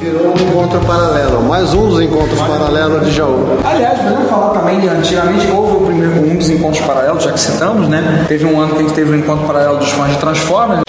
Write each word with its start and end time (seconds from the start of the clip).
Virou 0.00 0.28
um 0.28 0.34
encontro 0.34 0.80
paralelo, 0.80 1.42
mais 1.42 1.74
um 1.74 1.86
dos 1.86 2.00
encontros 2.00 2.40
paralelos 2.40 3.04
de 3.04 3.12
Jaú. 3.12 3.58
Aliás, 3.62 3.98
podemos 3.98 4.30
falar 4.30 4.58
também 4.58 4.80
de 4.80 4.88
antigamente 4.88 5.46
houve 5.50 5.76
o 5.76 5.86
primeiro, 5.88 6.26
um 6.26 6.36
dos 6.38 6.48
encontros 6.48 6.82
paralelos, 6.86 7.22
já 7.22 7.32
que 7.32 7.38
citamos, 7.38 7.86
né? 7.86 8.24
Teve 8.26 8.46
um 8.46 8.58
ano 8.58 8.74
que 8.74 8.78
a 8.78 8.82
gente 8.82 8.94
teve 8.94 9.12
um 9.12 9.18
encontro 9.18 9.46
paralelo 9.46 9.76
dos 9.76 9.90
fãs 9.90 10.10
de 10.10 10.16
Transformers. 10.16 10.80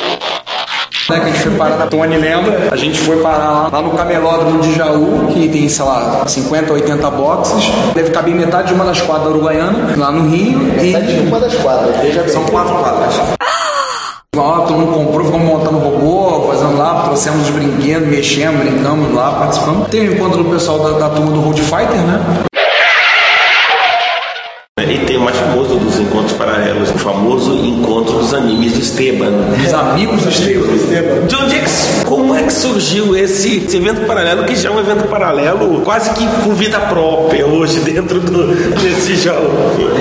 Né, 1.09 1.19
que 1.19 1.25
a 1.25 1.25
gente 1.25 1.39
foi 1.39 1.51
parar 1.55 1.87
Tony, 1.87 2.17
lembra? 2.17 2.69
A 2.71 2.75
gente 2.77 2.97
foi 3.01 3.17
parar 3.17 3.51
lá, 3.51 3.69
lá 3.69 3.81
no 3.81 3.91
camelódromo 3.91 4.61
de 4.61 4.73
Jaú, 4.75 5.27
que 5.33 5.49
tem, 5.49 5.67
sei 5.67 5.83
lá, 5.83 6.23
50, 6.25 6.71
80 6.71 7.11
boxes. 7.11 7.69
Deve 7.93 8.11
caber 8.11 8.33
metade 8.33 8.69
de 8.69 8.73
uma 8.73 8.85
das 8.85 9.01
quadras 9.01 9.25
da 9.25 9.29
Uruguaiana, 9.31 9.93
lá 9.97 10.09
no 10.09 10.29
Rio. 10.29 10.57
Metade 10.57 11.21
de 11.21 11.27
uma 11.27 11.37
das 11.37 11.53
quadras. 11.55 12.31
São 12.31 12.45
quatro 12.45 12.75
quadras. 12.75 13.13
Lá, 14.33 14.61
todo 14.61 14.77
mundo 14.77 14.93
comprou, 14.93 15.25
ficamos 15.25 15.45
montando 15.45 15.77
robô, 15.77 16.47
fazendo 16.47 16.77
lá, 16.77 17.00
trouxemos 17.11 17.49
os 17.49 17.49
brinquedos, 17.49 18.07
mexemos, 18.07 18.61
brincamos 18.61 19.13
lá, 19.13 19.31
participamos. 19.33 19.89
Tem 19.89 20.07
o 20.07 20.13
encontro 20.13 20.43
do 20.43 20.49
pessoal 20.49 20.79
da, 20.79 20.97
da 20.97 21.09
turma 21.09 21.31
do 21.31 21.41
Road 21.41 21.61
Fighter, 21.61 22.01
né? 22.07 22.50
Paralelos, 26.41 26.89
o 26.89 26.97
famoso 26.97 27.53
encontro 27.63 28.17
dos 28.17 28.33
animes 28.33 28.73
do 28.73 28.79
Esteban. 28.79 29.31
Os 29.65 29.73
amigos 29.73 30.23
do 30.23 30.29
Esteban. 30.29 31.27
De 31.27 31.35
onde 31.35 31.55
é 31.55 31.59
que, 31.59 32.05
como 32.05 32.35
é 32.35 32.41
que 32.43 32.53
surgiu 32.53 33.15
esse, 33.15 33.57
esse 33.57 33.77
evento 33.77 34.01
paralelo, 34.07 34.43
que 34.45 34.55
já 34.55 34.69
é 34.69 34.71
um 34.71 34.79
evento 34.79 35.07
paralelo 35.07 35.81
quase 35.81 36.09
que 36.11 36.25
com 36.43 36.53
vida 36.53 36.79
própria 36.79 37.45
hoje 37.45 37.79
dentro 37.81 38.19
do, 38.19 38.55
desse 38.81 39.15
jogo? 39.17 39.51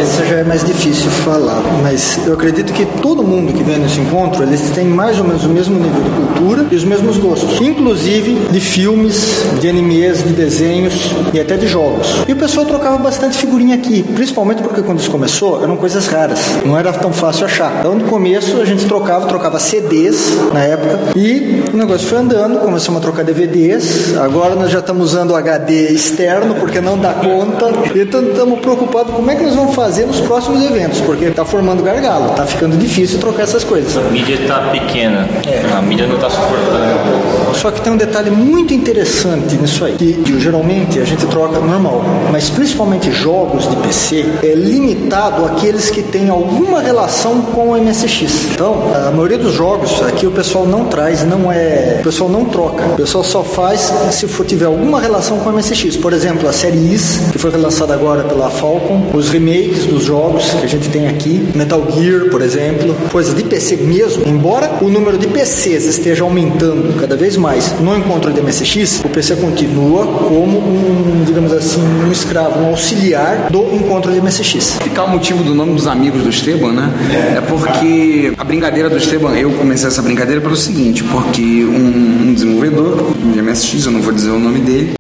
Esse 0.01 0.27
já 0.27 0.37
é 0.37 0.45
mais 0.45 0.65
difícil 0.65 1.11
falar, 1.11 1.63
mas 1.83 2.19
eu 2.27 2.33
acredito 2.33 2.73
que 2.73 2.87
todo 3.03 3.23
mundo 3.23 3.53
que 3.53 3.63
vem 3.63 3.79
nesse 3.79 4.01
encontro, 4.01 4.43
eles 4.43 4.71
têm 4.71 4.87
mais 4.87 5.19
ou 5.19 5.25
menos 5.25 5.45
o 5.45 5.49
mesmo 5.49 5.79
nível 5.79 6.03
de 6.03 6.11
cultura 6.11 6.67
e 6.71 6.75
os 6.75 6.85
mesmos 6.85 7.19
gostos, 7.19 7.61
inclusive 7.61 8.35
de 8.51 8.61
filmes, 8.61 9.45
de 9.61 9.69
animes, 9.69 10.23
de 10.23 10.33
desenhos 10.33 11.11
e 11.35 11.41
até 11.41 11.57
de 11.57 11.67
jogos. 11.67 12.07
E 12.27 12.33
o 12.33 12.37
pessoal 12.37 12.65
trocava 12.65 12.97
bastante 12.97 13.37
figurinha 13.37 13.75
aqui, 13.75 14.03
principalmente 14.03 14.63
porque 14.63 14.83
quando 14.83 15.01
isso 15.01 15.11
começou 15.11 15.63
eram 15.63 15.77
coisas 15.77 16.07
raras, 16.07 16.30
não 16.65 16.79
era 16.79 16.93
tão 16.93 17.13
fácil 17.13 17.47
achar. 17.47 17.81
Então 17.81 17.95
no 17.95 18.05
começo 18.05 18.61
a 18.61 18.65
gente 18.65 18.87
trocava, 18.87 19.27
trocava 19.27 19.59
CDs 19.59 20.51
na 20.53 20.61
época 20.61 20.99
e 21.17 21.65
o 21.73 21.77
negócio 21.77 22.07
foi 22.07 22.19
andando, 22.19 22.61
começamos 22.61 23.01
a 23.01 23.03
trocar 23.03 23.25
DVDs, 23.25 24.17
agora 24.17 24.55
nós 24.55 24.71
já 24.71 24.81
estamos 24.81 25.13
usando 25.13 25.35
HD 25.35 25.93
externo 25.93 26.55
porque 26.55 26.81
não 26.81 26.99
dá 26.99 27.13
conta, 27.13 27.71
então 27.95 28.23
estamos 28.23 28.61
preocupados 28.61 29.15
como 29.15 29.31
é 29.31 29.37
que 29.37 29.43
nós 29.43 29.55
vamos 29.55 29.75
fazer 29.75 30.07
nos 30.07 30.21
próximos 30.21 30.63
eventos, 30.65 31.01
porque 31.01 31.27
está 31.27 31.45
formando 31.45 31.83
gargalo, 31.83 32.31
está 32.31 32.47
ficando 32.47 32.77
difícil 32.77 33.19
trocar 33.19 33.43
essas 33.43 33.65
coisas. 33.65 33.97
A 33.97 34.11
mídia 34.11 34.35
está 34.35 34.71
pequena, 34.71 35.29
a 35.77 35.83
mídia 35.83 36.07
não 36.07 36.17
está 36.17 36.31
suportando. 36.31 37.40
Só 37.61 37.71
que 37.71 37.83
tem 37.83 37.93
um 37.93 37.97
detalhe 37.99 38.31
muito 38.31 38.73
interessante 38.73 39.55
nisso 39.57 39.85
aí, 39.85 39.95
que, 39.95 40.41
geralmente 40.41 40.99
a 40.99 41.05
gente 41.05 41.27
troca 41.27 41.61
normal, 41.61 42.03
mas 42.33 42.49
principalmente 42.49 43.13
jogos 43.13 43.69
de 43.69 43.77
PC 43.77 44.25
é 44.43 44.55
limitado 44.55 45.45
àqueles 45.45 45.91
que 45.91 46.03
têm 46.03 46.31
alguma 46.31 46.81
relação 46.81 47.43
com 47.43 47.69
o 47.69 47.79
MSX. 47.79 48.53
Então, 48.55 48.91
a 48.95 49.11
maioria 49.11 49.37
dos 49.37 49.53
jogos 49.53 50.03
aqui 50.03 50.27
o 50.27 50.31
pessoal 50.31 50.67
não 50.67 50.87
traz, 50.87 51.23
não 51.27 51.53
é, 51.53 51.99
o 52.01 52.03
pessoal 52.03 52.31
não 52.31 52.47
troca. 52.47 52.83
O 52.87 52.97
pessoal 52.97 53.23
só 53.23 53.43
faz 53.43 53.93
se 54.11 54.27
for 54.27 54.47
tiver 54.47 54.65
alguma 54.65 54.99
relação 54.99 55.39
com 55.41 55.51
o 55.51 55.53
MSX. 55.53 55.99
Por 55.99 56.15
exemplo, 56.15 56.49
a 56.49 56.55
série 56.55 56.79
Is, 56.95 57.21
que 57.31 57.37
foi 57.37 57.51
relançada 57.51 57.93
agora 57.93 58.25
pela 58.25 58.49
Falcon, 58.49 59.11
os 59.13 59.29
remakes 59.29 59.85
dos 59.85 60.05
jogos 60.05 60.49
que 60.49 60.65
a 60.65 60.69
gente 60.69 60.89
tem 60.89 61.09
aqui, 61.09 61.47
Metal 61.55 61.87
Gear, 61.91 62.31
por 62.31 62.41
exemplo, 62.41 62.97
coisa 63.13 63.35
de 63.35 63.45
PC 63.45 63.77
mesmo, 63.77 64.27
embora 64.27 64.79
o 64.81 64.89
número 64.89 65.19
de 65.19 65.27
PCs 65.27 65.85
esteja 65.85 66.25
aumentando 66.25 66.99
cada 66.99 67.17
vez 67.17 67.37
mais 67.37 67.50
no 67.81 67.97
encontro 67.97 68.33
de 68.33 68.41
MSX, 68.41 69.03
o 69.05 69.09
PC 69.09 69.37
continua 69.37 70.07
como 70.07 70.59
um, 70.59 71.25
digamos 71.27 71.53
assim, 71.53 71.81
um 71.83 72.11
escravo, 72.13 72.61
um 72.61 72.67
auxiliar 72.69 73.49
do 73.51 73.75
encontro 73.75 74.13
de 74.13 74.21
MSX. 74.21 74.55
Explicar 74.55 75.05
o 75.05 75.11
motivo 75.11 75.43
do 75.43 75.55
nome 75.55 75.75
dos 75.75 75.87
amigos 75.87 76.23
do 76.23 76.29
Esteban, 76.31 76.73
né? 76.73 76.91
É 77.37 77.41
porque 77.41 78.33
a 78.39 78.45
brincadeira 78.45 78.89
do 78.89 78.97
Esteban, 78.97 79.33
eu 79.37 79.51
comecei 79.53 79.89
essa 79.89 80.03
brincadeira 80.03 80.41
pelo 80.41 80.57
seguinte, 80.57 81.03
porque 81.05 81.41
um, 81.65 82.29
um 82.29 82.35
desenvolvedor 82.35 83.13
de 83.33 83.43
MSX, 83.43 83.87
eu 83.87 83.93
não 83.93 84.01
vou 84.03 84.13
dizer 84.13 84.31
o 84.31 84.39
nome 84.39 84.61
dele, 84.61 84.93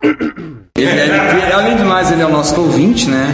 ele, 0.77 0.89
ele- 0.89 1.53
além 1.53 1.77
de 1.77 1.84
mais, 1.84 2.10
ele 2.10 2.22
é 2.22 2.27
o 2.27 2.31
nosso 2.31 2.59
ouvinte, 2.60 3.09
né? 3.09 3.31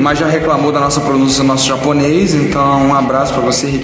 Mas 0.00 0.18
já 0.18 0.26
reclamou 0.26 0.70
da 0.72 0.80
nossa 0.80 1.00
pronúncia 1.00 1.42
do 1.42 1.46
nosso 1.48 1.66
japonês, 1.66 2.34
então 2.34 2.86
um 2.86 2.94
abraço 2.94 3.32
pra 3.32 3.42
você. 3.42 3.80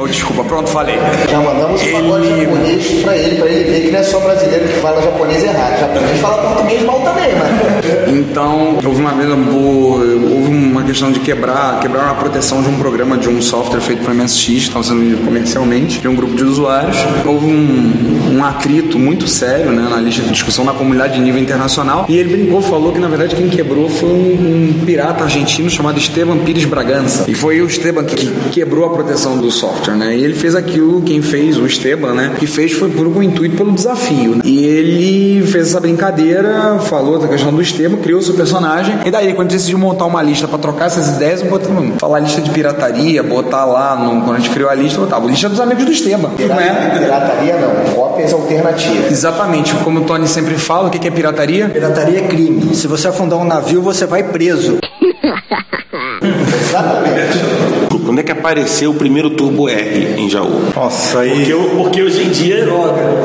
Oh, 0.00 0.06
desculpa, 0.06 0.44
pronto, 0.44 0.70
falei. 0.70 0.96
Já 1.28 1.40
mandamos 1.40 1.82
um 1.82 1.92
pagode 1.92 2.28
japonês 2.28 3.02
pra 3.02 3.16
ele, 3.16 3.34
pra 3.34 3.48
ele 3.48 3.64
ver 3.64 3.80
que 3.80 3.90
não 3.90 3.98
é 3.98 4.02
só 4.04 4.20
brasileiro 4.20 4.68
que 4.68 4.74
fala 4.74 5.02
japonês 5.02 5.42
errado. 5.42 5.80
Japonês 5.80 6.20
fala 6.20 6.54
português 6.54 6.82
mal 6.84 7.00
também, 7.00 7.32
né? 7.32 7.80
Então, 8.06 8.78
houve 8.84 9.00
uma 9.00 9.10
vez, 9.10 9.28
houve 9.28 10.50
uma 10.50 10.84
questão 10.84 11.10
de 11.10 11.18
quebrar, 11.18 11.80
quebrar 11.80 12.04
uma 12.04 12.14
proteção 12.14 12.62
de 12.62 12.68
um 12.68 12.78
programa, 12.78 13.18
de 13.18 13.28
um 13.28 13.42
software 13.42 13.80
feito 13.80 14.04
para 14.04 14.14
MSX, 14.14 14.44
que 14.44 14.52
estava 14.52 14.84
sendo 14.84 15.00
vendido 15.00 15.24
comercialmente, 15.24 15.98
de 15.98 16.06
um 16.06 16.14
grupo 16.14 16.36
de 16.36 16.44
usuários. 16.44 16.96
Houve 17.26 17.46
um, 17.46 18.36
um 18.38 18.44
atrito 18.44 19.00
muito 19.00 19.26
sério 19.26 19.72
né, 19.72 19.88
na 19.90 19.96
lista 19.96 20.22
de 20.22 20.30
discussão 20.30 20.64
na 20.64 20.74
comunidade 20.74 21.14
de 21.14 21.20
nível 21.20 21.42
internacional. 21.42 22.06
E 22.08 22.16
ele 22.16 22.36
brincou, 22.36 22.62
falou 22.62 22.92
que 22.92 23.00
na 23.00 23.08
verdade 23.08 23.34
quem 23.34 23.48
quebrou 23.48 23.88
foi 23.88 24.10
um, 24.10 24.74
um 24.78 24.84
pirata 24.86 25.24
argentino 25.24 25.68
chamado 25.68 25.98
Esteban 25.98 26.38
Pires 26.38 26.64
Bragança. 26.66 27.24
E 27.28 27.34
foi 27.34 27.60
o 27.60 27.66
Esteban 27.66 28.04
que, 28.04 28.14
que 28.14 28.50
quebrou 28.50 28.86
a 28.86 28.90
proteção 28.90 29.36
do 29.38 29.50
software, 29.50 29.87
né? 29.94 30.16
E 30.16 30.24
ele 30.24 30.34
fez 30.34 30.54
aquilo, 30.54 31.02
quem 31.02 31.20
fez, 31.22 31.58
o 31.58 31.66
Esteban, 31.66 32.14
né? 32.14 32.34
Que 32.38 32.46
fez 32.46 32.72
foi 32.72 32.90
por 32.90 33.06
um 33.06 33.22
intuito 33.22 33.56
pelo 33.56 33.72
desafio. 33.72 34.36
né? 34.36 34.42
E 34.44 34.64
ele 34.64 35.46
fez 35.46 35.68
essa 35.68 35.80
brincadeira, 35.80 36.78
falou 36.80 37.18
da 37.18 37.28
questão 37.28 37.52
do 37.52 37.60
Esteban, 37.60 37.96
criou 37.98 38.22
seu 38.22 38.34
personagem. 38.34 38.94
E 39.04 39.10
daí, 39.10 39.32
quando 39.34 39.48
decidiu 39.50 39.78
montar 39.78 40.06
uma 40.06 40.22
lista 40.22 40.48
para 40.48 40.58
trocar 40.58 40.86
essas 40.86 41.16
ideias, 41.16 41.42
eu 41.42 41.48
botei, 41.48 41.68
falar 41.98 42.20
lista 42.20 42.40
de 42.40 42.50
pirataria, 42.50 43.22
botar 43.22 43.64
lá, 43.64 43.96
no, 43.96 44.22
quando 44.22 44.36
a 44.36 44.38
gente 44.38 44.50
criou 44.50 44.70
a 44.70 44.74
lista, 44.74 44.98
eu 44.98 45.04
botava 45.04 45.26
lista 45.26 45.48
dos 45.48 45.60
amigos 45.60 45.84
do 45.84 45.92
Esteban. 45.92 46.30
Não 46.38 46.60
é? 46.60 46.98
Pirataria 46.98 47.56
não, 47.56 47.94
cópias 47.94 48.32
alternativas. 48.32 49.10
Exatamente, 49.10 49.74
como 49.76 50.00
o 50.00 50.04
Tony 50.04 50.26
sempre 50.26 50.54
fala, 50.54 50.88
o 50.88 50.90
que 50.90 50.98
que 50.98 51.08
é 51.08 51.10
pirataria? 51.10 51.68
Pirataria 51.68 52.20
é 52.20 52.22
crime. 52.22 52.74
Se 52.74 52.86
você 52.86 53.08
afundar 53.08 53.38
um 53.38 53.44
navio, 53.44 53.82
você 53.82 54.06
vai 54.06 54.22
preso. 54.22 54.78
Quando 58.08 58.20
é 58.20 58.22
que 58.22 58.32
apareceu 58.32 58.90
o 58.90 58.94
primeiro 58.94 59.28
Turbo 59.28 59.68
R 59.68 60.14
em 60.16 60.30
Jaú? 60.30 60.62
Nossa, 60.74 61.20
aí. 61.20 61.30
Porque, 61.30 61.52
eu- 61.52 61.70
porque 61.76 62.02
hoje 62.02 62.22
em 62.24 62.30
dia 62.30 62.64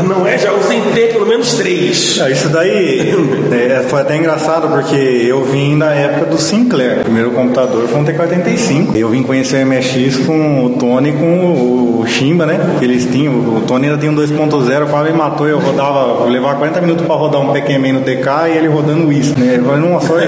não 0.05 0.27
é 0.27 0.37
Jaú 0.37 0.61
sem 0.67 0.81
ter 0.93 1.13
pelo 1.13 1.25
menos 1.25 1.53
três. 1.53 2.19
Ah, 2.21 2.29
Isso 2.29 2.49
daí 2.49 3.13
é, 3.53 3.85
foi 3.87 4.01
até 4.01 4.17
engraçado 4.17 4.67
porque 4.67 4.93
eu 4.95 5.41
vim 5.45 5.77
da 5.77 5.91
época 5.93 6.25
do 6.31 6.37
Sinclair. 6.37 6.99
O 6.99 7.03
primeiro 7.05 7.31
computador 7.31 7.87
foi 7.87 7.97
um 7.97 8.03
TK-85. 8.03 8.93
Eu 8.97 9.07
vim 9.07 9.23
conhecer 9.23 9.63
o 9.63 9.67
MSX 9.67 10.17
com 10.25 10.65
o 10.65 10.69
Tony 10.71 11.11
e 11.11 11.13
com 11.13 11.99
o, 12.01 12.03
Shimba, 12.05 12.45
né? 12.45 12.59
Que 12.77 12.83
Eles 12.83 13.05
tinham, 13.05 13.33
o 13.33 13.61
Tony 13.65 13.85
ainda 13.87 13.97
tinha 13.97 14.11
um 14.11 14.15
2.0, 14.15 14.87
quase 14.89 15.11
me 15.13 15.17
matou. 15.17 15.47
Eu 15.47 15.59
rodava, 15.59 16.25
eu 16.25 16.29
levava 16.29 16.55
40 16.57 16.81
minutos 16.81 17.05
pra 17.05 17.15
rodar 17.15 17.39
um 17.39 17.53
Pac-Man 17.53 17.93
no 17.93 18.01
TK 18.01 18.27
e 18.53 18.57
ele 18.57 18.67
rodando 18.67 19.09
isso, 19.13 19.39
né? 19.39 19.55
Eu 19.59 19.63
falei, 19.63 19.89
nossa, 19.89 20.11
olha. 20.13 20.27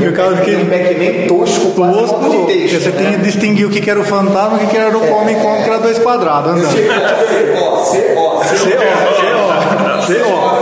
Por 0.00 0.12
causa 0.12 0.36
que. 0.40 0.50
Um 0.56 0.66
Pac-Man 0.66 1.28
tosco, 1.28 1.70
quase 1.70 1.98
Tosco, 2.00 2.20
modo 2.20 2.46
de 2.46 2.52
texto, 2.52 2.82
você 2.82 2.90
tem 2.90 3.04
né? 3.06 3.19
Distinguir 3.20 3.66
o 3.66 3.70
que 3.70 3.80
que 3.80 3.90
era 3.90 4.00
o 4.00 4.04
fantasma 4.04 4.58
e 4.60 4.64
o 4.64 4.66
que 4.66 4.66
que 4.66 4.76
era 4.76 4.96
o 4.96 5.00
come 5.00 5.34
come, 5.34 5.62
que 5.62 5.68
era 5.68 5.78
dois 5.78 5.98
quadrados 5.98 6.52
andando. 6.52 6.72
C-O, 6.72 7.84
C-O, 7.84 8.44
C-O, 8.44 8.58
C-O, 9.16 10.02
C-O. 10.06 10.59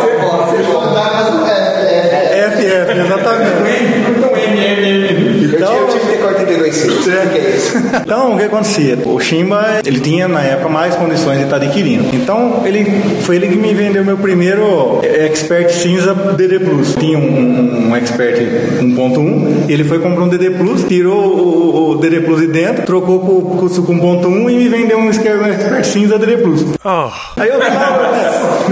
42 6.18 7.08
é. 7.08 8.00
Então, 8.04 8.34
o 8.34 8.38
que 8.38 8.44
acontecia? 8.44 8.98
O 9.04 9.18
Shimba, 9.20 9.80
ele 9.84 10.00
tinha 10.00 10.28
na 10.28 10.42
época 10.42 10.68
mais 10.68 10.94
condições 10.94 11.38
de 11.38 11.44
estar 11.44 11.56
adquirindo. 11.56 12.04
Então, 12.14 12.62
ele 12.64 12.84
foi 13.22 13.36
ele 13.36 13.48
que 13.48 13.56
me 13.56 13.74
vendeu 13.74 14.04
meu 14.04 14.16
primeiro 14.16 15.00
eh, 15.02 15.26
Expert 15.26 15.70
cinza 15.70 16.14
DD 16.14 16.60
Plus. 16.60 16.94
Tinha 16.94 17.18
um, 17.18 17.22
um, 17.22 17.88
um 17.90 17.96
Expert 17.96 18.38
1.1, 18.80 19.68
ele 19.68 19.84
foi 19.84 19.98
comprar 19.98 20.24
um 20.24 20.28
DD 20.28 20.50
Plus, 20.50 20.84
tirou 20.84 21.18
o, 21.18 21.90
o 21.90 21.94
DD 21.96 22.20
Plus 22.20 22.40
de 22.40 22.46
dentro, 22.48 22.84
trocou 22.84 23.20
com 23.20 23.66
o 23.66 23.82
com 23.82 23.94
1.1 23.94 24.50
e 24.50 24.56
me 24.56 24.68
vendeu 24.68 24.98
um 24.98 25.08
Expert 25.08 25.84
cinza 25.84 26.18
DD 26.18 26.38
Plus. 26.38 26.64
Oh. 26.84 27.10
Aí 27.36 27.48
eu 27.48 27.58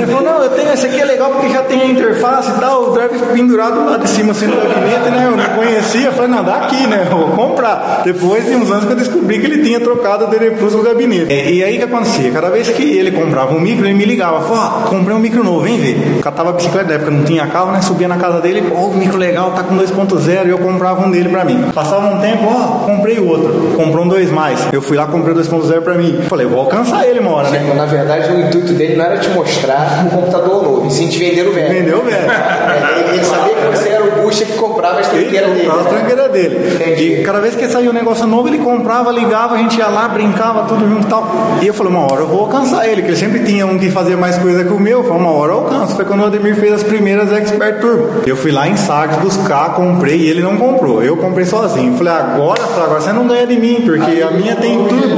ele 0.03 0.07
falou, 0.07 0.23
não, 0.23 0.43
eu 0.43 0.51
tenho 0.51 0.73
esse 0.73 0.87
aqui 0.87 1.01
é 1.01 1.05
legal 1.05 1.31
porque 1.31 1.49
já 1.49 1.63
tem 1.63 1.81
a 1.81 1.87
interface 1.87 2.51
e 2.51 2.61
tal, 2.61 2.91
o 2.91 2.93
drive 2.93 3.19
pendurado 3.33 3.85
lá 3.85 3.97
de 3.97 4.09
cima 4.09 4.33
assim 4.33 4.47
no 4.47 4.57
gabinete, 4.57 5.11
né? 5.11 5.29
Eu 5.31 5.37
não 5.37 5.45
conhecia, 5.57 6.13
falei, 6.13 6.31
não, 6.31 6.45
dá 6.45 6.57
aqui, 6.57 6.87
né? 6.87 7.09
Eu 7.11 7.19
vou 7.19 7.29
comprar. 7.31 8.03
Depois 8.05 8.45
de 8.45 8.55
uns 8.55 8.71
anos 8.71 8.85
que 8.85 8.93
eu 8.93 8.97
descobri 8.97 9.39
que 9.39 9.47
ele 9.47 9.63
tinha 9.63 9.81
trocado 9.81 10.25
o 10.25 10.29
DD 10.29 10.53
Plus 10.53 10.75
no 10.75 10.83
gabinete. 10.83 11.33
E, 11.33 11.57
e 11.57 11.65
aí 11.65 11.77
o 11.77 11.79
que 11.79 11.85
acontecia? 11.85 12.31
Cada 12.31 12.51
vez 12.51 12.69
que 12.69 12.83
ele 12.83 13.13
comprava 13.13 13.55
um 13.55 13.61
micro, 13.61 13.87
ele 13.87 13.95
me 13.95 14.05
ligava, 14.05 14.41
falou, 14.43 14.59
ó, 14.59 14.89
comprei 14.89 15.15
um 15.17 15.19
micro 15.19 15.43
novo, 15.43 15.61
vem 15.61 15.79
ver. 15.79 16.21
Catava 16.23 16.51
a 16.51 16.53
bicicleta, 16.53 16.89
na 16.89 16.95
época 16.95 17.11
não 17.11 17.25
tinha 17.25 17.47
carro, 17.47 17.73
né? 17.73 17.81
Subia 17.83 18.09
na 18.09 18.17
casa 18.17 18.41
dele, 18.41 18.73
ó, 18.75 18.87
o 18.87 18.95
micro 18.95 19.17
legal, 19.17 19.53
tá 19.53 19.63
com 19.63 19.77
2.0, 19.77 20.47
e 20.47 20.51
eu 20.51 20.59
comprava 20.59 21.07
um 21.07 21.11
dele 21.11 21.29
pra 21.29 21.45
mim. 21.45 21.71
Passava 21.75 22.07
um 22.07 22.21
tempo, 22.21 22.45
ó, 22.47 22.87
comprei 22.87 23.19
outro. 23.19 23.73
Comprou 23.77 24.05
um 24.05 24.09
2 24.09 24.31
mais. 24.31 24.61
Eu 24.73 24.83
fui 24.83 24.97
lá, 24.97 25.07
comprei 25.07 25.35
o 25.35 25.39
2.0 25.39 25.81
pra 25.83 25.95
mim. 25.95 26.21
Falei, 26.29 26.47
vou 26.47 26.61
alcançar 26.61 27.07
ele 27.07 27.21
uma 27.21 27.33
hora, 27.33 27.51
né? 27.51 27.73
Na 27.75 27.87
verdade, 27.87 28.33
o 28.33 28.41
intuito 28.41 28.73
dele 28.73 28.97
não 28.97 29.05
era 29.05 29.19
te 29.19 29.29
mostrar 29.31 29.86
um 30.05 30.09
computador 30.09 30.63
novo, 30.63 30.87
e 30.87 30.91
sim 30.91 31.09
te 31.09 31.19
vender 31.19 31.47
o 31.47 31.53
velho. 31.53 31.73
Vendeu, 31.73 32.03
velho. 32.03 32.17
É, 32.17 33.01
ele, 33.01 33.17
ele 33.17 33.25
sabia 33.25 33.55
que 33.55 33.77
você 33.77 33.89
era 33.89 34.05
o 34.05 34.23
bucha 34.23 34.45
que 34.45 34.53
comprava 34.53 35.01
as 35.01 35.09
tranqueiras 35.09 35.51
dele. 35.51 35.71
As 35.71 35.87
tranqueiras 35.87 36.33
dele. 36.33 36.75
Entendi. 36.75 37.21
E 37.21 37.23
cada 37.23 37.41
vez 37.41 37.55
que 37.55 37.69
saía 37.69 37.91
um 37.91 37.93
negócio 37.93 38.27
novo, 38.27 38.49
ele 38.49 38.59
comprava, 38.59 39.11
ligava, 39.11 39.55
a 39.55 39.59
gente 39.59 39.79
ia 39.79 39.87
lá, 39.89 40.09
brincava, 40.09 40.65
tudo 40.65 40.89
junto 40.89 41.07
e 41.07 41.11
tal. 41.11 41.31
E 41.63 41.67
eu 41.67 41.75
falei, 41.75 41.93
uma 41.93 42.05
hora 42.05 42.23
eu 42.23 42.27
vou 42.27 42.41
alcançar 42.41 42.89
ele, 42.89 43.03
que 43.03 43.09
ele 43.09 43.17
sempre 43.17 43.41
tinha 43.45 43.67
um 43.67 43.79
que 43.79 43.91
fazia 43.91 44.17
mais 44.17 44.39
coisa 44.39 44.65
que 44.65 44.73
o 44.73 44.81
meu. 44.81 44.99
Eu 44.99 45.05
falei, 45.05 45.21
uma 45.21 45.33
hora 45.33 45.53
eu 45.53 45.59
alcanço. 45.59 45.97
Foi 45.97 46.05
quando 46.05 46.21
o 46.21 46.27
Ademir 46.27 46.57
fez 46.57 46.73
as 46.73 46.83
primeiras 46.83 47.33
Expert 47.33 47.81
Turbo. 47.81 48.23
Eu 48.27 48.37
fui 48.37 48.51
lá 48.51 48.69
em 48.69 48.77
Sagres 48.77 49.19
buscar, 49.19 49.75
comprei 49.75 50.17
e 50.17 50.29
ele 50.29 50.43
não 50.43 50.57
comprou. 50.57 51.03
Eu 51.03 51.17
comprei 51.17 51.45
sozinho. 51.45 51.97
Falei, 51.97 52.13
agora, 52.13 52.63
agora 52.63 53.01
você 53.01 53.13
não 53.13 53.27
ganha 53.27 53.47
de 53.47 53.59
mim, 53.59 53.83
porque 53.85 54.23
a 54.23 54.31
minha 54.31 54.57
tem 54.57 54.85
turbo. 54.87 55.17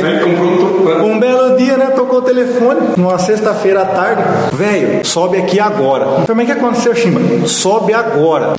Velho, 0.00 0.24
comprou 0.24 0.47
turbo. 0.88 1.06
Um 1.06 1.18
belo 1.18 1.56
dia, 1.56 1.76
né? 1.76 1.86
Tocou 1.86 2.18
o 2.18 2.22
telefone, 2.22 2.80
numa 2.96 3.18
sexta-feira 3.18 3.82
à 3.82 3.86
tarde. 3.86 4.22
Velho, 4.52 5.04
sobe 5.04 5.38
aqui 5.38 5.60
agora. 5.60 6.24
Como 6.26 6.40
é 6.40 6.44
que 6.44 6.52
aconteceu, 6.52 6.94
Shima? 6.94 7.20
Sobe 7.46 7.92
agora. 7.92 8.54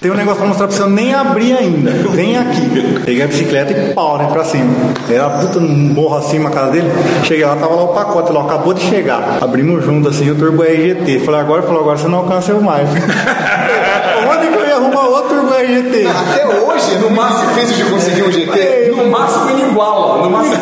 Tem 0.00 0.10
um 0.10 0.14
negócio 0.14 0.38
pra 0.38 0.48
mostrar 0.48 0.66
pra 0.66 0.76
você, 0.76 0.82
eu 0.82 0.90
nem 0.90 1.14
abri 1.14 1.52
ainda. 1.52 1.90
Vem 2.10 2.36
aqui. 2.36 3.00
Peguei 3.04 3.22
a 3.22 3.26
bicicleta 3.26 3.72
e 3.72 3.94
pau, 3.94 4.18
né, 4.18 4.28
pra 4.30 4.44
cima. 4.44 4.72
Era 5.10 5.30
puta 5.30 5.60
morro 5.60 6.16
acima 6.16 6.48
a 6.48 6.52
casa 6.52 6.72
dele. 6.72 6.90
Cheguei 7.24 7.44
lá, 7.44 7.56
tava 7.56 7.74
lá 7.74 7.84
o 7.84 7.88
pacote, 7.88 8.32
lá, 8.32 8.42
acabou 8.42 8.74
de 8.74 8.80
chegar. 8.82 9.38
Abrimos 9.40 9.84
junto 9.84 10.08
assim 10.08 10.30
o 10.30 10.34
Turbo 10.34 10.62
RGT. 10.62 11.20
Falei, 11.20 11.40
agora, 11.40 11.62
falou, 11.62 11.80
agora 11.80 11.96
você 11.98 12.08
não 12.08 12.18
alcança 12.18 12.54
mais. 12.54 12.88
RGT? 15.68 16.06
Até 16.06 16.46
hoje, 16.46 16.98
no 16.98 17.10
máximo 17.10 17.52
difícil 17.52 17.84
de 17.84 17.90
conseguir 17.90 18.22
um 18.22 18.32
GT. 18.32 18.92
No 18.96 19.06
máximo 19.06 19.50
ele 19.50 19.70
iguala. 19.70 20.22
No 20.22 20.30
máximo. 20.30 20.56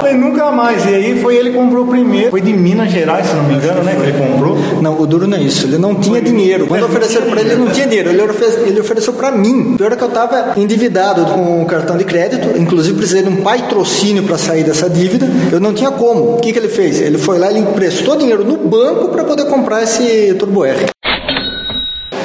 Falei, 0.00 0.14
nunca 0.14 0.50
mais. 0.50 0.84
E 0.86 0.94
aí 0.94 1.20
foi 1.20 1.36
ele 1.36 1.50
que 1.50 1.56
comprou 1.56 1.84
o 1.84 1.88
primeiro. 1.88 2.30
Foi 2.30 2.40
de 2.40 2.52
Minas 2.52 2.90
Gerais, 2.90 3.26
se 3.26 3.34
não 3.34 3.44
me 3.44 3.54
engano, 3.54 3.82
né? 3.82 3.94
Que 3.94 4.02
ele 4.02 4.18
comprou. 4.18 4.56
Não, 4.80 4.98
o 5.00 5.06
duro 5.06 5.26
não 5.26 5.36
é 5.36 5.40
isso. 5.42 5.66
Ele 5.66 5.78
não 5.78 5.94
tinha 5.94 6.20
dinheiro. 6.20 6.66
Quando 6.66 6.84
ofereceram 6.84 7.26
pra 7.28 7.40
ele, 7.40 7.50
ele 7.50 7.60
não 7.64 7.70
tinha 7.70 7.86
dinheiro. 7.86 8.10
Ele 8.10 8.22
ofereceu, 8.22 8.66
ele 8.66 8.80
ofereceu 8.80 9.12
pra 9.12 9.30
mim. 9.30 9.76
Pior 9.76 9.92
é 9.92 9.96
que 9.96 10.04
eu 10.04 10.08
tava 10.08 10.52
endividado 10.56 11.24
com 11.26 11.62
o 11.62 11.66
cartão 11.66 11.96
de 11.96 12.04
crédito. 12.04 12.56
Inclusive, 12.58 12.96
precisei 12.96 13.22
de 13.22 13.28
um 13.28 13.42
patrocínio 13.42 14.22
pra 14.22 14.38
sair 14.38 14.64
dessa 14.64 14.88
dívida. 14.88 15.26
Eu 15.52 15.60
não 15.60 15.74
tinha 15.74 15.90
como. 15.90 16.34
O 16.34 16.38
que, 16.38 16.52
que 16.52 16.58
ele 16.58 16.68
fez? 16.68 17.00
Ele 17.00 17.18
foi 17.18 17.38
lá, 17.38 17.50
ele 17.50 17.60
emprestou 17.60 18.16
dinheiro 18.16 18.44
no 18.44 18.56
banco 18.56 19.08
pra 19.08 19.24
poder 19.24 19.44
comprar 19.46 19.82
esse 19.82 20.34
Turbo 20.38 20.64
R. 20.64 20.86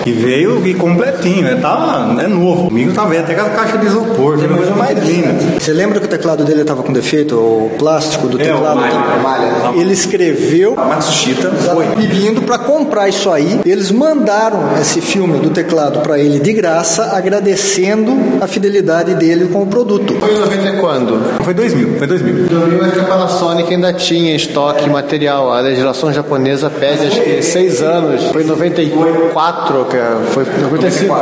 E 0.05 0.11
veio 0.11 0.65
e 0.65 0.73
completinho, 0.73 1.43
né? 1.43 1.57
Tava, 1.61 2.21
é 2.21 2.27
novo. 2.27 2.65
Comigo 2.65 2.91
tá 2.93 3.05
velho, 3.05 3.23
até 3.23 3.33
com 3.35 3.41
a 3.41 3.49
caixa 3.49 3.77
de 3.77 3.85
isopor, 3.85 4.37
que 4.37 4.43
é 4.45 4.47
uma 4.47 4.57
coisa 4.57 4.73
mais 4.75 4.99
linda. 5.03 5.33
Você 5.59 5.71
lembra 5.71 5.99
que 5.99 6.05
o 6.05 6.09
teclado 6.09 6.43
dele 6.43 6.61
estava 6.61 6.83
com 6.83 6.91
defeito? 6.91 7.35
O 7.35 7.71
plástico 7.79 8.27
do 8.27 8.39
É, 8.41 8.43
o 8.51 8.55
teclado? 8.55 8.75
malha, 8.79 8.93
tá- 8.93 9.17
malha. 9.23 9.53
Ele 9.79 9.93
escreveu 9.93 10.75
Matsushita 10.75 11.49
foi 11.51 11.85
pedindo 11.95 12.41
para 12.41 12.57
comprar 12.57 13.07
isso 13.07 13.29
aí. 13.31 13.59
Eles 13.65 13.91
mandaram 13.91 14.77
esse 14.81 14.99
filme 15.01 15.39
do 15.39 15.49
teclado 15.49 15.99
para 15.99 16.19
ele 16.19 16.39
de 16.39 16.51
graça, 16.53 17.11
agradecendo 17.15 18.11
a 18.41 18.47
fidelidade 18.47 19.15
dele 19.15 19.47
com 19.51 19.63
o 19.63 19.67
produto. 19.67 20.13
Foi 20.19 20.31
em 20.33 20.39
90 20.39 20.67
e 20.69 20.79
quando? 20.79 21.43
Foi 21.43 21.53
2000, 21.53 21.97
foi 21.97 22.07
2000. 22.07 22.45
2000 22.47 22.81
acho 22.83 22.91
que 22.93 22.99
a 22.99 23.03
Panasonic 23.03 23.73
ainda 23.73 23.93
tinha 23.93 24.35
estoque 24.35 24.89
material. 24.89 25.51
A 25.51 25.59
legislação 25.61 26.11
japonesa 26.11 26.69
pede 26.69 27.07
acho 27.07 27.21
que 27.21 27.41
6 27.41 27.81
anos. 27.81 28.23
Foi 28.31 28.43
em 28.43 28.47
94, 28.47 29.85
que 29.93 30.31
foi 30.31 30.45
95. 30.45 31.13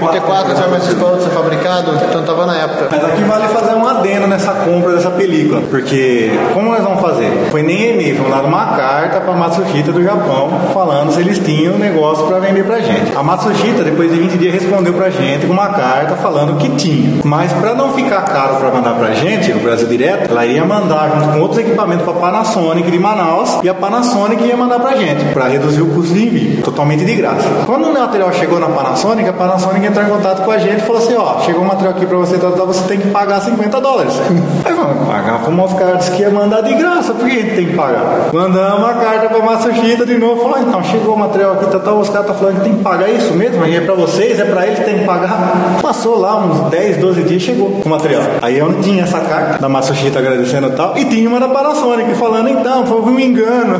94 0.00 0.56
já 0.56 0.68
mais 0.68 0.84
pronto 0.94 1.22
ser 1.22 1.30
fabricado, 1.30 1.92
então 2.08 2.22
tava 2.22 2.46
na 2.46 2.56
época. 2.56 2.88
Mas 2.90 3.04
aqui 3.04 3.22
vale 3.22 3.48
fazer 3.48 3.74
um 3.74 3.86
adendo 3.86 4.26
nessa 4.26 4.52
compra 4.52 4.92
dessa 4.92 5.10
película, 5.10 5.62
porque 5.70 6.30
como 6.52 6.70
nós 6.70 6.82
vamos 6.82 7.00
fazer? 7.00 7.48
Foi 7.50 7.62
nem 7.62 7.94
e-mail, 7.94 8.16
foi 8.16 8.28
mandar 8.28 8.44
uma 8.44 8.76
carta 8.76 9.20
para 9.20 9.32
Matsushita 9.32 9.92
do 9.92 10.02
Japão 10.02 10.50
falando 10.74 11.12
se 11.12 11.20
eles 11.20 11.38
tinham 11.38 11.78
negócio 11.78 12.26
para 12.26 12.38
vender 12.38 12.64
pra 12.64 12.80
gente. 12.80 13.16
A 13.16 13.22
Matsushita 13.22 13.82
depois 13.82 14.10
de 14.12 14.18
20 14.18 14.38
dias 14.38 14.54
respondeu 14.54 14.92
pra 14.92 15.10
gente 15.10 15.46
com 15.46 15.52
uma 15.52 15.68
carta 15.68 16.16
falando 16.16 16.58
que 16.58 16.68
tinha, 16.76 17.20
mas 17.24 17.52
para 17.52 17.74
não 17.74 17.92
ficar 17.92 18.22
caro 18.22 18.56
para 18.56 18.70
mandar 18.70 18.94
pra 18.94 19.12
gente 19.12 19.52
no 19.52 19.60
Brasil 19.60 19.88
direto, 19.88 20.30
ela 20.30 20.44
ia 20.44 20.64
mandar 20.64 21.10
junto 21.14 21.32
com 21.32 21.40
outros 21.40 21.60
equipamentos 21.60 22.04
para 22.04 22.14
Panasonic 22.14 22.90
de 22.90 22.98
Manaus 22.98 23.58
e 23.62 23.68
a 23.68 23.74
Panasonic 23.74 24.44
ia 24.44 24.56
mandar 24.56 24.78
pra 24.80 24.96
gente 24.96 25.24
para 25.32 25.48
reduzir 25.48 25.82
o 25.82 25.86
custo 25.86 26.12
de 26.12 26.26
envio, 26.26 26.62
totalmente 26.62 27.04
de 27.04 27.14
graça. 27.14 27.48
Quando 27.66 27.88
o 27.88 27.92
material 28.10 28.32
chegou 28.32 28.58
na 28.58 28.66
Panasonic, 28.66 29.28
a 29.28 29.32
Panasonic 29.32 29.86
entrou 29.86 30.04
em 30.04 30.08
contato 30.08 30.42
com 30.42 30.50
a 30.50 30.58
gente 30.58 30.78
e 30.78 30.80
falou 30.80 31.00
assim, 31.00 31.14
ó, 31.14 31.40
chegou 31.42 31.62
um 31.62 31.66
material 31.66 31.92
aqui 31.92 32.04
para 32.04 32.16
você 32.16 32.38
tratar, 32.38 32.64
você 32.64 32.88
tem 32.88 32.98
que 32.98 33.08
pagar 33.08 33.40
50 33.40 33.80
dólares. 33.80 34.12
Aí 34.66 34.74
vamos 34.74 35.06
pagar 35.06 35.38
para 35.38 35.64
os 35.64 35.72
caras 35.74 36.08
que 36.08 36.22
ia 36.22 36.30
mandar 36.30 36.62
de 36.62 36.74
graça, 36.74 37.14
por 37.14 37.28
que 37.28 37.38
a 37.38 37.40
gente 37.40 37.54
tem 37.54 37.66
que 37.68 37.76
pagar? 37.76 38.30
Mandamos 38.32 38.90
a 38.90 38.94
carta 38.94 39.28
para 39.28 39.38
Matsushita 39.44 40.04
de 40.04 40.18
novo, 40.18 40.42
falou, 40.42 40.58
então, 40.58 40.82
chegou 40.82 41.14
o 41.14 41.18
material 41.18 41.52
aqui, 41.52 41.66
tá, 41.66 41.78
tá, 41.78 41.94
os 41.94 42.08
caras 42.08 42.26
estão 42.26 42.34
falando 42.34 42.56
que 42.56 42.64
tem 42.64 42.76
que 42.76 42.82
pagar 42.82 43.08
isso 43.08 43.32
mesmo, 43.34 43.62
aí 43.62 43.76
é 43.76 43.80
para 43.80 43.94
vocês, 43.94 44.40
é 44.40 44.44
para 44.44 44.66
eles 44.66 44.80
que 44.80 44.84
tem 44.84 44.98
que 44.98 45.04
pagar. 45.04 45.78
Passou 45.80 46.18
lá 46.18 46.36
uns 46.36 46.68
10, 46.68 46.96
12 46.96 47.22
dias, 47.22 47.42
chegou 47.42 47.80
o 47.84 47.88
material. 47.88 48.22
Aí 48.42 48.58
eu 48.58 48.68
não 48.68 48.80
tinha 48.82 49.04
essa 49.04 49.20
carta 49.20 49.58
da 49.58 49.68
Matsushita 49.68 50.18
agradecendo 50.18 50.66
e 50.66 50.72
tal, 50.72 50.98
e 50.98 51.04
tinha 51.04 51.28
uma 51.28 51.38
da 51.38 51.48
Panasonic 51.48 52.12
falando, 52.14 52.48
então, 52.48 52.84
foi 52.84 53.00
um 53.02 53.20
engano. 53.20 53.78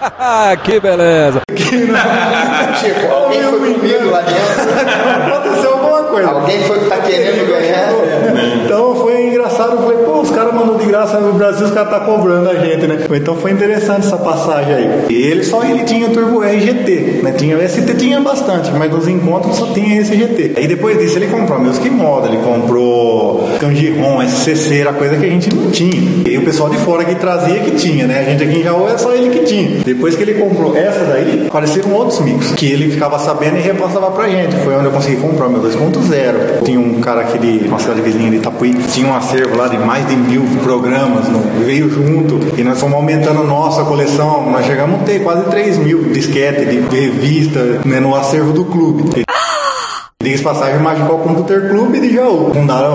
que 0.64 0.80
beleza. 0.80 1.45
Tipo, 1.66 3.12
alguém 3.12 3.42
foi 3.42 3.74
comigo 3.74 4.10
lá 4.10 4.20
dentro. 4.20 5.34
Aconteceu 5.34 5.72
alguma 5.72 6.02
coisa. 6.04 6.28
Alguém 6.28 6.62
foi 6.64 6.78
que 6.80 6.86
tá 6.86 6.98
querendo 6.98 7.48
ganhar. 7.48 7.88
Então 8.64 8.94
foi 8.96 9.28
engraçado, 9.28 9.72
eu 9.72 9.82
falei, 9.82 9.98
pô, 10.04 10.20
os 10.20 10.30
caras 10.30 10.54
mandam 10.54 10.76
de 10.76 10.85
graça 10.96 11.20
no 11.20 11.34
Brasil, 11.34 11.66
os 11.66 11.72
caras 11.72 11.90
tá 11.90 12.00
cobrando 12.00 12.48
a 12.48 12.54
gente, 12.54 12.86
né? 12.86 12.98
Então 13.14 13.36
foi 13.36 13.50
interessante 13.50 14.06
essa 14.06 14.16
passagem 14.16 14.74
aí. 14.74 15.04
E 15.10 15.14
ele 15.14 15.44
só 15.44 15.62
ele 15.62 15.84
tinha 15.84 16.08
Turbo 16.08 16.42
R 16.42 16.58
GT, 16.58 17.20
né? 17.22 17.32
Tinha 17.32 17.58
o 17.58 17.68
ST, 17.68 17.94
tinha 17.98 18.18
bastante, 18.18 18.72
mas 18.72 18.90
nos 18.90 19.06
encontros 19.06 19.56
só 19.56 19.66
tinha 19.74 20.00
esse 20.00 20.16
GT. 20.16 20.52
Aí 20.56 20.66
depois 20.66 20.98
disso 20.98 21.18
ele 21.18 21.26
comprou 21.26 21.60
Music 21.60 21.90
Model, 21.90 22.32
ele 22.32 22.42
comprou 22.42 23.46
Kanji-ROM, 23.60 24.22
SCC, 24.22 24.80
era 24.80 24.94
coisa 24.94 25.16
que 25.16 25.26
a 25.26 25.28
gente 25.28 25.54
não 25.54 25.70
tinha. 25.70 26.22
E 26.26 26.38
o 26.38 26.42
pessoal 26.42 26.70
de 26.70 26.78
fora 26.78 27.04
que 27.04 27.14
trazia 27.16 27.60
que 27.60 27.72
tinha, 27.72 28.06
né? 28.06 28.20
A 28.20 28.30
gente 28.30 28.42
aqui 28.42 28.60
em 28.60 28.62
Jaú 28.62 28.88
é 28.88 28.96
só 28.96 29.12
ele 29.12 29.28
que 29.28 29.44
tinha. 29.44 29.82
Depois 29.84 30.16
que 30.16 30.22
ele 30.22 30.34
comprou 30.34 30.74
essa 30.74 31.04
daí, 31.04 31.44
apareceram 31.46 31.92
outros 31.92 32.20
micros 32.20 32.52
que 32.52 32.72
ele 32.72 32.90
ficava 32.90 33.18
sabendo 33.18 33.58
e 33.58 33.60
repassava 33.60 34.10
pra 34.12 34.30
gente. 34.30 34.56
Foi 34.64 34.74
onde 34.74 34.86
eu 34.86 34.92
consegui 34.92 35.16
comprar 35.16 35.50
meu 35.50 35.60
2.0. 35.60 36.64
Tinha 36.64 36.80
um 36.80 37.00
cara 37.00 37.20
aqui 37.20 37.38
de 37.38 37.68
uma 37.68 37.78
cidade 37.78 38.00
vizinha 38.00 38.30
de 38.30 38.36
Itapuí, 38.36 38.72
tinha 38.90 39.06
um 39.06 39.14
acervo 39.14 39.58
lá 39.58 39.68
de 39.68 39.76
mais 39.76 40.06
de 40.08 40.16
mil 40.16 40.42
programas, 40.62 40.85
no, 40.90 41.64
veio 41.64 41.90
junto. 41.90 42.58
E 42.58 42.62
nós 42.62 42.80
fomos 42.80 42.96
aumentando 42.96 43.44
nossa 43.44 43.84
coleção. 43.84 44.50
Nós 44.50 44.66
chegamos 44.66 45.00
a 45.00 45.04
ter 45.04 45.22
quase 45.22 45.48
3 45.48 45.78
mil 45.78 46.04
disquete 46.04 46.64
de, 46.64 46.80
de 46.82 47.00
revista 47.00 47.80
né, 47.84 48.00
no 48.00 48.14
acervo 48.14 48.52
do 48.52 48.64
clube. 48.64 49.26
Diz 50.26 50.40
passagem 50.40 50.80
Magical 50.80 51.18
Computer 51.18 51.68
Club 51.68 51.92
de 52.00 52.12
Jaú. 52.12 52.50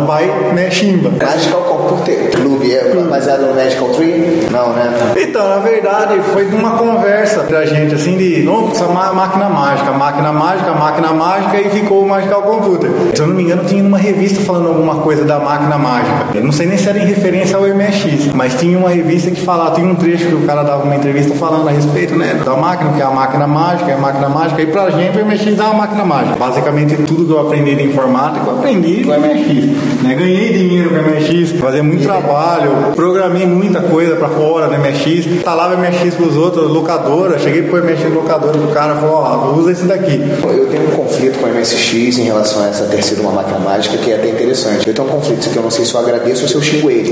Pai 0.06 0.30
Meximba. 0.54 1.12
Magical 1.12 1.62
Computer 1.62 2.30
Clube 2.32 2.74
é 2.76 2.94
baseado 3.10 3.48
no 3.48 3.56
Magical 3.56 3.88
Tree? 3.90 4.48
Não, 4.52 4.74
né? 4.74 4.92
Então, 5.16 5.48
na 5.48 5.60
verdade, 5.60 6.20
foi 6.34 6.46
uma 6.48 6.72
conversa 6.72 7.44
pra 7.44 7.66
gente, 7.66 7.96
assim, 7.96 8.18
de, 8.18 8.44
nossa, 8.44 8.86
má- 8.88 9.14
máquina 9.14 9.48
mágica, 9.48 9.92
máquina 9.92 10.34
mágica, 10.34 10.74
máquina 10.74 11.14
mágica, 11.14 11.62
e 11.62 11.70
ficou 11.70 12.04
o 12.04 12.10
Magical 12.10 12.42
Computer. 12.42 12.90
Se 13.16 13.22
eu 13.22 13.28
não 13.28 13.36
me 13.36 13.44
engano, 13.44 13.64
tinha 13.64 13.82
uma 13.82 13.98
revista 13.98 14.42
falando 14.44 14.68
alguma 14.68 14.96
coisa 14.96 15.24
da 15.24 15.40
máquina 15.40 15.78
mágica. 15.78 16.26
Eu 16.36 16.44
não 16.44 16.52
sei 16.52 16.68
nem 16.68 16.78
se 16.78 16.90
era 16.90 17.00
em 17.00 17.06
referência 17.06 17.56
ao 17.56 17.64
MX, 17.64 18.34
mas 18.34 18.56
tinha 18.56 18.78
uma 18.78 18.90
revista 18.90 19.32
que 19.32 19.40
falava, 19.40 19.76
tinha 19.76 19.88
um 19.88 19.96
trecho 19.96 20.28
que 20.28 20.36
o 20.36 20.42
cara 20.46 20.64
dava 20.64 20.84
uma 20.84 20.96
entrevista 20.98 21.34
falando 21.36 21.70
a 21.70 21.72
respeito, 21.72 22.14
né, 22.18 22.42
da 22.44 22.58
máquina, 22.58 22.92
que 22.92 23.02
é 23.02 23.06
a 23.06 23.10
máquina 23.12 23.48
mágica, 23.48 23.90
é 23.90 23.94
a 23.94 23.98
máquina 23.98 24.28
mágica, 24.28 24.62
e 24.62 24.66
pra 24.68 24.90
gente 24.90 25.18
o 25.18 25.26
MX 25.26 25.58
é 25.60 25.64
uma 25.64 25.74
máquina 25.76 26.04
mágica. 26.04 26.36
Basicamente, 26.36 26.96
tudo 27.04 27.21
que 27.26 27.32
eu 27.32 27.40
aprendi 27.40 27.76
de 27.76 27.84
informática, 27.84 28.46
eu 28.46 28.58
aprendi 28.58 29.06
no 29.06 29.14
MX. 29.14 30.04
Né? 30.04 30.16
Ganhei 30.16 30.54
dinheiro 30.54 30.90
com 30.90 30.96
MX, 30.96 31.52
fazia 31.60 31.84
muito 31.84 32.04
trabalho, 32.04 32.72
programei 32.96 33.46
muita 33.46 33.82
coisa 33.82 34.16
pra 34.16 34.30
fora 34.30 34.68
MX, 34.78 35.28
instalava 35.28 35.76
MX 35.78 36.16
pros 36.16 36.36
outros, 36.36 36.70
locadora, 36.70 37.38
cheguei 37.40 37.64
pro 37.64 37.84
MX 37.84 38.14
locadora 38.14 38.58
pro 38.58 38.68
cara, 38.70 38.96
falou, 38.96 39.16
ó, 39.16 39.56
usa 39.58 39.72
esse 39.72 39.86
daqui. 39.86 40.20
Eu 40.44 40.68
tenho 40.68 40.88
um 40.88 40.92
conflito 40.92 41.40
com 41.40 41.46
o 41.48 41.50
MSX 41.50 42.18
em 42.18 42.24
relação 42.24 42.64
a 42.64 42.68
essa 42.68 42.86
ter 42.86 43.04
sido 43.04 43.22
uma 43.22 43.32
máquina 43.32 43.60
mágica 43.60 43.98
que 43.98 44.12
é 44.12 44.16
até 44.16 44.30
interessante. 44.30 44.88
Eu 44.88 44.94
tenho 44.94 45.08
um 45.08 45.12
conflito 45.12 45.50
que 45.50 45.58
eu 45.58 45.64
não 45.64 45.72
sei 45.72 45.86
se 45.86 45.94
eu 45.94 46.00
agradeço 46.00 46.44
ou 46.44 46.48
se 46.48 46.56
eu 46.56 46.62
xingo 46.62 46.90
ele. 46.90 47.12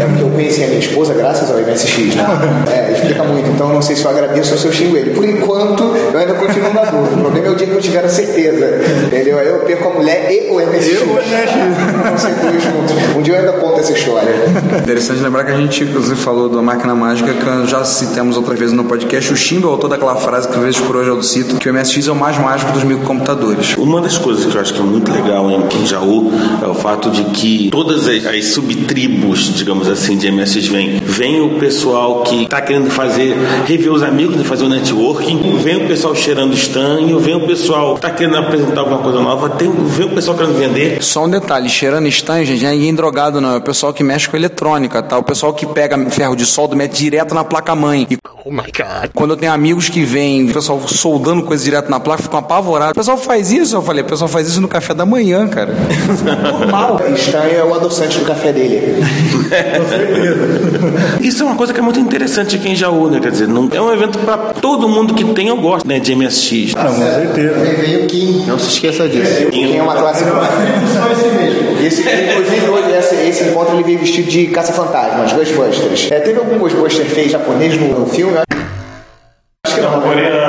é 0.00 0.06
porque 0.06 0.22
eu 0.22 0.30
conheci 0.30 0.64
a 0.64 0.66
minha 0.66 0.78
esposa 0.78 1.14
graças 1.14 1.50
ao 1.50 1.58
MSX, 1.58 2.14
né? 2.14 2.24
É, 2.70 2.92
explica 2.92 3.24
muito. 3.24 3.48
Então 3.50 3.68
eu 3.68 3.74
não 3.74 3.82
sei 3.82 3.96
se 3.96 4.04
eu 4.04 4.10
agradeço 4.10 4.52
ou 4.52 4.58
se 4.58 4.66
eu 4.66 4.72
xingo 4.72 4.96
ele. 4.96 5.10
Por 5.10 5.24
enquanto, 5.24 5.82
eu 6.12 6.18
ainda 6.18 6.34
continuo 6.34 6.72
na 6.72 6.84
dúvida. 6.84 7.16
O 7.16 7.20
problema 7.20 7.46
é 7.48 7.50
o 7.50 7.54
dia 7.54 7.66
que 7.66 7.74
eu 7.74 7.80
tiver 7.80 8.04
a 8.04 8.08
certeza. 8.08 8.80
Entendeu? 9.06 9.38
Eu 9.42 9.60
perco 9.60 9.88
a 9.88 9.92
mulher 9.92 10.30
e 10.30 10.50
o 10.50 10.54
MSX. 10.54 10.86
Eu, 10.86 11.06
o 11.06 11.14
MSX. 11.14 12.10
Não 12.10 12.18
sei 12.18 12.34
dois 12.34 12.62
juntos. 12.62 13.16
Um 13.16 13.22
dia 13.22 13.34
eu 13.34 13.40
ainda 13.40 13.52
conto 13.52 13.80
essa 13.80 13.92
história. 13.92 14.34
Interessante 14.82 15.20
lembrar 15.20 15.44
que 15.44 15.52
a 15.52 15.56
gente, 15.56 15.84
inclusive, 15.84 16.16
falou 16.16 16.48
da 16.48 16.62
máquina 16.62 16.94
mágica, 16.94 17.32
que 17.32 17.70
já 17.70 17.84
citamos 17.84 18.36
outra 18.36 18.54
vez 18.54 18.72
no 18.72 18.84
podcast. 18.84 19.32
O 19.32 19.36
Chimbo 19.36 19.66
é 19.66 19.70
o 19.70 19.72
autor 19.74 19.88
daquela 19.88 20.16
frase 20.16 20.48
que, 20.48 20.58
vezes 20.58 20.80
por 20.80 20.96
hoje, 20.96 21.08
eu 21.10 21.22
cito, 21.22 21.56
que 21.56 21.68
o 21.68 21.74
MSX 21.74 22.08
é 22.08 22.12
o 22.12 22.16
mais 22.16 22.38
mágico 22.38 22.72
dos 22.72 22.84
microcomputadores. 22.84 23.76
Uma 23.76 24.00
das 24.00 24.18
coisas 24.18 24.44
que 24.44 24.56
eu 24.56 24.60
acho 24.60 24.74
que 24.74 24.80
é 24.80 24.82
muito 24.82 25.12
legal 25.12 25.50
em, 25.50 25.82
em 25.82 25.86
Jaú 25.86 26.30
é 26.62 26.66
o 26.66 26.74
fato 26.74 27.10
de 27.10 27.24
que 27.24 27.68
todas 27.70 28.06
as, 28.06 28.26
as 28.26 28.46
subtribos, 28.46 29.54
digamos 29.54 29.88
assim, 29.88 30.16
de 30.16 30.30
MSX 30.30 30.66
vem. 30.68 31.00
Vem 31.00 31.40
o 31.40 31.58
pessoal 31.58 32.22
que 32.22 32.44
está 32.44 32.60
querendo 32.60 32.90
fazer, 32.90 33.36
rever 33.66 33.92
os 33.92 34.02
amigos, 34.02 34.36
né, 34.36 34.44
fazer 34.44 34.64
o 34.64 34.68
networking, 34.68 35.58
vem 35.58 35.84
o 35.84 35.88
pessoal 35.88 36.14
cheirando 36.14 36.54
estanho, 36.54 37.18
vem 37.18 37.34
o 37.34 37.40
pessoal 37.40 37.94
que 37.94 37.98
está 37.98 38.10
querendo 38.10 38.36
apresentar 38.36 38.80
alguma 38.80 38.98
coisa 38.98 39.19
nova, 39.20 39.50
tem, 39.50 39.70
vem 39.70 40.06
o 40.06 40.14
pessoal 40.14 40.36
querendo 40.36 40.56
vender. 40.56 41.02
Só 41.02 41.24
um 41.24 41.28
detalhe, 41.28 41.68
cheirando 41.68 42.06
estanho, 42.06 42.44
gente, 42.44 42.62
não 42.62 42.70
é 42.70 42.72
ninguém 42.74 42.94
drogado 42.94 43.40
não, 43.40 43.54
é 43.54 43.56
o 43.58 43.62
pessoal 43.62 43.92
que 43.92 44.02
mexe 44.02 44.28
com 44.28 44.36
eletrônica, 44.36 45.02
tá? 45.02 45.18
O 45.18 45.22
pessoal 45.22 45.52
que 45.52 45.66
pega 45.66 45.98
ferro 46.10 46.34
de 46.34 46.46
solda 46.46 46.74
e 46.74 46.78
mete 46.78 46.98
direto 46.98 47.34
na 47.34 47.44
placa-mãe. 47.44 48.06
E 48.10 48.18
Oh 48.44 48.50
my 48.50 48.62
God. 48.62 49.10
quando 49.14 49.32
eu 49.32 49.36
tenho 49.36 49.52
amigos 49.52 49.88
que 49.88 50.02
vêm, 50.02 50.48
o 50.48 50.52
pessoal 50.52 50.80
soldando 50.88 51.42
coisa 51.42 51.62
direto 51.62 51.90
na 51.90 52.00
placa, 52.00 52.22
ficam 52.22 52.38
apavorados. 52.38 52.92
O 52.92 52.94
pessoal 52.94 53.18
faz 53.18 53.50
isso, 53.50 53.76
eu 53.76 53.82
falei, 53.82 54.02
o 54.02 54.06
pessoal 54.06 54.28
faz 54.28 54.48
isso 54.48 54.60
no 54.60 54.68
café 54.68 54.94
da 54.94 55.04
manhã, 55.04 55.46
cara. 55.48 55.74
Normal. 56.24 57.00
Estranho 57.14 57.58
é 57.58 57.64
o 57.64 57.74
adoçante 57.74 58.18
do 58.18 58.24
café 58.24 58.52
dele. 58.52 59.02
Isso 61.20 61.42
é 61.42 61.46
uma 61.46 61.54
coisa 61.54 61.72
que 61.72 61.80
é 61.80 61.82
muito 61.82 62.00
interessante 62.00 62.56
aqui 62.56 62.70
em 62.70 62.76
Jaú, 62.76 63.08
né? 63.08 63.20
Quer 63.20 63.30
dizer, 63.30 63.48
não, 63.48 63.68
é 63.72 63.80
um 63.80 63.92
evento 63.92 64.18
para 64.20 64.36
todo 64.54 64.88
mundo 64.88 65.14
que 65.14 65.24
tem 65.32 65.50
ou 65.50 65.58
gosta 65.58 65.86
né, 65.86 65.98
de 65.98 66.14
MSX. 66.14 66.74
Ah, 66.76 66.84
com 66.84 66.94
certeza. 66.94 67.54
Veio 67.80 68.04
o 68.04 68.06
Kim. 68.06 68.44
Não 68.46 68.58
se 68.58 68.68
esqueça 68.68 69.08
disso. 69.08 69.44
O 69.44 69.50
Kim 69.50 69.76
é 69.76 69.82
uma 69.82 69.94
classe. 69.94 70.24
Esse, 71.84 72.02
inclusive, 72.02 72.68
hoje, 72.68 72.96
esse, 72.96 73.14
esse 73.28 73.44
encontro 73.44 73.74
ele 73.74 73.82
veio 73.82 73.98
vestido 73.98 74.28
de 74.28 74.46
caça-fantasmas, 74.48 75.32
Ghostbusters. 75.32 76.10
É, 76.10 76.20
teve 76.20 76.38
algum 76.38 76.58
Ghostbuster 76.58 77.06
feio 77.06 77.28
japonês 77.28 77.78
no, 77.78 78.00
no 78.00 78.06
filme? 78.06 78.29
Acho 78.38 79.74
que 79.74 79.80
não. 79.82 80.39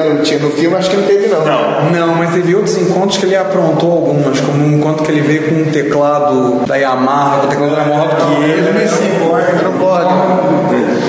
É 0.00 0.22
tinha 0.22 0.38
no 0.38 0.50
filme, 0.50 0.76
acho 0.76 0.90
que 0.90 0.96
não 0.96 1.04
teve 1.04 1.28
não. 1.28 1.44
Não, 1.90 2.14
mas 2.14 2.32
teve 2.32 2.54
outros 2.54 2.76
encontros 2.78 3.18
que 3.18 3.26
ele 3.26 3.36
aprontou 3.36 3.92
algumas, 3.92 4.40
como 4.40 4.64
um 4.64 4.78
encontro 4.78 5.04
que 5.04 5.10
ele 5.10 5.20
veio 5.20 5.48
com 5.48 5.54
um 5.62 5.72
teclado 5.72 6.66
da 6.66 6.76
Yamaha, 6.76 7.44
o 7.44 7.46
teclado 7.48 7.74
era 7.74 7.84
maior 7.84 8.08
que 8.08 8.44
ele, 8.44 8.60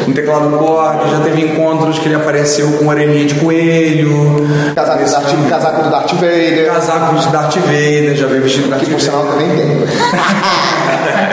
um 0.07 0.13
teclado 0.13 0.57
Korg, 0.57 1.09
já 1.09 1.19
teve 1.23 1.41
encontros 1.41 1.99
que 1.99 2.07
ele 2.07 2.15
apareceu 2.15 2.71
com 2.73 2.87
orelhinha 2.87 3.25
de 3.25 3.35
coelho, 3.35 4.11
Casaco 4.75 5.03
do, 5.03 5.11
Darth, 5.11 5.49
casaco 5.49 5.83
do 5.83 5.89
Darth 5.89 6.13
Vader. 6.13 6.67
casaco 6.67 7.15
de 7.15 7.27
Darth 7.29 7.55
Vader, 7.55 8.15
já 8.15 8.27
veio 8.27 8.41
vestido 8.41 8.69
Darth 8.69 8.83
Que 8.83 8.89
por 8.91 8.99
Vader. 8.99 9.11
sinal 9.11 9.25
também 9.25 9.49
tem. 9.55 9.67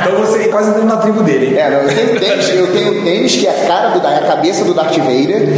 Então 0.00 0.20
você 0.20 0.48
quase 0.48 0.70
entrando 0.70 0.86
na 0.86 0.96
tribo 0.96 1.22
dele. 1.22 1.56
É, 1.58 1.70
não, 1.70 1.78
eu 1.80 1.88
tenho 1.88 2.20
tênis, 2.20 2.48
eu 2.50 2.66
tenho 2.72 3.02
tênis 3.02 3.36
que 3.36 3.46
é 3.46 3.50
a 3.50 3.66
cara 3.66 3.88
do, 3.90 4.06
é 4.06 4.18
a 4.18 4.26
cabeça 4.26 4.64
do 4.64 4.74
Darth 4.74 4.96
Vader. 4.96 5.48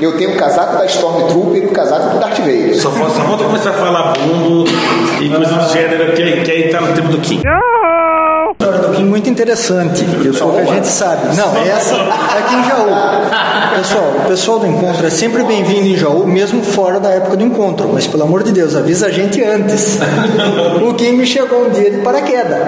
Eu 0.00 0.16
tenho 0.16 0.32
o 0.32 0.36
casaco 0.36 0.76
da 0.76 0.84
Stormtrooper 1.26 1.62
e 1.62 1.66
o 1.66 1.70
casaco 1.70 2.10
do 2.10 2.18
Darth 2.20 2.38
Vader. 2.38 2.74
Só, 2.80 2.90
falta- 2.90 3.14
só 3.14 3.22
falta 3.22 3.44
começar 3.44 3.70
a 3.70 3.74
falar 3.74 4.12
bundo 4.12 4.64
e 5.20 5.28
coisa 5.28 5.54
do 5.54 5.68
gênero, 5.72 6.12
que, 6.14 6.42
que 6.42 6.50
aí 6.50 6.68
tá 6.70 6.80
no 6.80 6.94
tempo 6.94 7.08
do 7.08 7.18
Kim. 7.18 7.40
Muito 9.04 9.28
interessante. 9.28 10.04
E 10.24 10.28
o 10.28 10.34
pouca 10.34 10.64
gente 10.66 10.86
sabe. 10.86 11.36
Não, 11.36 11.56
essa 11.62 11.94
é 11.94 12.38
aqui 12.38 12.54
em 12.54 12.64
Jaú. 12.64 13.76
Pessoal, 13.76 14.12
o 14.24 14.28
pessoal 14.28 14.58
do 14.58 14.66
encontro 14.66 15.06
é 15.06 15.10
sempre 15.10 15.42
bem-vindo 15.44 15.86
em 15.86 15.96
Jaú, 15.96 16.26
mesmo 16.26 16.62
fora 16.62 17.00
da 17.00 17.10
época 17.10 17.36
do 17.36 17.44
encontro. 17.44 17.90
Mas 17.92 18.06
pelo 18.06 18.22
amor 18.22 18.42
de 18.42 18.52
Deus, 18.52 18.74
avisa 18.74 19.06
a 19.06 19.10
gente 19.10 19.42
antes. 19.42 19.98
O 20.88 20.94
Kim 20.94 21.12
me 21.12 21.26
chegou 21.26 21.66
um 21.66 21.70
dia 21.70 21.90
de 21.90 21.98
paraquedas. 21.98 22.58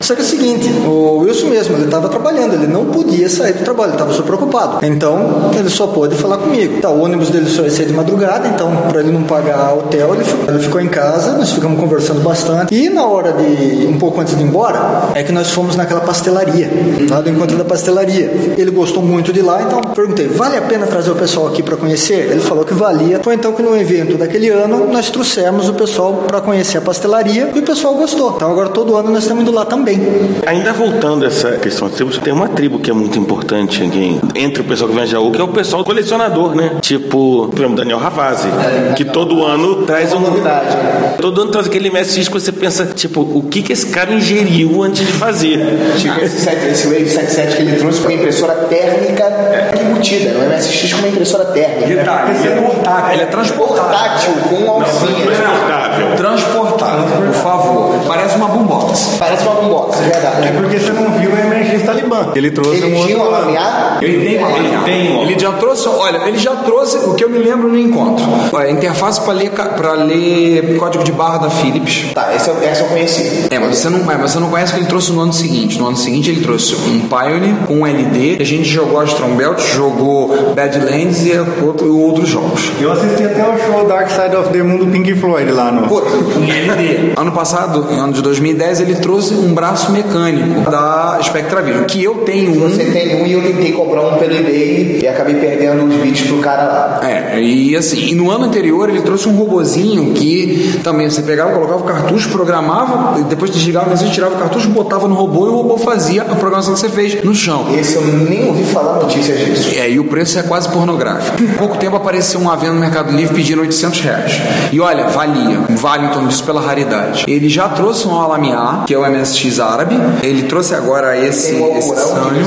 Só 0.00 0.14
que 0.14 0.20
é 0.20 0.24
o 0.24 0.26
seguinte, 0.26 0.68
o 0.86 1.18
Wilson 1.18 1.46
mesmo, 1.48 1.76
ele 1.76 1.84
estava 1.84 2.08
trabalhando, 2.08 2.54
ele 2.54 2.66
não 2.66 2.86
podia 2.86 3.28
sair 3.28 3.52
do 3.52 3.64
trabalho, 3.64 3.90
ele 3.90 3.96
estava 3.96 4.12
super 4.12 4.30
preocupado. 4.30 4.84
Então, 4.84 5.50
ele 5.58 5.68
só 5.68 5.88
pôde 5.88 6.14
falar 6.14 6.38
comigo. 6.38 6.80
Tá, 6.80 6.90
o 6.90 7.02
ônibus 7.02 7.30
dele 7.30 7.48
só 7.48 7.62
ia 7.62 7.70
ser 7.70 7.86
de 7.86 7.92
madrugada, 7.92 8.48
então, 8.48 8.70
para 8.88 9.00
ele 9.00 9.12
não 9.12 9.24
pagar 9.24 9.74
hotel, 9.74 10.14
ele 10.14 10.24
ficou, 10.24 10.54
ele 10.54 10.62
ficou 10.62 10.80
em 10.80 10.88
casa, 10.88 11.32
nós 11.32 11.50
ficamos 11.50 11.78
conversando 11.78 12.20
bastante. 12.20 12.74
E 12.74 12.88
na 12.88 13.04
hora 13.04 13.32
de, 13.32 13.79
um 13.86 13.98
pouco 13.98 14.20
antes 14.20 14.36
de 14.36 14.42
ir 14.42 14.46
embora, 14.46 15.10
é 15.14 15.22
que 15.22 15.32
nós 15.32 15.50
fomos 15.50 15.76
naquela 15.76 16.00
pastelaria, 16.00 16.70
lá 17.08 17.20
do 17.20 17.30
encontro 17.30 17.56
da 17.56 17.64
pastelaria. 17.64 18.30
Ele 18.56 18.70
gostou 18.70 19.02
muito 19.02 19.32
de 19.32 19.42
lá, 19.42 19.62
então 19.62 19.80
perguntei, 19.94 20.28
vale 20.28 20.56
a 20.56 20.62
pena 20.62 20.86
trazer 20.86 21.10
o 21.10 21.16
pessoal 21.16 21.48
aqui 21.48 21.62
para 21.62 21.76
conhecer? 21.76 22.30
Ele 22.30 22.40
falou 22.40 22.64
que 22.64 22.74
valia. 22.74 23.20
Foi 23.22 23.34
então 23.34 23.52
que 23.52 23.62
no 23.62 23.76
evento 23.76 24.16
daquele 24.16 24.48
ano, 24.48 24.86
nós 24.90 25.10
trouxemos 25.10 25.68
o 25.68 25.74
pessoal 25.74 26.24
para 26.26 26.40
conhecer 26.40 26.78
a 26.78 26.80
pastelaria 26.80 27.50
e 27.54 27.58
o 27.58 27.62
pessoal 27.62 27.94
gostou. 27.94 28.34
Então 28.36 28.50
agora 28.50 28.68
todo 28.68 28.96
ano 28.96 29.10
nós 29.10 29.22
estamos 29.22 29.42
indo 29.42 29.52
lá 29.52 29.64
também. 29.64 30.00
Ainda 30.46 30.72
voltando 30.72 31.24
a 31.24 31.28
essa 31.28 31.52
questão 31.52 31.88
das 31.88 31.96
tribos, 31.96 32.18
tem 32.18 32.32
uma 32.32 32.48
tribo 32.48 32.78
que 32.78 32.90
é 32.90 32.94
muito 32.94 33.18
importante 33.18 33.82
aqui, 33.82 34.20
entre 34.34 34.62
o 34.62 34.64
pessoal 34.64 34.88
que 34.88 34.94
vem 34.94 35.04
a 35.04 35.06
Jaú, 35.06 35.32
que 35.32 35.40
é 35.40 35.44
o 35.44 35.48
pessoal 35.48 35.84
colecionador, 35.84 36.54
né? 36.54 36.76
Tipo, 36.80 37.48
por 37.48 37.58
exemplo, 37.58 37.76
Daniel 37.76 37.98
Ravazzi, 37.98 38.48
que 38.96 39.04
todo 39.04 39.44
ano 39.44 39.82
traz 39.86 40.12
um. 40.12 40.20
novidade. 40.20 40.76
Todo 41.20 41.42
ano 41.42 41.50
traz 41.50 41.66
aquele 41.66 41.90
MSX 41.90 42.28
que 42.28 42.34
você 42.34 42.52
pensa, 42.52 42.86
tipo, 42.86 43.20
o 43.20 43.42
que, 43.42 43.62
que 43.70 43.74
esse 43.74 43.86
cara 43.86 44.12
ingeriu 44.12 44.82
antes 44.82 45.06
de 45.06 45.12
fazer? 45.12 45.60
Tipo, 45.96 46.20
esse, 46.20 46.40
set- 46.40 46.66
esse 46.72 46.88
Wave 46.88 47.08
77 47.08 47.54
que 47.56 47.62
ele 47.62 47.76
trouxe 47.76 48.00
com 48.00 48.08
a 48.08 48.12
impressora 48.12 48.54
térmica 48.68 49.70
embutida, 49.80 50.32
não 50.32 50.42
é 50.42 50.56
MSX 50.56 50.92
com 50.92 50.98
uma 50.98 51.08
impressora 51.08 51.44
térmica. 51.46 51.86
Detalhe, 51.86 52.36
ele 52.40 52.48
é 52.48 52.60
portátil, 52.62 53.12
ele 53.12 53.22
é 53.22 53.26
transportável. 53.26 53.82
Portátil, 53.84 54.32
com 54.48 54.70
alcinha. 54.72 55.26
Transportável. 55.26 56.16
Transportável, 56.16 56.79
por 56.96 57.34
favor. 57.34 57.94
Parece 58.06 58.36
uma 58.36 58.48
boombox. 58.48 59.16
Parece 59.18 59.42
uma 59.44 59.54
boombox, 59.56 59.98
é 60.00 60.02
verdade. 60.10 60.48
É 60.48 60.52
porque 60.52 60.78
você 60.78 60.92
não 60.92 61.10
viu 61.18 61.30
o 61.30 61.34
MRX 61.34 61.82
Talibã. 61.84 62.28
Ele 62.34 62.50
trouxe 62.50 62.82
um 62.82 62.86
Ele 62.86 63.04
tinha 63.06 63.18
outro. 63.18 63.28
uma 63.28 63.38
lameada? 63.38 64.04
Ele 64.04 64.26
tem 64.26 64.38
uma 64.38 64.50
Ele 64.50 64.78
tem 64.84 65.12
uma. 65.12 65.22
Ele 65.22 65.38
já 65.38 65.52
trouxe, 65.52 65.88
olha, 65.88 66.18
ele 66.28 66.38
já 66.38 66.56
trouxe 66.56 66.96
o 66.98 67.14
que 67.14 67.24
eu 67.24 67.30
me 67.30 67.38
lembro 67.38 67.68
no 67.68 67.78
encontro. 67.78 68.24
Olha, 68.52 68.70
interface 68.70 69.20
para 69.20 69.32
ler, 69.32 69.50
para 69.50 69.92
ler 69.94 70.76
código 70.78 71.04
de 71.04 71.12
barra 71.12 71.38
da 71.38 71.50
Philips. 71.50 72.12
Tá, 72.14 72.32
essa, 72.32 72.50
essa 72.62 72.82
eu 72.82 72.88
conheci. 72.88 73.46
É, 73.50 73.58
mas 73.58 73.78
você 73.78 73.88
não, 73.88 74.00
mas 74.04 74.20
você 74.20 74.38
não 74.38 74.48
conhece 74.50 74.72
o 74.72 74.74
que 74.74 74.80
ele 74.80 74.88
trouxe 74.88 75.12
no 75.12 75.20
ano 75.20 75.32
seguinte. 75.32 75.78
No 75.78 75.86
ano 75.88 75.96
seguinte 75.96 76.30
ele 76.30 76.40
trouxe 76.40 76.74
um 76.74 77.00
Pioneer 77.08 77.54
com 77.66 77.74
um 77.80 77.86
LD. 77.86 78.38
A 78.40 78.44
gente 78.44 78.64
jogou 78.68 79.00
Astron 79.00 79.34
Belt, 79.36 79.60
jogou 79.60 80.52
Badlands 80.54 81.26
e 81.26 81.32
outro, 81.62 81.96
outros 81.98 82.28
jogos. 82.28 82.70
Eu 82.80 82.92
assisti 82.92 83.24
até 83.24 83.42
o 83.44 83.58
show 83.58 83.86
Dark 83.86 84.08
Side 84.10 84.34
of 84.36 84.50
the 84.50 84.62
Moon 84.62 84.78
do 84.78 84.86
Pink 84.86 85.14
Floyd 85.14 85.50
lá 85.52 85.70
no. 85.70 85.86
Pô, 85.88 86.00
Em. 86.80 87.12
Ano 87.16 87.32
passado, 87.32 87.86
ano 87.90 88.12
de 88.12 88.22
2010 88.22 88.80
ele 88.80 88.94
trouxe 88.96 89.34
um 89.34 89.52
braço 89.52 89.92
mecânico 89.92 90.70
da 90.70 91.18
Spectra 91.22 91.62
Vision, 91.62 91.84
que 91.84 92.02
eu 92.02 92.16
tenho 92.18 92.52
um. 92.52 92.68
Você 92.68 92.84
tem 92.86 93.22
um 93.22 93.26
e 93.26 93.32
eu 93.32 93.42
tentei 93.42 93.72
comprar 93.72 94.02
um 94.02 94.18
pelo 94.18 94.34
eBay 94.34 95.00
e 95.02 95.08
acabei 95.08 95.34
perdendo 95.34 95.84
os 95.84 95.94
vídeos 95.96 96.28
pro 96.28 96.38
cara 96.38 96.64
lá. 96.64 97.00
É, 97.02 97.40
e 97.40 97.76
assim, 97.76 98.08
e 98.08 98.14
no 98.14 98.30
ano 98.30 98.44
anterior 98.44 98.88
ele 98.88 99.02
trouxe 99.02 99.28
um 99.28 99.36
robozinho 99.36 100.12
que 100.12 100.80
também 100.82 101.08
você 101.08 101.22
pegava, 101.22 101.52
colocava 101.52 101.80
o 101.80 101.84
cartucho, 101.84 102.28
programava, 102.30 103.20
e 103.20 103.24
depois 103.24 103.50
desligava, 103.50 103.86
mas 103.90 104.00
você 104.00 104.08
tirava 104.08 104.34
o 104.34 104.38
cartucho, 104.38 104.68
botava 104.70 105.08
no 105.08 105.14
robô 105.14 105.46
e 105.46 105.50
o 105.50 105.56
robô 105.56 105.78
fazia 105.78 106.22
a 106.22 106.34
programação 106.34 106.74
que 106.74 106.80
você 106.80 106.88
fez 106.88 107.22
no 107.22 107.34
chão. 107.34 107.66
Esse 107.78 107.96
eu 107.96 108.02
nem 108.02 108.46
ouvi 108.48 108.64
falar 108.64 109.00
notícias 109.00 109.38
disso. 109.38 109.78
É, 109.78 109.90
e 109.90 109.98
o 109.98 110.04
preço 110.04 110.38
é 110.38 110.42
quase 110.42 110.68
pornográfico. 110.68 111.36
Pouco 111.58 111.76
tempo 111.76 111.96
apareceu 111.96 112.40
uma 112.40 112.56
venda 112.56 112.74
no 112.74 112.80
Mercado 112.80 113.14
Livre 113.14 113.34
pedindo 113.34 113.60
800 113.60 114.00
reais. 114.00 114.32
E 114.72 114.80
olha, 114.80 115.08
valia. 115.08 115.60
Vale 115.70 116.06
em 116.06 116.10
torno 116.10 116.28
disso 116.28 116.44
pela 116.44 116.60
raridade. 116.70 117.24
Ele 117.28 117.48
já 117.48 117.68
trouxe 117.68 118.06
um 118.06 118.18
Alamiah, 118.20 118.84
que 118.86 118.94
é 118.94 118.98
o 118.98 119.02
MSX 119.08 119.58
árabe. 119.60 119.96
Ele 120.22 120.44
trouxe 120.44 120.74
agora 120.74 121.16
esse, 121.18 121.52
Tem 121.52 121.62
um 121.62 121.76
esse 121.76 121.94
Sanyo. 121.96 122.46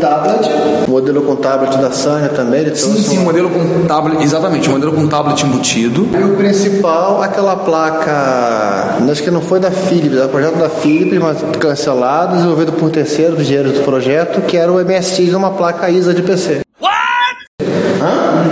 tablet, 0.00 0.50
modelo 0.88 1.22
com 1.22 1.36
tablet 1.36 1.76
da 1.78 1.90
Sanya 1.90 2.28
também, 2.28 2.60
ele 2.60 2.74
Sim, 2.76 2.94
sim, 3.02 3.18
um- 3.18 3.22
modelo 3.22 3.48
com 3.50 3.86
tablet, 3.86 4.22
exatamente, 4.22 4.68
modelo 4.68 4.92
com 4.92 5.06
tablet 5.06 5.42
embutido. 5.44 6.08
E 6.12 6.22
o 6.24 6.36
principal, 6.36 7.22
aquela 7.22 7.56
placa, 7.56 8.96
acho 9.10 9.22
que 9.22 9.30
não 9.30 9.40
foi 9.40 9.58
da 9.60 9.70
Philips, 9.70 10.16
era 10.16 10.26
o 10.26 10.28
projeto 10.28 10.56
da 10.56 10.68
Philips, 10.68 11.18
mas 11.18 11.38
cancelado, 11.58 12.34
desenvolvido 12.36 12.72
por 12.72 12.86
um 12.86 12.90
terceiro 12.90 13.36
do 13.36 13.44
dinheiro 13.44 13.70
do 13.72 13.80
projeto, 13.84 14.42
que 14.42 14.56
era 14.56 14.70
o 14.70 14.78
MSX, 14.80 15.32
uma 15.34 15.50
placa 15.50 15.88
ISA 15.88 16.12
de 16.12 16.22
PC. 16.22 16.60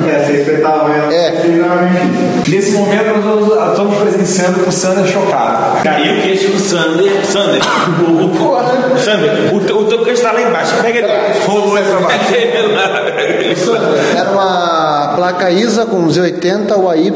É, 0.06 0.24
você 0.26 0.32
espetava 0.40 0.90
ela. 0.92 1.12
É. 1.14 2.33
Nesse 2.48 2.72
momento 2.72 3.18
nós 3.24 3.70
estamos 3.70 3.96
presenciando 3.98 4.68
o 4.68 4.72
Sander 4.72 5.06
chocado. 5.06 5.82
Caiu 5.82 6.18
o 6.18 6.22
queixo 6.22 6.48
do 6.50 6.58
Sander. 6.58 7.24
Sander, 7.24 7.60
o, 8.06 8.12
o, 8.12 8.94
o, 8.94 8.98
Sander, 8.98 9.54
o, 9.54 9.60
teu- 9.60 9.78
o 9.78 9.84
teu 9.84 10.04
queixo 10.04 10.22
tá 10.22 10.32
lá 10.32 10.42
embaixo. 10.42 10.74
Pega 10.82 10.98
ele. 10.98 11.08
Rolou 11.46 11.78
essa 11.78 11.94
baixo. 11.96 12.18
Pega 12.30 12.58
ele 12.58 12.74
lá. 12.74 12.90
Era 14.18 14.30
uma 14.30 15.12
placa 15.16 15.50
ISA 15.50 15.86
com 15.86 16.06
Z80, 16.06 16.76
o 16.76 16.88
AY, 16.90 17.12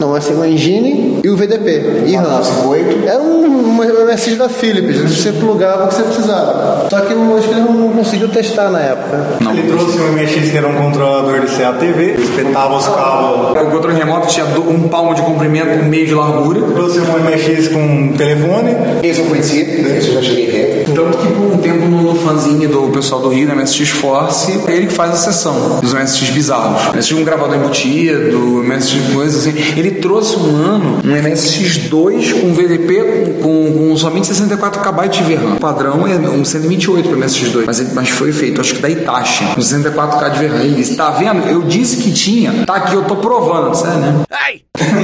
não 0.00 0.16
é 0.16 0.20
single 0.20 0.44
engine, 0.46 1.20
e 1.24 1.28
o 1.28 1.36
VDP, 1.36 2.02
e 2.06 2.16
RAM. 2.16 2.42
58. 2.42 3.08
Era 3.08 3.18
um, 3.22 3.44
um 3.44 4.04
MSX 4.06 4.36
da 4.36 4.48
Philips, 4.48 5.00
você 5.16 5.32
plugava 5.32 5.84
o 5.84 5.88
que 5.88 5.94
você 5.94 6.02
precisava. 6.02 6.86
Só 6.90 7.00
que 7.00 7.12
eu 7.12 7.36
acho 7.36 7.48
que 7.48 7.54
ele 7.54 7.60
não 7.62 7.88
conseguiu 7.92 8.28
testar 8.28 8.68
na 8.70 8.80
época. 8.80 9.24
Ele 9.50 9.68
trouxe 9.68 9.98
um 10.00 10.12
MX 10.12 10.50
que 10.50 10.56
era 10.56 10.66
um 10.68 10.74
controlador 10.74 11.40
de 11.40 11.46
CATV, 11.56 12.14
espetava 12.18 12.76
os 12.76 12.86
cabos. 12.88 13.50
O 13.62 13.70
controle 13.70 13.96
remoto 13.96 14.30
tinha 14.34 14.46
um 14.60 14.88
palmo 14.88 15.14
de 15.14 15.22
comprimento, 15.22 15.78
um 15.84 15.88
meio 15.88 16.06
de 16.06 16.14
largura. 16.14 16.60
Trouxe 16.60 17.00
um 17.00 17.04
MX 17.04 17.68
com 17.68 18.12
telefone. 18.16 18.70
Esse 19.02 19.20
eu 19.20 19.26
conheci, 19.26 19.60
esse 19.60 20.08
eu 20.08 20.14
já 20.14 20.22
cheguei 20.22 20.48
a 20.48 20.52
ver. 20.52 20.84
Tanto 20.94 21.18
que 21.18 21.26
por 21.28 21.52
um 21.54 21.58
tempo 21.58 21.86
no, 21.88 22.02
no 22.02 22.14
fanzine 22.16 22.66
do 22.66 22.88
pessoal 22.88 23.20
do 23.20 23.28
Rio, 23.28 23.46
da 23.48 23.54
MSX 23.54 23.88
Force, 23.90 24.52
é 24.66 24.72
ele 24.72 24.86
que 24.86 24.92
faz 24.92 25.12
a 25.12 25.16
sessão 25.16 25.80
dos 25.80 25.92
MSX 25.94 26.30
bizarros. 26.30 26.94
MSX 26.94 27.12
com 27.12 27.24
gravador 27.24 27.56
embutido, 27.56 28.62
MSX 28.64 29.12
coisas 29.12 29.46
assim. 29.46 29.54
Ele 29.76 29.92
trouxe 29.92 30.36
um 30.36 30.56
ano 30.56 30.98
um 31.04 31.10
MSX2 31.12 32.40
com 32.40 32.52
VDP 32.52 33.34
com, 33.42 33.72
com 33.72 33.96
somente 33.96 34.26
64 34.26 34.80
KB 34.80 35.08
de 35.08 35.22
VRAM. 35.22 35.54
O 35.56 35.60
padrão 35.60 36.06
é 36.06 36.16
um 36.16 36.44
128 36.44 37.08
para 37.08 37.18
MSX2, 37.18 37.64
mas, 37.66 37.80
ele- 37.80 37.90
mas 37.94 38.08
foi 38.08 38.32
feito, 38.32 38.60
acho 38.60 38.74
que 38.74 38.82
da 38.82 38.88
Itachi, 38.90 39.44
com 39.54 39.60
64K 39.60 40.28
de 40.30 40.38
VRAM. 40.46 40.60
Ele 40.64 40.74
disse, 40.76 40.96
tá 40.96 41.10
vendo? 41.10 41.46
Eu 41.48 41.62
disse 41.62 41.96
que 41.98 42.12
tinha, 42.12 42.64
tá 42.66 42.76
aqui, 42.76 42.94
eu 42.94 43.02
tô 43.04 43.16
provando. 43.16 43.74
Sério, 43.74 43.98
né? 43.98 44.14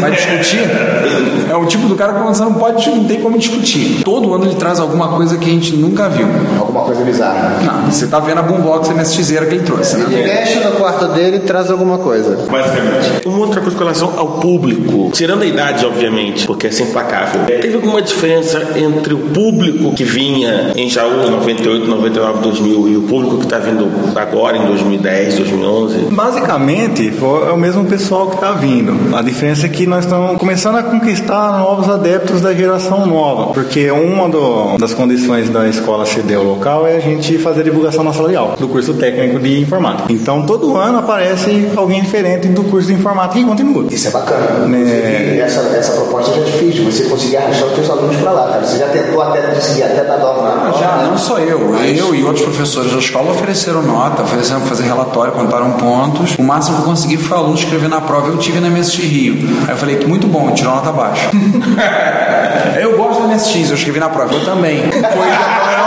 Vai 0.01 0.11
discutir? 0.13 0.61
É 1.49 1.57
o 1.57 1.67
tipo 1.67 1.87
do 1.87 1.95
cara 1.95 2.13
que 2.15 2.21
você 2.21 2.43
não 2.43 2.55
pode, 2.55 2.89
não 2.91 3.05
tem 3.05 3.21
como 3.21 3.39
discutir. 3.39 4.03
Todo 4.05 4.33
ano 4.35 4.45
ele 4.45 4.55
traz 4.55 4.81
alguma 4.81 5.09
coisa 5.09 5.37
que 5.39 5.49
a 5.49 5.53
gente 5.53 5.77
nunca 5.77 6.09
viu. 6.09 6.27
Alguma 6.59 6.83
coisa 6.83 7.05
bizarra. 7.05 7.59
Não, 7.63 7.91
você 7.91 8.07
tá 8.07 8.19
vendo 8.21 8.39
a 8.39 8.43
boombox 8.43 8.89
MSXera 8.89 9.47
que 9.47 9.55
ele 9.55 9.65
trouxe, 9.65 9.97
né? 9.97 10.07
Ele 10.11 10.23
mexe 10.23 10.59
no 10.61 10.73
quarto 10.73 11.07
dele 11.09 11.37
e 11.37 11.41
traz 11.41 11.71
alguma 11.71 11.99
coisa. 11.99 12.37
Basicamente. 12.51 13.27
Uma 13.27 13.39
outra 13.39 13.61
coisa 13.61 13.77
com 13.77 13.85
relação 13.85 14.13
ao 14.17 14.27
público, 14.41 15.11
tirando 15.13 15.43
a 15.43 15.47
idade, 15.47 15.85
obviamente, 15.87 16.47
porque 16.47 16.67
é 16.67 16.71
sempre 16.71 16.91
implacável. 16.91 17.45
Teve 17.47 17.75
alguma 17.75 18.03
diferença 18.03 18.73
entre 18.77 19.15
o 19.15 19.19
público 19.19 19.95
que 19.95 20.05
vinha 20.05 20.73
em 20.75 20.89
Jaú 20.89 21.31
98, 21.31 21.87
99, 21.87 22.39
2000 22.41 22.89
e 22.89 22.97
o 22.97 23.03
público 23.03 23.39
que 23.39 23.45
está 23.45 23.59
vindo 23.59 23.89
agora 24.17 24.57
em 24.57 24.67
2010, 24.67 25.37
2011? 25.37 25.99
Basicamente, 26.11 27.13
é 27.49 27.53
o 27.53 27.57
mesmo 27.57 27.85
pessoal 27.85 28.29
que 28.29 28.35
está 28.37 28.53
vindo. 28.53 28.93
A 29.21 29.23
diferença 29.23 29.67
é 29.67 29.69
que 29.69 29.87
nós 29.87 30.07
estamos 30.07 30.39
começando 30.39 30.77
a 30.77 30.83
conquistar 30.83 31.59
novos 31.59 31.91
adeptos 31.91 32.41
da 32.41 32.55
geração 32.55 33.05
nova. 33.05 33.53
Porque 33.53 33.91
uma 33.91 34.27
do- 34.31 34.79
das 34.79 34.95
condições 34.95 35.51
da 35.51 35.69
escola 35.69 36.07
CDEL 36.07 36.43
local 36.43 36.87
é 36.87 36.97
a 36.97 37.01
gente 37.01 37.37
fazer 37.37 37.63
divulgação 37.65 38.03
na 38.03 38.15
sala 38.15 38.31
de 38.31 38.37
aula, 38.37 38.57
do 38.57 38.67
curso 38.67 38.95
técnico 38.95 39.39
de 39.39 39.61
informática. 39.61 40.11
Então, 40.11 40.47
todo 40.47 40.75
ano 40.75 41.01
aparece 41.01 41.69
alguém 41.77 42.01
diferente 42.01 42.49
do 42.49 42.65
curso 42.65 42.89
de 42.89 42.95
informática 42.95 43.39
e 43.39 43.45
continua. 43.45 43.85
Isso 43.91 44.09
é 44.09 44.11
bacana. 44.11 44.65
Inclusive, 44.67 45.39
essa, 45.41 45.61
essa 45.77 45.93
proposta 45.93 46.33
já 46.41 46.47
fiz, 46.53 46.75
de 46.77 46.81
você 46.81 47.05
conseguir 47.05 47.37
arrastar 47.37 47.67
os 47.69 47.75
teus 47.75 47.91
alunos 47.91 48.17
pra 48.17 48.31
lá, 48.33 48.49
cara. 48.49 48.65
Você 48.65 48.79
já 48.79 48.89
tentou 48.89 49.21
até 49.21 49.43
conseguir 49.43 49.83
até 49.83 50.03
dar 50.03 50.17
nota 50.19 50.41
na 50.45 50.51
prova, 50.63 50.79
Já, 50.79 50.97
né? 50.97 51.09
não 51.11 51.19
só 51.19 51.39
eu. 51.39 51.75
Eu 51.77 52.15
e 52.15 52.25
outros 52.25 52.47
professores 52.47 52.91
da 52.91 52.99
escola 52.99 53.33
ofereceram 53.33 53.83
nota, 53.83 54.23
ofereceram 54.23 54.63
fazer 54.63 54.85
relatório, 54.85 55.35
contaram 55.35 55.73
pontos. 55.73 56.37
O 56.39 56.43
máximo 56.43 56.77
que 56.77 56.83
eu 56.85 56.87
consegui 56.87 57.19
foi 57.19 57.37
o 57.37 57.41
aluno 57.41 57.55
escrever 57.55 57.91
na 57.91 58.01
prova. 58.01 58.29
Eu 58.29 58.39
tive 58.39 58.61
na 58.61 58.71
Rio. 59.07 59.37
Aí 59.67 59.71
eu 59.71 59.77
falei, 59.77 60.01
muito 60.07 60.27
bom, 60.27 60.51
tirou 60.53 60.75
nota 60.75 60.93
baixa. 60.93 61.31
eu 62.81 62.97
gosto 62.97 63.23
da 63.23 63.29
MSX, 63.35 63.71
eu 63.71 63.77
escrevi 63.77 64.01
na 64.01 64.09
prova. 64.09 64.35
Eu 64.35 64.45
também. 64.45 64.83
Foi. 64.91 65.80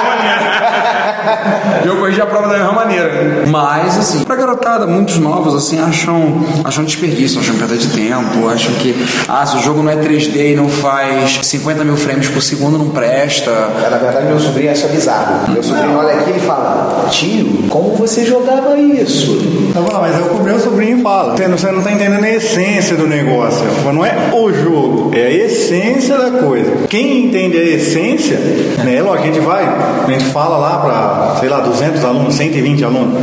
Eu 1.86 1.98
corrigi 1.98 2.22
a 2.22 2.26
prova 2.26 2.48
da 2.48 2.58
mesma 2.58 2.72
maneira. 2.74 3.44
Mas, 3.48 3.98
assim, 3.98 4.24
pra 4.24 4.36
garotada, 4.36 4.86
muitos 4.88 5.18
novos, 5.18 5.54
assim, 5.56 5.80
acham, 5.80 6.44
acham 6.64 6.84
desperdício, 6.84 7.40
acham 7.40 7.56
perda 7.56 7.76
de 7.78 7.88
tempo, 7.88 8.48
acham 8.50 8.74
que, 8.76 8.96
ah, 9.28 9.46
se 9.46 9.58
o 9.58 9.62
jogo 9.62 9.82
não 9.84 9.92
é 9.92 9.96
3D 9.96 10.54
e 10.54 10.56
não 10.56 10.68
faz 10.70 11.40
50 11.44 11.84
mil 11.84 11.98
frames 11.98 12.28
por 12.30 12.42
segundo, 12.42 12.78
não 12.78 12.90
presta. 12.90 13.52
É, 13.52 13.90
Na 13.90 13.98
verdade, 13.98 14.26
meu 14.28 14.40
sobrinho 14.40 14.72
acha 14.72 14.88
bizarro. 14.88 15.52
Meu 15.52 15.64
sobrinho 15.64 15.98
olha 15.98 16.14
aqui 16.16 16.32
e 16.36 16.40
fala: 16.40 17.06
Tio, 17.10 17.64
como 17.70 17.96
você 17.96 18.26
jogava 18.26 18.78
isso? 18.78 19.38
Tá 19.74 19.80
bom, 19.82 20.00
mas 20.02 20.16
é 20.18 20.22
o 20.22 20.30
que 20.30 20.42
o 20.42 20.44
meu 20.44 20.60
sobrinho 20.60 21.02
fala. 21.02 21.36
Você 21.36 21.48
não, 21.48 21.58
você 21.58 21.72
não 21.72 21.82
tá 21.82 21.92
entendendo 21.92 22.24
a 22.24 22.30
essência 22.30 22.96
do 22.96 23.08
negócio. 23.08 23.66
Não 23.94 24.06
é 24.06 24.32
o 24.34 24.52
jogo, 24.54 25.12
é 25.14 25.28
a 25.28 25.32
essência 25.32 26.18
da 26.18 26.32
coisa. 26.40 26.72
Quem 26.90 27.26
entende 27.26 27.58
a 27.58 27.64
essência, 27.64 28.38
né? 28.84 29.02
Lógico, 29.02 29.24
a 29.24 29.32
gente 29.32 29.40
vai, 29.40 29.64
a 29.64 30.12
gente 30.12 30.26
fala 30.26 30.58
lá 30.58 30.78
pra, 30.80 31.13
sei 31.40 31.50
lá, 31.50 31.60
200 31.60 32.04
alunos, 32.04 32.36
120 32.36 32.84
alunos. 32.84 33.22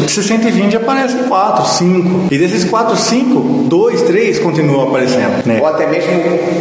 Desses 0.00 0.26
120 0.26 0.76
aparecem 0.76 1.24
4, 1.24 1.66
5. 1.66 2.28
E 2.30 2.38
desses 2.38 2.64
4, 2.64 2.96
5, 2.96 3.64
2, 3.68 4.02
3 4.02 4.38
continuam 4.40 4.88
aparecendo, 4.88 5.46
né? 5.46 5.58
Ou 5.60 5.66
até 5.66 5.86
mesmo 5.86 6.12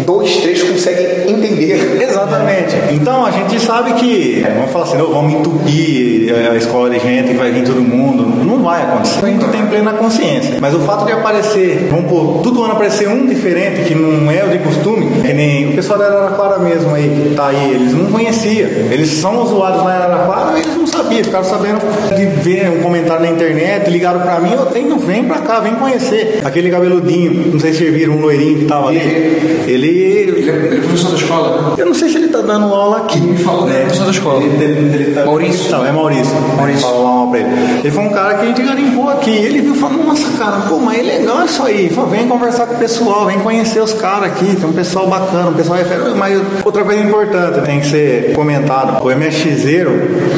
dois, 0.05 0.37
três 0.37 0.63
conseguem 0.63 1.05
entender. 1.27 2.01
Exatamente. 2.01 2.75
Então 2.91 3.25
a 3.25 3.31
gente 3.31 3.59
sabe 3.59 3.93
que, 3.93 4.43
é, 4.45 4.51
vamos 4.51 4.71
falar 4.71 4.85
assim, 4.85 4.97
não, 4.97 5.11
vamos 5.11 5.33
entupir 5.33 6.33
a 6.51 6.55
escola 6.55 6.89
de 6.89 6.99
gente 6.99 7.29
que 7.29 7.37
vai 7.37 7.51
vir 7.51 7.63
todo 7.63 7.81
mundo. 7.81 8.23
Não 8.45 8.61
vai 8.61 8.81
acontecer. 8.83 9.25
A 9.25 9.29
gente 9.29 9.45
tem 9.49 9.65
plena 9.67 9.93
consciência. 9.93 10.57
Mas 10.59 10.73
o 10.73 10.79
fato 10.79 11.05
de 11.05 11.11
aparecer, 11.11 11.87
vamos 11.89 12.09
pôr, 12.09 12.41
todo 12.41 12.63
ano 12.63 12.73
aparecer 12.73 13.07
um 13.07 13.25
diferente, 13.25 13.83
que 13.83 13.95
não 13.95 14.31
é 14.31 14.43
o 14.43 14.49
de 14.49 14.59
costume, 14.59 15.21
que 15.21 15.33
nem 15.33 15.69
o 15.69 15.75
pessoal 15.75 15.99
da 15.99 16.05
Araraquara 16.05 16.59
mesmo 16.59 16.93
aí, 16.93 17.09
que 17.09 17.35
tá 17.35 17.47
aí, 17.47 17.71
eles 17.71 17.93
não 17.93 18.11
conheciam. 18.11 18.69
Eles 18.91 19.09
são 19.09 19.41
usuários 19.41 19.81
em 19.83 19.87
Araraquara 19.87 20.59
e 20.59 20.70
sabiam, 21.11 21.23
ficaram 21.23 21.43
sabendo 21.45 21.79
de 22.15 22.25
ver 22.41 22.69
um 22.69 22.81
comentário 22.81 23.23
na 23.23 23.29
internet, 23.31 23.89
ligaram 23.89 24.19
pra 24.21 24.39
mim, 24.39 24.53
eu 24.53 24.65
tenho, 24.67 24.97
vem 24.97 25.23
pra 25.25 25.39
cá, 25.39 25.59
vem 25.59 25.73
conhecer. 25.75 26.39
Aquele 26.43 26.69
cabeludinho, 26.69 27.51
não 27.53 27.59
sei 27.59 27.73
se 27.73 27.89
viram, 27.89 28.13
um 28.15 28.21
loirinho 28.21 28.59
que 28.59 28.65
tava 28.65 28.87
ali. 28.87 28.99
Ele 29.67 29.91
Ele 29.91 30.49
é 30.49 30.77
professor 30.81 31.11
da 31.11 31.17
escola, 31.17 31.61
né? 31.61 31.75
eu 31.77 31.85
não 31.85 31.93
sei 31.93 32.09
se 32.09 32.17
ele 32.17 32.27
tá 32.29 32.41
dando 32.41 32.73
aula 32.73 32.97
aqui. 32.99 33.19
Me 33.19 33.37
falou 33.37 33.65
que 33.67 33.73
é 33.73 33.79
professor 33.81 34.05
da 34.05 34.11
escola. 34.11 34.43
Ele, 34.43 34.63
ele- 34.63 34.95
ele 35.03 35.13
tá- 35.15 35.25
Maurício. 35.25 35.71
Não, 35.71 35.85
é 35.85 35.91
Maurício. 35.91 36.33
Maurício. 36.57 36.81
Fala 36.81 36.97
lá 37.03 37.11
uma 37.23 37.31
pra 37.31 37.39
ele. 37.39 37.49
Ele 37.83 37.91
foi 37.91 38.03
um 38.03 38.09
cara 38.09 38.33
que 38.35 38.43
a 38.43 38.45
gente 38.47 38.61
garimpou 38.61 39.09
aqui. 39.09 39.29
Ele 39.31 39.61
viu 39.61 39.75
e 39.75 39.77
falou, 39.77 40.03
nossa, 40.03 40.37
cara, 40.37 40.57
pô, 40.67 40.77
mas 40.79 40.99
é 40.99 41.01
legal 41.03 41.43
isso 41.45 41.63
aí. 41.63 41.89
Falou, 41.89 42.09
vem 42.09 42.27
conversar 42.27 42.67
com 42.67 42.75
o 42.75 42.77
pessoal, 42.77 43.25
vem 43.25 43.39
conhecer 43.39 43.81
os 43.81 43.93
caras 43.93 44.25
aqui. 44.31 44.55
Tem 44.55 44.65
um 44.69 44.73
pessoal 44.73 45.07
bacana, 45.07 45.49
um 45.49 45.53
pessoal 45.53 45.77
refere. 45.77 46.01
Mas 46.15 46.41
outra 46.63 46.83
coisa 46.83 47.01
importante 47.01 47.61
tem 47.65 47.79
que 47.79 47.87
ser 47.87 48.33
comentado. 48.33 49.03
O 49.03 49.09
MSXero, 49.11 49.91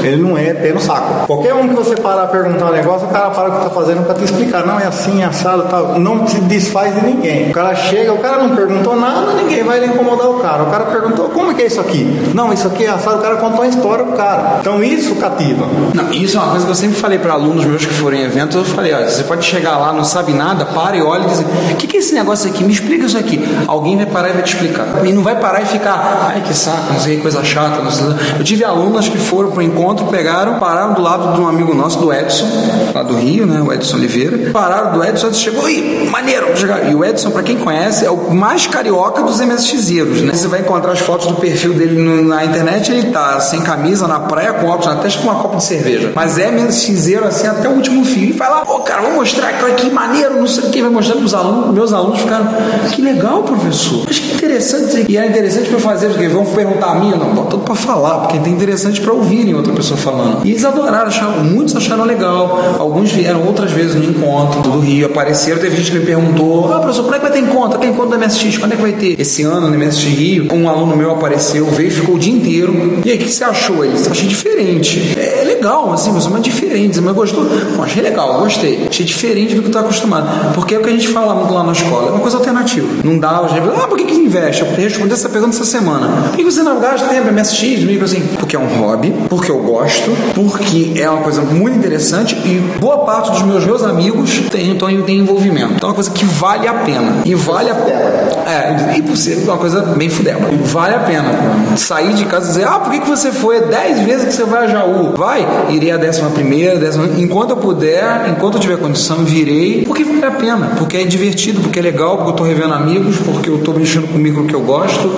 ele 0.04 0.18
não 0.18 0.38
é 0.38 0.54
pé 0.64 0.74
enchendo 0.74 0.78
o 0.78 0.82
saco. 0.82 1.28
Qualquer 1.28 1.54
um 1.54 1.68
que 1.68 1.76
você 1.76 1.96
parar 1.96 2.28
perguntar 2.28 2.68
um 2.68 2.72
negócio, 2.72 3.08
o 3.08 3.12
cara 3.12 3.30
para 3.30 3.50
o 3.50 3.52
que 3.58 3.64
tá 3.64 3.70
fazendo 3.70 4.06
pra 4.06 4.16
te 4.16 4.24
explicar. 4.24 4.66
Não, 4.66 4.80
é 4.80 4.86
assim, 4.86 5.22
é 5.22 5.26
assado, 5.26 5.64
tal. 5.70 6.00
Não 6.00 6.26
se 6.28 6.40
desfaz 6.42 6.96
de 6.96 7.06
ninguém. 7.06 7.50
O 7.50 7.54
cara 7.54 7.76
chega, 7.76 8.14
o 8.14 8.20
cara 8.20 8.38
não 8.38 8.56
perguntou 8.56 8.96
nada, 8.96 9.34
ninguém 9.34 9.64
vai 9.64 9.84
incomodar 9.86 10.30
o 10.30 10.40
cara. 10.40 10.64
O 10.64 10.72
cara 10.72 10.86
perguntou, 10.86 11.30
como 11.30 11.52
é 11.52 11.54
que 11.54 11.62
é 11.64 11.68
isso 11.68 11.82
aqui? 11.82 12.32
Não, 12.34 12.54
isso 12.54 12.68
aqui 12.68 12.86
é 12.86 12.90
assado, 12.90 13.18
o 13.18 13.22
cara 13.22 13.36
contou 13.36 13.60
uma 13.60 13.68
história 13.68 14.06
pro 14.06 14.16
cara. 14.16 14.58
Então 14.62 14.82
isso 14.84 15.16
cativa. 15.16 15.68
Não, 15.94 16.12
isso 16.12 16.38
é 16.38 16.40
uma 16.40 16.52
coisa 16.52 16.66
que 16.66 16.72
eu 16.72 16.76
sempre 16.76 16.96
falei 16.96 17.20
para 17.20 17.34
alunos 17.34 17.66
meus 17.66 17.86
que 17.86 17.94
forem 17.94 18.22
em 18.22 18.26
eventos. 18.26 18.56
Eu 18.56 18.66
falei: 18.66 18.94
olha, 18.94 19.10
você 19.10 19.24
pode 19.24 19.44
chegar 19.46 19.78
lá, 19.78 19.92
não 19.92 20.04
sabe 20.04 20.34
nada, 20.34 20.66
para 20.66 20.96
e 20.96 21.02
olha 21.02 21.24
e 21.24 21.28
diz: 21.28 21.40
o 21.40 21.76
que, 21.76 21.88
que 21.88 21.98
é 21.98 22.00
esse 22.00 22.14
negócio 22.14 22.50
aqui? 22.50 22.64
Me 22.64 22.74
explica 22.74 23.06
isso 23.06 23.18
aqui. 23.18 23.44
Alguém 23.68 23.98
vai 23.98 24.06
parar 24.06 24.30
e 24.30 24.34
vai 24.34 24.44
te 24.44 24.54
explicar. 24.54 25.06
E 25.06 25.12
não 25.12 25.24
vai 25.24 25.36
parar 25.36 25.62
e 25.62 25.66
ficar, 25.66 26.30
ai 26.30 26.42
que 26.42 26.54
saco, 26.54 26.94
não 26.94 27.00
sei 27.00 27.18
coisa 27.18 27.44
chata. 27.44 27.82
Não 27.82 27.92
sei. 27.92 28.06
Eu 28.38 28.44
tive 28.44 28.64
alunas 28.64 29.10
que 29.10 29.18
foram 29.18 29.52
pro 29.52 29.62
encontro, 29.62 30.06
pegaram, 30.08 30.53
pararam 30.60 30.94
do 30.94 31.02
lado 31.02 31.34
de 31.36 31.42
um 31.42 31.48
amigo 31.48 31.74
nosso, 31.74 32.00
do 32.00 32.12
Edson, 32.14 32.46
lá 32.94 33.04
do 33.04 33.16
Rio, 33.16 33.46
né? 33.46 33.62
O 33.62 33.72
Edson 33.72 33.98
Oliveira. 33.98 34.52
Pararam 34.52 34.92
do 34.94 35.04
Edson, 35.04 35.28
Edson 35.28 35.40
chegou, 35.40 35.70
e 35.70 36.08
maneiro. 36.10 36.48
E 36.90 36.96
o 36.96 37.04
Edson, 37.04 37.32
para 37.32 37.44
quem 37.44 37.58
conhece, 37.58 38.06
é 38.06 38.12
o 38.12 38.34
mais 38.34 38.68
carioca 38.68 39.22
dos 39.24 39.40
MSXeiros, 39.40 40.22
né? 40.22 40.34
Você 40.34 40.48
vai 40.48 40.62
encontrar 40.62 40.92
as 40.92 41.00
fotos 41.00 41.28
do 41.28 41.36
perfil 41.36 41.74
dele 41.74 42.00
no- 42.02 42.24
na 42.24 42.44
internet, 42.46 42.92
ele 42.92 43.12
tá 43.12 43.40
sem 43.40 43.62
camisa, 43.62 44.08
na 44.08 44.20
praia, 44.20 44.54
com 44.54 44.68
óculos 44.68 44.88
na 44.88 44.96
testa, 44.98 45.22
com 45.22 45.28
uma 45.30 45.40
copa 45.42 45.58
de 45.58 45.64
cerveja. 45.64 46.12
Mas 46.16 46.38
é 46.38 46.50
MSXeiro, 46.52 47.26
assim, 47.26 47.48
até 47.48 47.68
o 47.68 47.72
último 47.74 48.04
fio. 48.06 48.30
E 48.30 48.32
vai 48.34 48.50
lá, 48.50 48.62
pô, 48.66 48.80
cara, 48.80 49.02
vamos 49.02 49.18
mostrar 49.18 49.50
aqui, 49.50 49.74
que 49.76 49.90
maneiro, 49.92 50.36
não 50.40 50.48
sei 50.48 50.66
o 50.66 50.70
que, 50.70 50.82
vai 50.82 50.92
mostrar 50.92 51.16
pros 51.18 51.34
alunos. 51.34 51.74
Meus 51.74 51.94
alunos 51.94 52.20
ficaram, 52.20 52.48
que 52.92 53.02
legal, 53.02 53.44
professor. 53.44 54.06
Acho 54.10 54.22
que 54.22 54.36
interessante. 54.36 55.06
E 55.10 55.18
era 55.18 55.28
interessante 55.28 55.68
pra 55.68 55.78
eu 55.78 55.82
fazer, 55.82 56.08
porque 56.10 56.28
vão 56.28 56.46
perguntar 56.46 56.92
a 56.92 56.96
mim, 56.96 57.12
não, 57.12 57.34
bota 57.34 57.52
tudo 57.52 57.64
pra 57.64 57.76
falar, 57.76 58.20
porque 58.20 58.38
é 58.38 58.50
interessante 58.52 59.02
pra 59.02 59.14
ouvirem 59.14 59.54
outra 59.56 59.74
pessoa 59.74 59.98
falando. 59.98 60.43
E 60.44 60.52
eles 60.52 60.66
adoraram, 60.66 61.08
acharam, 61.08 61.44
muitos 61.44 61.76
acharam 61.76 62.04
legal. 62.04 62.76
Alguns 62.78 63.12
vieram 63.12 63.46
outras 63.46 63.72
vezes 63.72 63.96
no 63.96 64.04
encontro 64.04 64.62
do 64.62 64.80
Rio, 64.80 65.08
apareceram. 65.08 65.60
Teve 65.60 65.78
gente 65.78 65.92
que 65.92 66.00
me 66.00 66.06
perguntou: 66.06 66.74
Ah, 66.74 66.80
professor, 66.80 67.04
quando 67.04 67.16
é 67.16 67.20
que 67.20 67.24
vai 67.24 67.32
ter 67.32 67.40
encontro? 67.40 67.80
Tem 67.80 67.90
encontro 67.90 68.18
do 68.18 68.26
MSX? 68.26 68.58
Quando 68.58 68.74
é 68.74 68.76
que 68.76 68.82
vai 68.82 68.94
ter? 68.94 69.20
Esse 69.20 69.44
ano 69.44 69.70
no 69.70 69.78
MSX 69.78 70.04
Rio, 70.04 70.48
um 70.54 70.68
aluno 70.70 70.96
meu 70.96 71.12
apareceu, 71.12 71.66
veio, 71.68 71.92
ficou 71.92 72.16
o 72.16 72.20
dia 72.20 72.34
inteiro. 72.34 73.02
E 73.06 73.12
aí, 73.12 73.18
o 73.18 73.20
que 73.20 73.32
você 73.32 73.44
achou? 73.44 73.86
Ele 73.86 73.94
achei 73.94 74.28
diferente. 74.28 75.14
É, 75.18 75.42
é 75.42 75.44
legal, 75.46 75.92
assim, 75.94 76.12
mas 76.12 76.26
é 76.26 76.40
diferente. 76.40 77.00
Mas 77.00 77.16
gostou? 77.16 77.44
Não, 77.44 77.84
achei 77.84 78.02
legal, 78.02 78.40
gostei. 78.40 78.88
Achei 78.90 79.06
diferente 79.06 79.56
do 79.56 79.64
que 79.64 79.70
tu 79.70 79.74
tá 79.74 79.80
acostumado. 79.80 80.54
Porque 80.54 80.76
é 80.76 80.80
o 80.80 80.82
que 80.82 80.90
a 80.90 80.92
gente 80.92 81.08
fala 81.08 81.36
muito 81.36 81.54
lá 81.54 81.64
na 81.64 81.72
escola, 81.72 82.08
é 82.08 82.12
uma 82.12 82.20
coisa 82.20 82.38
alternativa. 82.38 82.88
Não 83.04 83.18
dá, 83.18 83.40
a 83.40 83.48
gente, 83.48 83.62
ah, 83.76 83.88
por 83.88 83.98
que, 83.98 84.06
que 84.06 84.16
investe? 84.16 84.62
Eu 84.62 84.72
respondi 84.76 85.14
essa 85.14 85.30
pergunta 85.30 85.56
essa 85.56 85.66
semana. 85.66 86.30
Por 86.30 86.36
que 86.36 86.44
você 86.44 86.64
não 86.64 86.80
gasta 86.80 87.08
tempo 87.08 87.32
MSX? 87.32 87.84
Meio 87.84 88.04
assim, 88.04 88.22
porque 88.40 88.56
é 88.56 88.60
um 88.60 88.68
hobby, 88.80 89.14
porque 89.30 89.52
eu 89.52 89.60
gosto, 89.60 90.12
porque 90.34 90.94
é 90.96 91.10
uma 91.10 91.22
coisa 91.22 91.42
muito 91.42 91.78
interessante 91.78 92.36
e 92.36 92.60
boa 92.80 93.00
parte 93.00 93.32
dos 93.32 93.42
meus 93.44 93.66
meus 93.66 93.84
amigos 93.84 94.42
tem, 94.52 94.72
então, 94.72 94.90
tem 95.04 95.20
envolvimento. 95.20 95.74
Então 95.76 95.90
é 95.90 95.92
uma 95.92 95.96
coisa 95.96 96.12
que 96.12 96.26
vale 96.26 96.68
a 96.68 96.74
pena. 96.74 97.22
E 97.26 97.36
vale 97.36 97.70
a 97.70 97.76
pena. 97.76 98.00
É, 98.46 98.94
ser 99.16 99.38
uma 99.44 99.58
coisa 99.58 99.82
bem 99.82 100.10
fudeba. 100.10 100.50
Vale 100.66 100.96
a 100.96 101.00
pena 101.00 101.30
sair 101.78 102.14
de 102.14 102.26
casa 102.26 102.46
e 102.46 102.50
dizer, 102.50 102.68
ah, 102.68 102.80
por 102.80 102.92
que, 102.92 103.00
que 103.00 103.10
você 103.10 103.32
foi 103.32 103.62
10 103.62 104.00
vezes 104.00 104.26
que 104.28 104.34
você 104.34 104.44
vai 104.44 104.66
a 104.66 104.68
Jaú? 104.68 105.14
Vai, 105.16 105.48
irei 105.70 105.92
a 105.92 105.98
décima 105.98 106.30
primeira, 106.30 106.78
décima... 106.78 107.10
Enquanto 107.18 107.52
eu 107.52 107.58
puder, 107.58 108.30
enquanto 108.30 108.56
eu 108.56 108.60
tiver 108.60 108.78
condição, 108.78 109.24
virei. 109.24 109.84
Porque 109.86 110.04
vale 110.04 110.26
a 110.26 110.32
pena, 110.32 110.72
porque 110.78 110.98
é 110.98 111.04
divertido, 111.04 111.62
porque 111.62 111.80
é 111.80 111.82
legal, 111.82 112.18
porque 112.18 112.32
eu 112.32 112.36
tô 112.36 112.44
revendo 112.44 112.74
amigos, 112.74 113.18
porque 113.18 113.50
eu 113.50 113.60
tô 113.60 113.74
mexendo 113.74 114.08
com 114.08 114.18
o 114.18 114.22
micro 114.22 114.46
que 114.46 114.54
eu 114.54 114.62
gosto, 114.62 115.12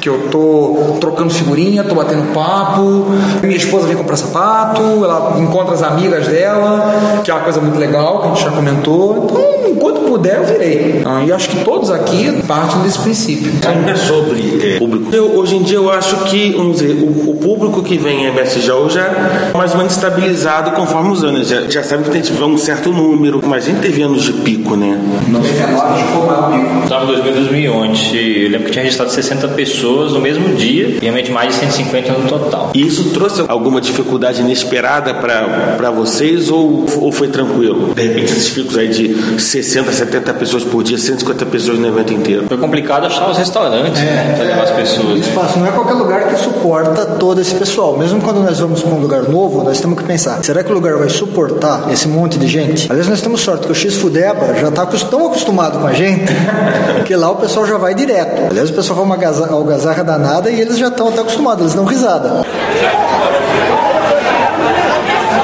que 0.00 0.08
eu 0.08 0.28
tô 0.30 0.96
trocando 1.00 1.30
figurinha, 1.30 1.84
tô 1.84 1.94
batendo 1.94 2.32
papo, 2.32 3.06
minha 3.42 3.56
esposa 3.56 3.86
vem 3.86 3.96
comprar 3.96 4.16
sapato, 4.16 4.59
ela 5.04 5.36
encontra 5.38 5.74
as 5.74 5.82
amigas 5.82 6.26
dela, 6.26 7.20
que 7.24 7.30
é 7.30 7.34
uma 7.34 7.42
coisa 7.42 7.60
muito 7.60 7.78
legal, 7.78 8.20
que 8.20 8.26
a 8.26 8.28
gente 8.28 8.44
já 8.44 8.50
comentou. 8.50 9.24
Então, 9.24 9.70
enquanto 9.70 10.00
puder, 10.00 10.36
eu 10.38 10.44
virei. 10.44 10.98
Então, 11.00 11.24
e 11.24 11.32
acho 11.32 11.48
que 11.48 11.64
todos 11.64 11.90
aqui 11.90 12.42
partem 12.46 12.80
desse 12.82 12.98
princípio. 12.98 13.52
Ainda 13.66 13.96
sobre 13.96 14.74
é, 14.74 14.78
público. 14.78 15.14
Eu, 15.14 15.36
hoje 15.38 15.56
em 15.56 15.62
dia 15.62 15.76
eu 15.76 15.90
acho 15.90 16.16
que, 16.24 16.52
vamos 16.52 16.78
dizer, 16.78 16.94
o, 16.94 17.30
o 17.30 17.36
público 17.36 17.82
que 17.82 17.96
vem 17.96 18.24
em 18.24 18.32
MSJO 18.32 18.90
já 18.90 19.02
é 19.02 19.52
mais 19.56 19.72
ou 19.72 19.78
menos 19.78 19.94
estabilizado 19.94 20.72
conforme 20.72 21.12
os 21.12 21.24
anos. 21.24 21.48
Já, 21.48 21.62
já 21.62 21.82
sabe 21.82 22.04
que 22.04 22.10
tem 22.10 22.20
tipo, 22.20 22.44
um 22.44 22.58
certo 22.58 22.90
número, 22.92 23.40
mas 23.44 23.64
a 23.64 23.66
gente 23.68 23.80
teve 23.80 24.02
anos 24.02 24.22
de 24.22 24.32
pico, 24.32 24.76
né? 24.76 24.98
99 25.28 26.02
ficou 26.02 26.26
maior 26.26 26.50
pico. 26.50 26.82
Estava 26.84 27.04
em 27.04 27.06
2000, 27.06 27.34
2011. 27.34 28.42
Eu 28.44 28.50
lembro 28.50 28.66
que 28.66 28.72
tinha 28.72 28.82
registrado 28.82 29.12
60 29.12 29.48
pessoas 29.48 30.12
no 30.12 30.20
mesmo 30.20 30.54
dia 30.54 30.88
e 30.88 30.98
realmente 31.00 31.30
mais 31.30 31.48
de 31.48 31.54
150 31.54 32.12
no 32.12 32.28
total. 32.28 32.70
E 32.74 32.86
isso 32.86 33.10
trouxe 33.10 33.44
alguma 33.48 33.80
dificuldade 33.80 34.42
inesperada 34.50 35.14
para 35.14 35.90
vocês 35.90 36.50
ou, 36.50 36.84
ou 37.00 37.12
foi 37.12 37.28
tranquilo? 37.28 37.94
De 37.94 38.02
repente, 38.02 38.32
esses 38.32 38.50
picos 38.50 38.76
aí 38.76 38.88
de 38.88 39.40
60, 39.40 39.92
70 39.92 40.34
pessoas 40.34 40.64
por 40.64 40.82
dia, 40.82 40.98
150 40.98 41.46
pessoas 41.46 41.78
no 41.78 41.86
evento 41.86 42.12
inteiro. 42.12 42.46
Foi 42.48 42.58
complicado 42.58 43.06
achar 43.06 43.30
os 43.30 43.38
restaurantes 43.38 44.00
né, 44.02 44.34
para 44.36 44.44
levar 44.44 44.62
as 44.64 44.70
pessoas. 44.70 45.14
né? 45.14 45.20
Espaço 45.20 45.58
não 45.58 45.66
é 45.66 45.70
qualquer 45.70 45.94
lugar 45.94 46.28
que 46.28 46.36
suporta 46.36 47.06
todo 47.06 47.40
esse 47.40 47.54
pessoal. 47.54 47.96
Mesmo 47.96 48.20
quando 48.20 48.42
nós 48.42 48.58
vamos 48.58 48.82
para 48.82 48.92
um 48.92 49.00
lugar 49.00 49.22
novo, 49.22 49.62
nós 49.62 49.80
temos 49.80 49.98
que 49.98 50.04
pensar: 50.04 50.42
será 50.42 50.64
que 50.64 50.70
o 50.70 50.74
lugar 50.74 50.96
vai 50.96 51.08
suportar 51.08 51.90
esse 51.92 52.08
monte 52.08 52.38
de 52.38 52.46
gente? 52.46 52.90
Aliás, 52.90 53.08
nós 53.08 53.20
temos 53.20 53.40
sorte 53.40 53.66
que 53.66 53.72
o 53.72 53.74
X 53.74 53.94
Fudeba 53.94 54.54
já 54.54 54.68
está 54.68 54.86
tão 54.86 55.26
acostumado 55.26 55.78
com 55.78 55.86
a 55.86 55.92
gente 55.92 56.32
que 57.06 57.14
lá 57.14 57.30
o 57.30 57.36
pessoal 57.36 57.66
já 57.66 57.78
vai 57.78 57.94
direto. 57.94 58.50
Aliás, 58.50 58.70
o 58.70 58.72
pessoal 58.72 59.04
vai 59.04 59.18
uma 59.18 59.54
algazarra 59.54 60.02
danada 60.02 60.50
e 60.50 60.60
eles 60.60 60.78
já 60.78 60.88
estão 60.88 61.08
até 61.08 61.20
acostumados, 61.20 61.62
eles 61.62 61.74
dão 61.74 61.84
risada. 61.84 62.44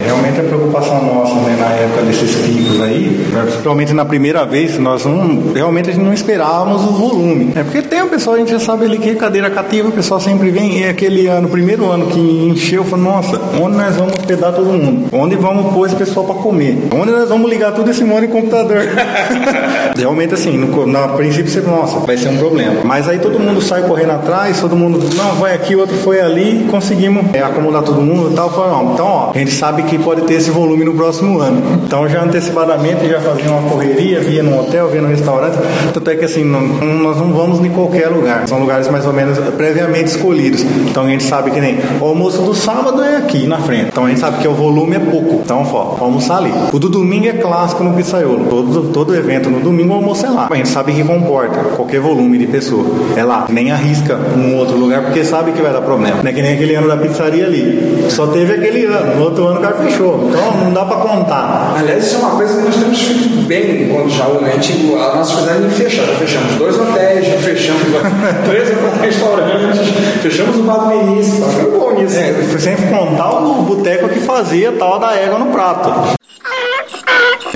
Realmente 0.06 0.38
a 0.38 0.44
preocupação 0.44 0.65
nossa 0.80 1.34
né, 1.34 1.56
na 1.58 1.70
época 1.74 2.02
desses 2.02 2.34
picos 2.36 2.80
aí, 2.80 3.26
né, 3.32 3.42
principalmente 3.42 3.92
na 3.92 4.04
primeira 4.04 4.44
vez, 4.44 4.78
nós 4.78 5.04
não, 5.04 5.52
realmente 5.54 5.96
não 5.96 6.12
esperávamos 6.12 6.82
o 6.84 6.92
volume. 6.92 7.52
É 7.54 7.62
porque 7.62 7.82
tem 7.82 8.02
o 8.02 8.08
pessoal, 8.08 8.36
a 8.36 8.38
gente 8.38 8.50
já 8.50 8.60
sabe 8.60 8.84
ali 8.84 8.98
que 8.98 9.10
é 9.10 9.14
cadeira 9.14 9.50
cativa, 9.50 9.88
o 9.88 9.92
pessoal 9.92 10.20
sempre 10.20 10.50
vem, 10.50 10.80
e 10.80 10.88
aquele 10.88 11.26
ano, 11.26 11.48
primeiro 11.48 11.90
ano 11.90 12.06
que 12.06 12.20
encheu, 12.20 12.84
falou, 12.84 13.12
nossa, 13.12 13.40
onde 13.60 13.76
nós 13.76 13.96
vamos 13.96 14.14
hospedar 14.14 14.52
todo 14.52 14.66
mundo? 14.66 15.08
Onde 15.12 15.36
vamos 15.36 15.72
pôr 15.72 15.86
esse 15.86 15.96
pessoal 15.96 16.26
para 16.26 16.36
comer? 16.36 16.88
Onde 16.94 17.12
nós 17.12 17.28
vamos 17.28 17.48
ligar 17.48 17.72
todo 17.72 17.90
esse 17.90 18.04
monte 18.04 18.26
de 18.26 18.32
computador? 18.32 18.82
realmente 19.96 20.34
assim, 20.34 20.56
no, 20.56 20.86
na 20.86 21.08
princípio 21.08 21.50
você, 21.50 21.60
nossa, 21.60 21.98
vai 22.00 22.16
ser 22.16 22.28
um 22.28 22.36
problema. 22.36 22.82
Mas 22.84 23.08
aí 23.08 23.18
todo 23.18 23.38
mundo 23.38 23.60
sai 23.60 23.82
correndo 23.82 24.12
atrás, 24.12 24.60
todo 24.60 24.76
mundo, 24.76 24.98
não, 25.14 25.34
vai 25.34 25.54
aqui, 25.54 25.74
outro 25.74 25.96
foi 25.96 26.20
ali, 26.20 26.66
conseguimos 26.70 27.24
é, 27.34 27.42
acomodar 27.42 27.82
todo 27.82 28.00
mundo 28.00 28.30
e 28.32 28.34
tal. 28.34 28.50
Falou, 28.50 28.84
não, 28.84 28.94
então, 28.94 29.06
ó, 29.06 29.30
a 29.34 29.38
gente 29.38 29.52
sabe 29.52 29.82
que 29.84 29.98
pode 29.98 30.22
ter 30.22 30.34
esse 30.34 30.50
volume 30.50 30.65
no 30.74 30.94
próximo 30.94 31.38
ano. 31.40 31.62
Então 31.86 32.08
já 32.08 32.22
antecipadamente 32.22 33.06
já 33.08 33.20
fazia 33.20 33.50
uma 33.50 33.68
correria, 33.70 34.20
via 34.20 34.42
no 34.42 34.58
hotel, 34.58 34.88
via 34.88 35.00
no 35.02 35.08
restaurante. 35.08 35.56
Tanto 35.92 36.10
é 36.10 36.16
que 36.16 36.24
assim, 36.24 36.44
não- 36.44 36.60
nós 36.62 37.16
não 37.18 37.32
vamos 37.32 37.60
em 37.64 37.70
qualquer 37.70 38.08
lugar. 38.08 38.46
São 38.48 38.58
lugares 38.58 38.88
mais 38.88 39.06
ou 39.06 39.12
menos 39.12 39.38
previamente 39.56 40.06
escolhidos. 40.10 40.62
Então 40.62 41.04
a 41.04 41.08
gente 41.08 41.24
sabe 41.24 41.50
que 41.50 41.60
nem 41.60 41.78
o 42.00 42.04
almoço 42.04 42.42
do 42.42 42.54
sábado 42.54 43.02
é 43.02 43.16
aqui 43.18 43.46
na 43.46 43.58
frente. 43.58 43.88
Então 43.92 44.04
a 44.06 44.08
gente 44.08 44.20
sabe 44.20 44.38
que 44.38 44.48
o 44.48 44.54
volume 44.54 44.96
é 44.96 44.98
pouco. 45.00 45.40
Então, 45.44 45.66
ó, 45.72 45.96
almoçar 46.04 46.38
ali. 46.38 46.52
O 46.72 46.78
do 46.78 46.88
domingo 46.88 47.26
é 47.26 47.32
clássico 47.32 47.84
no 47.84 47.92
pizzaiolo. 47.94 48.46
Todo, 48.48 48.82
todo 48.92 49.14
evento 49.14 49.50
no 49.50 49.60
domingo 49.60 49.92
o 49.92 49.96
almoço 49.96 50.24
é 50.26 50.30
lá. 50.30 50.48
A 50.50 50.54
gente 50.54 50.68
sabe 50.68 50.92
que 50.92 51.02
comporta 51.04 51.58
qualquer 51.76 52.00
volume 52.00 52.38
de 52.38 52.46
pessoa. 52.46 52.84
É 53.16 53.22
lá. 53.22 53.46
Nem 53.48 53.70
arrisca 53.70 54.18
um 54.36 54.56
outro 54.56 54.76
lugar 54.76 55.02
porque 55.02 55.24
sabe 55.24 55.52
que 55.52 55.60
vai 55.62 55.72
dar 55.72 55.80
problema. 55.82 56.18
Não 56.22 56.30
é 56.30 56.32
que 56.32 56.42
nem 56.42 56.54
aquele 56.54 56.74
ano 56.74 56.88
da 56.88 56.96
pizzaria 56.96 57.44
ali. 57.44 58.06
Só 58.08 58.26
teve 58.28 58.54
aquele 58.54 58.86
ano. 58.86 59.16
No 59.16 59.24
outro 59.24 59.46
ano 59.46 59.58
o 59.58 59.62
cara 59.62 59.74
fechou. 59.76 60.28
Então 60.28 60.40
não 60.64 60.72
dá 60.72 60.84
pra 60.84 60.96
contar. 60.96 61.74
Aliás, 61.78 62.06
isso 62.06 62.16
é 62.16 62.18
uma 62.18 62.36
coisa 62.36 62.56
que 62.56 62.66
nós 62.66 62.76
temos 62.76 63.00
feito 63.00 63.46
bem 63.46 63.84
enquanto 63.84 64.10
Jaú, 64.10 64.40
né? 64.40 64.56
Tipo, 64.60 64.96
a 64.96 65.16
nossa 65.16 65.40
cidade 65.40 65.60
não 65.60 65.70
fecha. 65.70 66.04
Já 66.04 66.14
fechamos 66.14 66.54
dois 66.54 66.78
hotéis, 66.78 67.26
já 67.26 67.38
fechamos 67.38 67.82
três 68.46 68.70
ou 68.70 68.76
quatro 68.76 69.00
restaurantes, 69.00 69.88
fechamos 70.22 70.56
o 70.56 70.62
bar 70.62 70.88
do. 70.88 71.40
Tá 71.40 71.48
ficando 71.48 71.78
bom 71.78 71.92
nisso. 71.92 72.16
É, 72.16 72.58
sempre 72.58 72.86
contar 72.86 73.30
o 73.30 73.62
boteco 73.62 74.08
que 74.08 74.20
fazia 74.20 74.72
tal 74.72 74.98
da 74.98 75.14
égua 75.14 75.38
no 75.38 75.46
prato. 75.46 76.15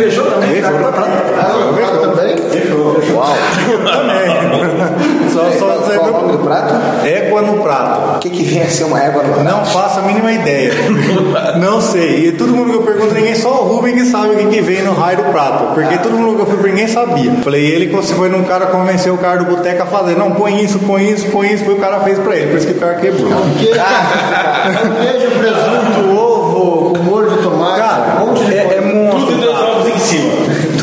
Fechou 0.00 0.24
também? 0.24 0.48
Fechou 0.54 0.78
no 0.78 0.92
prato. 0.92 1.74
Fechou 1.74 1.98
também? 1.98 2.36
Fechou. 2.38 3.02
Uau. 3.14 3.34
Também. 3.84 5.30
Só, 5.30 5.50
só, 5.58 5.80
Qual 5.98 6.08
o 6.08 6.12
nome 6.22 6.32
do 6.32 6.38
prato? 6.38 6.74
Égua 7.04 7.42
no 7.42 7.62
prato. 7.62 8.16
O 8.16 8.18
que, 8.18 8.30
que 8.30 8.44
vem 8.44 8.62
a 8.62 8.68
ser 8.68 8.84
uma 8.84 8.98
égua 9.02 9.22
no 9.22 9.34
prato? 9.34 9.44
Não 9.44 9.64
faço 9.66 9.98
a 10.00 10.02
mínima 10.02 10.32
ideia. 10.32 10.72
Não 11.60 11.82
sei. 11.82 12.28
E 12.28 12.32
todo 12.32 12.54
mundo 12.54 12.70
que 12.70 12.76
eu 12.76 12.82
pergunto, 12.82 13.14
ninguém, 13.14 13.34
só 13.34 13.62
o 13.62 13.74
Rubem 13.74 13.94
que 13.94 14.06
sabe 14.06 14.28
o 14.28 14.36
que, 14.38 14.46
que 14.46 14.60
vem 14.62 14.82
no 14.82 14.94
raio 14.94 15.18
do 15.18 15.24
prato. 15.24 15.74
Porque 15.74 15.98
todo 15.98 16.16
mundo 16.16 16.36
que 16.36 16.42
eu 16.50 16.56
fui 16.56 16.70
ninguém 16.70 16.88
sabia. 16.88 17.32
Falei, 17.42 17.66
ele 17.66 17.94
foi 18.02 18.28
num 18.30 18.44
cara 18.44 18.66
convenceu 18.66 19.14
o 19.14 19.18
cara 19.18 19.38
do 19.38 19.44
boteco 19.44 19.82
a 19.82 19.86
fazer. 19.86 20.16
Não, 20.16 20.32
põe 20.32 20.64
isso, 20.64 20.78
põe 20.78 21.10
isso, 21.10 21.26
põe 21.30 21.52
isso. 21.52 21.64
Foi 21.64 21.74
o 21.74 21.78
cara 21.78 22.00
fez 22.00 22.18
pra 22.18 22.34
ele. 22.36 22.48
Por 22.48 22.56
isso 22.56 22.66
que 22.66 22.72
o 22.72 22.80
cara 22.80 22.94
quebrou. 22.94 23.30
Queijo, 23.60 25.30
presunto, 25.38 26.16
ovo, 26.16 26.92
um 26.98 27.20
é, 28.50 28.58
é 28.58 28.64
coisa. 28.64 28.80
monstro. 28.80 29.26
Tudo 29.26 29.40
Deus 29.40 29.58
ovos 29.58 29.88
em 29.88 29.98
cima. 29.98 30.32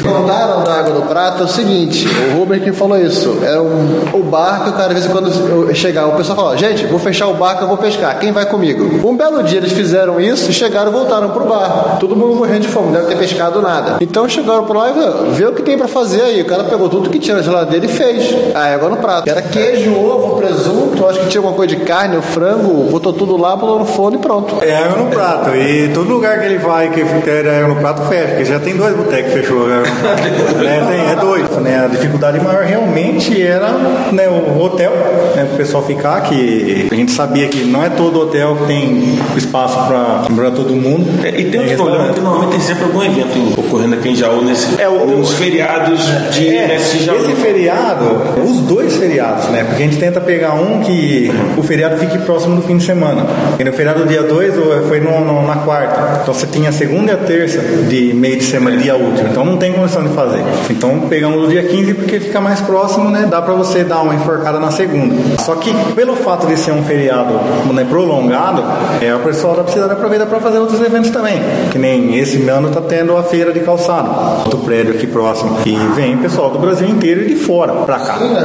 Contaram 0.03 0.63
da 0.63 0.80
água 0.80 0.93
do 0.93 0.96
prato? 0.96 0.96
Prata 1.07 1.43
é 1.43 1.45
o 1.45 1.47
seguinte, 1.47 2.07
o 2.07 2.37
Ruben 2.39 2.59
que 2.59 2.71
falou 2.71 2.99
isso. 2.99 3.39
É 3.43 3.59
um, 3.59 4.19
o 4.19 4.23
bar 4.23 4.65
que 4.65 4.71
cara, 4.71 4.89
de 4.89 4.93
vez 4.95 5.05
em 5.05 5.09
quando 5.09 5.75
chegar, 5.75 6.07
o 6.07 6.15
pessoal 6.15 6.35
fala, 6.35 6.57
gente, 6.57 6.85
vou 6.85 6.99
fechar 6.99 7.27
o 7.27 7.33
bar 7.33 7.57
que 7.57 7.63
eu 7.63 7.67
vou 7.67 7.77
pescar. 7.77 8.19
Quem 8.19 8.31
vai 8.31 8.45
comigo? 8.45 9.07
Um 9.07 9.15
belo 9.15 9.43
dia 9.43 9.57
eles 9.57 9.71
fizeram 9.71 10.19
isso, 10.19 10.51
chegaram 10.51 10.91
e 10.91 10.93
voltaram 10.93 11.29
pro 11.29 11.45
bar. 11.45 11.97
Todo 11.99 12.15
mundo 12.15 12.35
morrendo 12.35 12.61
de 12.61 12.67
fome, 12.67 12.87
não 12.87 12.93
deve 12.93 13.07
ter 13.07 13.17
pescado 13.17 13.61
nada. 13.61 13.97
Então 14.01 14.27
chegaram 14.27 14.65
por 14.65 14.75
lá 14.75 14.89
e 14.89 15.31
vê 15.31 15.45
o 15.45 15.53
que 15.53 15.61
tem 15.61 15.77
pra 15.77 15.87
fazer 15.87 16.21
aí. 16.21 16.41
O 16.41 16.45
cara 16.45 16.63
pegou 16.65 16.89
tudo 16.89 17.09
que 17.09 17.19
tinha 17.19 17.37
na 17.37 17.43
geladeira 17.43 17.85
e 17.85 17.89
fez. 17.89 18.35
A 18.53 18.67
égua 18.67 18.89
no 18.89 18.97
prato. 18.97 19.29
Era 19.29 19.41
queijo, 19.41 19.93
ovo, 19.93 20.37
presunto, 20.37 20.87
acho 21.07 21.19
que 21.19 21.27
tinha 21.27 21.39
alguma 21.39 21.55
coisa 21.55 21.75
de 21.75 21.81
carne, 21.83 22.17
o 22.17 22.21
frango, 22.21 22.89
botou 22.89 23.13
tudo 23.13 23.38
lá, 23.38 23.55
botou 23.55 23.79
no 23.79 23.86
forno 23.86 24.17
e 24.17 24.21
pronto. 24.21 24.55
É 24.63 24.75
água 24.77 25.03
no 25.03 25.10
prato. 25.10 25.55
E 25.55 25.89
todo 25.93 26.10
lugar 26.10 26.39
que 26.39 26.45
ele 26.45 26.57
vai 26.57 26.89
que 26.89 27.03
tem 27.03 27.39
água 27.57 27.67
no 27.67 27.75
prato 27.75 28.01
fecha, 28.03 28.27
porque 28.29 28.45
já 28.45 28.60
tem 28.60 28.75
dois 28.75 28.95
botecos 28.95 29.33
que 29.33 29.39
fechou. 29.39 29.67
Né? 29.67 29.83
Tem- 30.57 31.12
é 31.12 31.15
dois. 31.15 31.47
Né? 31.57 31.83
A 31.86 31.88
dificuldade 31.88 32.39
maior 32.39 32.63
realmente 32.63 33.41
era 33.41 33.69
né, 34.12 34.27
o 34.27 34.62
hotel, 34.62 34.91
né, 35.36 35.47
o 35.53 35.57
pessoal 35.57 35.83
ficar, 35.83 36.21
que 36.21 36.88
a 36.91 36.95
gente 36.95 37.12
sabia 37.12 37.47
que 37.47 37.63
não 37.63 37.83
é 37.83 37.89
todo 37.89 38.19
hotel 38.21 38.55
que 38.57 38.65
tem 38.67 39.19
espaço 39.36 39.77
para 39.88 40.51
todo 40.51 40.73
mundo. 40.73 41.07
É, 41.25 41.39
e 41.39 41.45
tem 41.49 41.62
outro 41.62 41.75
problema 41.75 42.13
que 42.13 42.19
normalmente 42.19 42.51
tem 42.51 42.60
sempre 42.62 42.83
algum 42.86 43.03
evento 43.03 43.60
ocorrendo 43.60 43.95
aqui 43.95 44.10
em 44.10 44.15
Jaú 44.15 44.41
nesse, 44.43 44.79
É, 44.81 44.88
o- 44.88 45.05
nos 45.05 45.33
feriados 45.33 45.99
de 46.31 46.47
É, 46.55 46.79
Jaú. 47.03 47.17
esse 47.17 47.31
feriado, 47.36 48.05
os 48.43 48.60
dois 48.62 48.95
feriados, 48.95 49.45
né? 49.45 49.63
Porque 49.63 49.83
a 49.83 49.86
gente 49.86 49.97
tenta 49.97 50.19
pegar 50.21 50.53
um 50.53 50.81
que 50.88 51.32
o 51.58 51.63
feriado 51.63 51.97
fique 51.97 52.17
próximo 52.19 52.56
do 52.56 52.62
fim 52.62 52.78
de 52.78 52.84
semana. 52.86 53.26
E 53.60 53.63
no 53.63 53.73
feriado 53.73 54.00
do 54.04 54.08
dia 54.08 54.23
2 54.23 54.54
foi 54.88 55.00
no- 55.00 55.19
no- 55.23 55.45
na 55.45 55.58
quarta. 55.58 56.19
Então 56.21 56.34
você 56.34 56.47
tinha 56.47 56.69
a 56.69 56.71
segunda 56.71 57.12
e 57.12 57.15
a 57.15 57.17
terça 57.17 57.60
de 57.89 58.13
meio 58.13 58.38
de 58.38 58.45
semana, 58.45 58.78
dia 58.78 58.95
útil. 58.95 59.26
Então 59.30 59.43
não 59.45 59.58
tem 59.58 59.73
condição 59.73 60.04
de 60.04 60.10
fazer. 60.10 60.41
Então 60.69 61.02
pegamos 61.10 61.43
o 61.43 61.47
dia 61.47 61.63
15 61.63 61.93
porque 61.93 62.19
fica 62.19 62.39
mais 62.41 62.62
próximo, 62.62 63.10
né? 63.10 63.28
Dá 63.30 63.41
pra 63.41 63.54
você 63.54 63.84
dar 63.84 64.02
uma 64.02 64.15
enforcada 64.15 64.60
na 64.60 64.71
segunda. 64.71 65.15
Só 65.39 65.56
que 65.56 65.73
pelo 65.95 66.15
fato 66.15 66.47
de 66.47 66.58
ser 66.58 66.71
um 66.71 66.84
feriado 66.84 67.34
né, 67.73 67.86
prolongado, 67.89 68.63
é, 69.02 69.13
o 69.13 69.19
pessoal 69.19 69.56
da 69.56 69.67
cidade 69.71 69.91
aproveita 69.93 70.26
para 70.26 70.39
fazer 70.39 70.58
outros 70.60 70.82
eventos 70.82 71.10
também. 71.12 71.41
Que 71.71 71.78
nem 71.78 72.17
esse 72.17 72.47
ano 72.47 72.69
tá 72.69 72.82
tendo 72.82 73.15
a 73.17 73.23
feira 73.23 73.52
de 73.52 73.60
calçado, 73.60 74.10
outro 74.45 74.60
prédio 74.60 74.93
aqui 74.93 75.06
próximo. 75.08 75.58
E 75.65 75.76
vem 75.95 76.17
pessoal 76.17 76.50
do 76.50 76.60
Brasil 76.60 76.88
inteiro 76.88 77.21
e 77.23 77.26
de 77.28 77.36
fora 77.36 77.73
pra 77.73 78.00
cá. 78.00 78.17
Ainda 78.21 78.41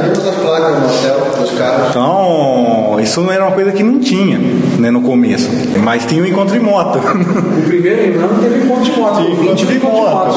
Então, 2.33 2.99
isso 2.99 3.21
não 3.21 3.31
era 3.31 3.43
uma 3.45 3.51
coisa 3.53 3.71
que 3.71 3.83
não 3.83 3.99
tinha 3.99 4.37
né, 4.79 4.89
no 4.91 5.01
começo. 5.01 5.49
Mas 5.83 6.05
tinha 6.05 6.21
o 6.21 6.27
encontro 6.27 6.53
de 6.53 6.59
moto. 6.59 6.97
O 6.99 7.61
primeiro 7.67 8.19
ano 8.19 8.39
teve 8.41 8.65
encontro 8.65 8.83
de 8.83 8.99
moto, 8.99 9.15
Tinha 9.17 9.35
20 9.35 9.41
encontro 9.49 9.65
de 9.67 9.79
moto. 9.79 10.15
motos. 10.15 10.35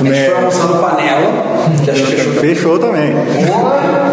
A 0.00 0.04
gente 0.04 0.10
Né? 0.10 0.24
foi 0.26 0.34
almoçando 0.36 0.74
panela, 0.78 1.32
que 1.84 1.90
acho 1.90 2.02
que 2.04 2.12
fechou 2.16 2.32
Fechou 2.40 2.78
também. 2.78 3.14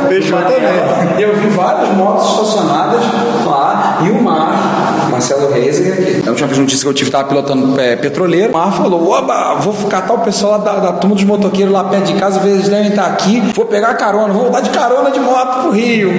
Fechou 0.10 0.38
também. 0.40 1.20
E 1.20 1.22
eu 1.22 1.36
vi 1.36 1.48
várias 1.50 1.90
motos 1.96 2.30
estacionadas 2.32 3.02
lá 3.46 4.00
e 4.06 4.10
o 4.12 4.22
Mar, 4.22 5.08
Marcelo 5.12 5.52
Reis, 5.52 5.80
que 5.80 6.24
a 6.28 6.30
última 6.30 6.48
vez 6.48 6.60
notícia 6.60 6.84
que 6.84 6.90
eu 6.90 6.94
tive 6.94 7.10
estava 7.10 7.28
pilotando 7.28 7.80
é, 7.80 7.96
petroleiro. 7.96 8.50
O 8.50 8.54
Mar 8.54 8.72
falou: 8.74 9.10
Oba, 9.10 9.56
vou 9.60 9.74
catar 9.90 10.14
o 10.14 10.20
pessoal 10.20 10.54
lá 10.54 10.58
da, 10.60 10.74
da 10.80 10.92
turma 10.94 11.16
dos 11.16 11.24
motoqueiros 11.24 11.74
lá 11.74 11.84
perto 11.86 12.06
de 12.06 12.14
casa, 12.14 12.40
eles 12.48 12.70
devem 12.70 12.90
estar 12.90 13.06
aqui. 13.08 13.42
Vou 13.56 13.66
pegar 13.66 13.94
carona, 13.96 14.34
vou 14.34 14.44
voltar 14.44 14.62
de 14.62 14.70
carona 14.70 15.10
de 15.12 15.20
moto 15.20 15.62
pro 15.62 15.72
Rio. 15.72 16.12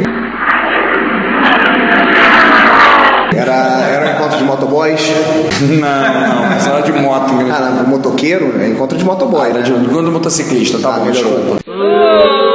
Era, 3.34 3.84
era 3.88 4.12
encontro 4.12 4.38
de 4.38 4.44
motoboys. 4.44 5.12
Não, 5.60 5.78
não, 5.80 6.48
mas 6.48 6.66
era 6.66 6.80
de 6.80 6.92
moto. 6.92 7.32
Ah, 7.52 7.72
não, 7.76 7.86
motoqueiro 7.88 8.54
é 8.60 8.68
encontro 8.68 8.96
de 8.98 9.04
motoboy. 9.04 9.50
Era 9.50 9.62
de 9.62 9.72
quando 9.88 10.10
motociclista, 10.10 10.78
tá 10.78 10.94
Ah, 10.94 10.98
bom, 10.98 11.04
melhorou. 11.06 11.32
desculpa. 11.54 12.47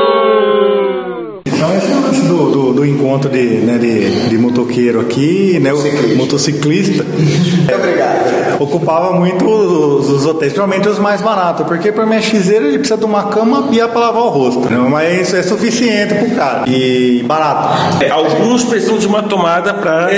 Do, 2.83 2.85
encontro 2.85 3.29
de, 3.29 3.39
né, 3.39 3.77
de, 3.77 4.29
de 4.29 4.37
motoqueiro 4.37 4.99
aqui, 4.99 5.59
né? 5.59 5.73
O 5.73 6.17
motociclista. 6.17 7.03
Muito 7.03 7.73
obrigado. 7.73 8.59
Ocupava 8.59 9.13
muito 9.13 9.45
os, 9.45 10.09
os 10.09 10.25
hotéis, 10.25 10.53
principalmente 10.53 10.87
os 10.87 10.99
mais 10.99 11.21
baratos, 11.21 11.65
porque 11.65 11.91
para 11.91 12.05
minha 12.05 12.21
xizeira 12.21 12.67
ele 12.67 12.79
precisa 12.79 12.97
de 12.97 13.05
uma 13.05 13.23
cama 13.23 13.69
e 13.71 13.79
para 13.87 13.99
lavar 13.99 14.23
o 14.23 14.29
rosto. 14.29 14.69
né? 14.69 14.77
Mas 14.89 15.27
isso 15.27 15.35
é 15.35 15.43
suficiente 15.43 16.13
pro 16.13 16.29
cara. 16.31 16.63
E 16.67 17.23
barato. 17.25 18.03
É, 18.03 18.09
alguns 18.09 18.63
precisam 18.63 18.97
de 18.97 19.07
uma 19.07 19.23
tomada 19.23 19.73
para 19.73 20.09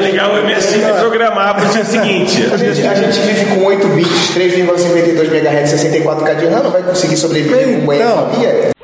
ligar 0.00 0.32
o 0.32 0.38
MSC 0.38 0.78
e 0.78 1.00
programar 1.00 1.56
para 1.56 1.68
o 1.68 1.72
dia 1.72 1.84
seguinte. 1.84 2.48
A 2.52 2.56
gente, 2.56 2.86
a 2.86 2.94
gente 2.94 3.18
vive 3.20 3.54
com 3.54 3.64
8 3.64 3.86
bits, 3.88 4.34
3,52 4.34 5.34
MHz, 5.34 5.72
64K 5.72 6.36
de 6.36 6.46
RAM, 6.46 6.62
não 6.62 6.70
vai 6.70 6.82
conseguir 6.82 7.16
sobreviver 7.16 7.80
com 7.80 7.86
banheiro 7.86 8.08
Então. 8.08 8.77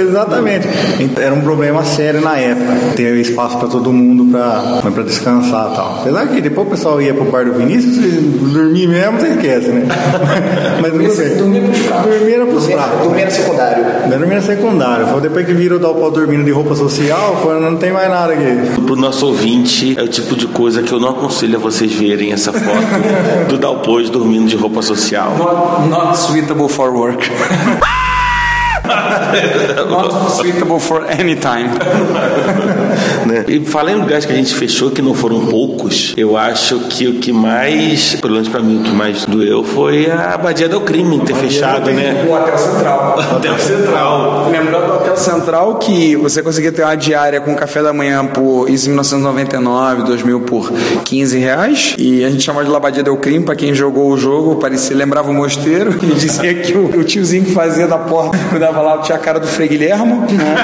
Exatamente. 0.00 0.68
Então, 1.00 1.22
Era 1.22 1.34
um 1.34 1.40
problema 1.40 1.84
sério 1.84 2.20
na 2.20 2.36
época. 2.38 2.72
Ter 2.96 3.16
espaço 3.16 3.58
para 3.58 3.68
todo 3.68 3.92
mundo 3.92 4.30
para 4.30 5.02
descansar 5.02 5.70
e 5.72 5.76
tal. 5.76 5.98
Apesar 6.00 6.26
que 6.28 6.40
depois 6.40 6.66
o 6.66 6.70
pessoal 6.70 7.00
ia 7.00 7.14
pro 7.14 7.24
bar 7.24 7.44
do 7.44 7.54
Vinícius 7.54 7.96
e 7.96 8.10
dormir 8.52 8.88
mesmo, 8.88 9.18
você 9.18 9.28
esquece, 9.28 9.68
né? 9.68 9.86
Mas 10.80 10.92
tudo 10.92 11.16
bem. 11.16 11.36
Dormir 11.36 11.60
pros 11.62 11.78
fracos. 11.78 12.10
Dormir 12.10 12.32
era 12.32 12.46
pros 12.46 12.66
fracos. 12.66 13.00
Dormir 13.02 13.20
era 13.22 13.30
secundário. 13.30 13.84
Dormir 14.08 14.32
era 14.32 14.42
secundário. 14.42 15.06
Foi 15.06 15.20
depois 15.20 15.46
que 15.46 15.52
virou 15.52 15.78
dar 15.78 15.90
o 15.90 15.94
pau 15.94 16.10
dormindo 16.10 16.44
de 16.44 16.50
roupa 16.50 16.74
social, 16.74 17.40
foi, 17.42 17.60
não 17.60 17.76
tem 17.76 17.92
mais 17.92 18.08
nada 18.08 18.32
aqui. 18.32 18.80
Pro 18.86 18.96
nosso 18.96 19.26
ouvinte, 19.26 19.94
é 19.98 20.02
o 20.02 20.08
tipo 20.08 20.36
de 20.36 20.46
coisa 20.46 20.82
que 20.82 20.92
eu 20.92 21.00
não 21.00 21.10
aconselho 21.10 21.56
a 21.56 21.60
vocês 21.60 21.92
verem 21.92 22.32
essa 22.32 22.52
foto 22.52 22.64
do 23.48 23.58
Dalpôs 23.58 24.10
dormindo 24.10 24.46
de 24.46 24.56
roupa 24.56 24.82
social. 24.82 25.36
Not, 25.36 25.88
not 25.88 26.18
suitable 26.18 26.68
for 26.68 26.90
work. 26.90 27.28
not 28.84 30.28
suitable 30.28 30.78
for 30.78 31.04
any 31.06 31.34
time. 31.34 31.70
né? 33.26 33.44
E 33.48 33.60
falando 33.64 33.98
em 33.98 34.00
lugares 34.00 34.24
que 34.24 34.32
a 34.32 34.36
gente 34.36 34.54
fechou, 34.54 34.90
que 34.90 35.02
não 35.02 35.14
foram 35.14 35.46
poucos, 35.46 36.12
eu 36.16 36.36
acho 36.36 36.78
que 36.90 37.06
o 37.08 37.14
que 37.14 37.32
mais, 37.32 38.14
pelo 38.16 38.34
menos 38.34 38.48
pra 38.48 38.60
mim, 38.60 38.80
o 38.80 38.82
que 38.82 38.90
mais 38.90 39.24
doeu 39.26 39.64
foi 39.64 40.10
a 40.10 40.34
Abadia 40.34 40.68
do 40.68 40.80
Crime 40.80 41.20
ter 41.20 41.34
fechado, 41.34 41.90
né? 41.90 42.26
O 42.28 42.32
Hotel 42.32 42.58
Central. 42.58 43.18
Hotel 43.36 43.58
Central. 43.58 44.50
Lembrando 44.50 44.86
do 44.86 44.94
Hotel 44.94 45.16
Central 45.16 45.74
que 45.76 46.16
você 46.16 46.42
conseguia 46.42 46.72
ter 46.72 46.82
uma 46.82 46.94
diária 46.96 47.40
com 47.40 47.54
café 47.54 47.82
da 47.82 47.92
manhã 47.92 48.24
por 48.26 48.68
isso 48.68 48.86
em 48.86 48.90
1999, 48.90 50.02
2000 50.02 50.40
por 50.40 50.72
15 51.04 51.38
reais. 51.38 51.94
E 51.98 52.24
a 52.24 52.30
gente 52.30 52.42
chamava 52.42 52.64
de 52.64 52.70
Labadia 52.70 53.02
Del 53.02 53.16
Crime, 53.16 53.44
pra 53.44 53.54
quem 53.56 53.74
jogou 53.74 54.10
o 54.10 54.16
jogo, 54.16 54.56
parecia, 54.56 54.96
lembrava 54.96 55.30
o 55.30 55.34
mosteiro. 55.34 55.94
E 56.04 56.14
dizia 56.16 56.54
que 56.54 56.76
o, 56.76 57.00
o 57.00 57.04
tiozinho 57.04 57.44
que 57.44 57.52
fazia 57.52 57.86
da 57.86 57.96
porta, 57.96 58.36
cuidava 58.50 58.82
lá, 58.82 58.98
tinha 58.98 59.16
a 59.16 59.18
cara 59.18 59.40
do 59.40 59.46
Frei 59.46 59.68
Guilhermo. 59.68 60.20
né? 60.20 60.54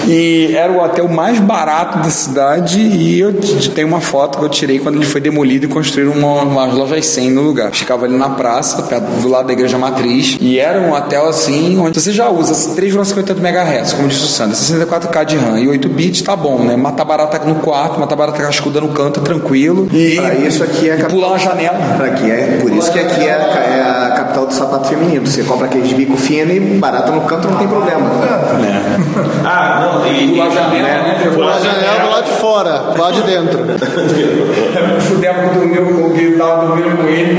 E 0.08 0.56
era 0.56 0.69
o 0.70 0.82
hotel 0.82 1.08
mais 1.08 1.38
barato 1.38 1.98
da 1.98 2.10
cidade. 2.10 2.80
E 2.80 3.20
eu 3.20 3.32
tenho 3.74 3.88
uma 3.88 4.00
foto 4.00 4.38
que 4.38 4.44
eu 4.44 4.48
tirei 4.48 4.78
quando 4.78 4.96
ele 4.96 5.06
foi 5.06 5.20
demolido 5.20 5.66
e 5.66 5.68
construíram 5.68 6.12
uma, 6.12 6.42
umas 6.42 6.74
lojas 6.74 7.06
100 7.06 7.30
no 7.30 7.42
lugar. 7.42 7.70
Ficava 7.72 8.06
ali 8.06 8.16
na 8.16 8.30
praça, 8.30 8.82
perto 8.82 9.04
do 9.20 9.28
lado 9.28 9.46
da 9.46 9.52
igreja 9.52 9.78
matriz. 9.78 10.36
E 10.40 10.58
era 10.58 10.80
um 10.80 10.92
hotel 10.92 11.28
assim, 11.28 11.78
onde 11.78 12.00
você 12.00 12.12
já 12.12 12.28
usa 12.28 12.54
3,58 12.74 13.38
MHz, 13.38 13.92
como 13.92 14.08
disse 14.08 14.24
o 14.24 14.26
Sandro, 14.26 14.56
64K 14.56 15.24
de 15.24 15.36
RAM 15.36 15.58
e 15.60 15.68
8 15.68 15.88
bits, 15.88 16.22
tá 16.22 16.36
bom, 16.36 16.58
né? 16.58 16.76
Matar 16.76 17.04
barata 17.04 17.38
no 17.40 17.56
quarto, 17.56 17.98
matar 17.98 18.16
barata 18.16 18.42
cascuda 18.42 18.80
no 18.80 18.88
canto, 18.90 19.20
tranquilo. 19.20 19.88
E, 19.92 20.16
Pra 20.16 20.34
isso 20.34 20.62
aqui 20.62 20.88
é 20.88 20.96
pular 20.96 21.28
uma 21.28 21.38
janela. 21.38 21.78
Pra 21.96 22.06
aqui 22.06 22.30
é, 22.30 22.58
por 22.60 22.72
isso 22.72 22.90
que 22.92 22.98
aqui 22.98 23.20
é, 23.20 23.30
é 23.30 23.82
a 23.82 24.09
capital 24.40 24.46
do 24.46 24.54
sapato 24.54 24.88
feminino. 24.88 25.26
Você 25.26 25.42
compra 25.42 25.66
aqueles 25.66 25.92
bico 25.92 26.16
fino 26.16 26.52
e 26.52 26.60
barato 26.78 27.12
no 27.12 27.22
canto 27.22 27.48
não 27.48 27.56
tem 27.56 27.68
problema. 27.68 28.10
Ah, 29.44 29.92
não, 29.94 30.06
e. 30.06 30.30
Pular 30.30 30.46
a 30.46 30.50
janela, 30.50 31.02
né? 31.02 31.30
Pular 31.34 31.52
A 31.52 31.56
a 31.56 31.60
janela 31.60 32.00
do 32.00 32.10
lado 32.10 32.24
de 32.24 32.32
fora, 32.32 32.82
lá 32.96 33.10
de 33.10 33.22
dentro. 33.22 33.60
O 34.96 35.00
Fudemo 35.00 35.52
dormiu 35.54 35.86
com 35.86 36.06
o 36.06 36.10
Guilherme, 36.10 36.66
dormindo 36.66 36.96
com 36.96 37.08
ele, 37.08 37.34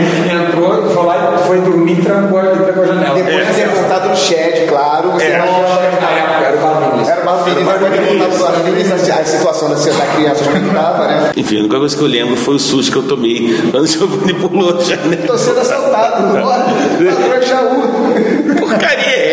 entrou, 0.66 0.90
foi 0.92 1.06
lá 1.06 1.36
e 1.36 1.48
foi 1.48 1.62
dormir 1.62 2.02
trancou 2.04 2.40
trancou 2.42 2.84
a 2.84 2.88
janela. 2.88 3.16
Depois 3.16 3.48
de 3.48 3.54
ter 3.54 3.68
voltado 3.68 4.10
no 4.10 4.16
shed, 4.16 4.68
claro, 4.68 5.12
você 5.12 5.26
É. 5.26 5.38
vai 5.38 5.48
Na 5.48 6.10
época 6.10 6.46
era 6.46 6.58
o 6.58 6.62
Barbinis. 6.62 7.10
Era 7.10 7.22
uma 7.22 7.44
menina, 7.44 7.74
depois 7.74 7.92
de 7.92 7.98
ter 8.00 8.18
voltado 8.18 8.36
pro 8.36 8.46
Arvinis, 8.68 8.92
a 8.92 9.26
situação 9.26 9.70
da, 9.70 9.76
da 9.76 10.06
criança 10.16 10.44
como 10.44 10.60
que 10.70 10.76
tava, 10.76 11.08
né? 11.08 11.32
Enfim, 11.36 11.58
a 11.58 11.60
única 11.62 11.80
coisa 11.80 11.98
que 11.98 12.04
eu 12.04 12.08
lembro 12.08 12.36
foi 12.38 12.56
o 12.56 12.60
susto 12.60 12.92
que 12.92 12.98
eu 12.98 13.04
tomei 13.04 13.54
quando 13.72 13.84
o 13.84 13.88
Giovanni 13.88 14.34
pulou 14.34 14.78
a 14.78 14.82
janela. 14.82 15.28
Tô 15.28 15.38
sendo 15.38 15.60
assaltado, 15.60 16.24
olha, 16.36 16.66
padrão 17.12 17.42
Jaú. 17.42 17.82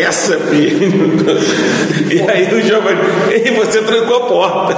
Essa, 0.09 0.37
filho? 0.37 0.89
E 2.11 2.19
aí 2.21 2.53
o 2.53 2.61
Giovanni, 2.61 2.99
e 3.45 3.51
você 3.51 3.81
trancou 3.81 4.15
a 4.17 4.19
porta. 4.21 4.75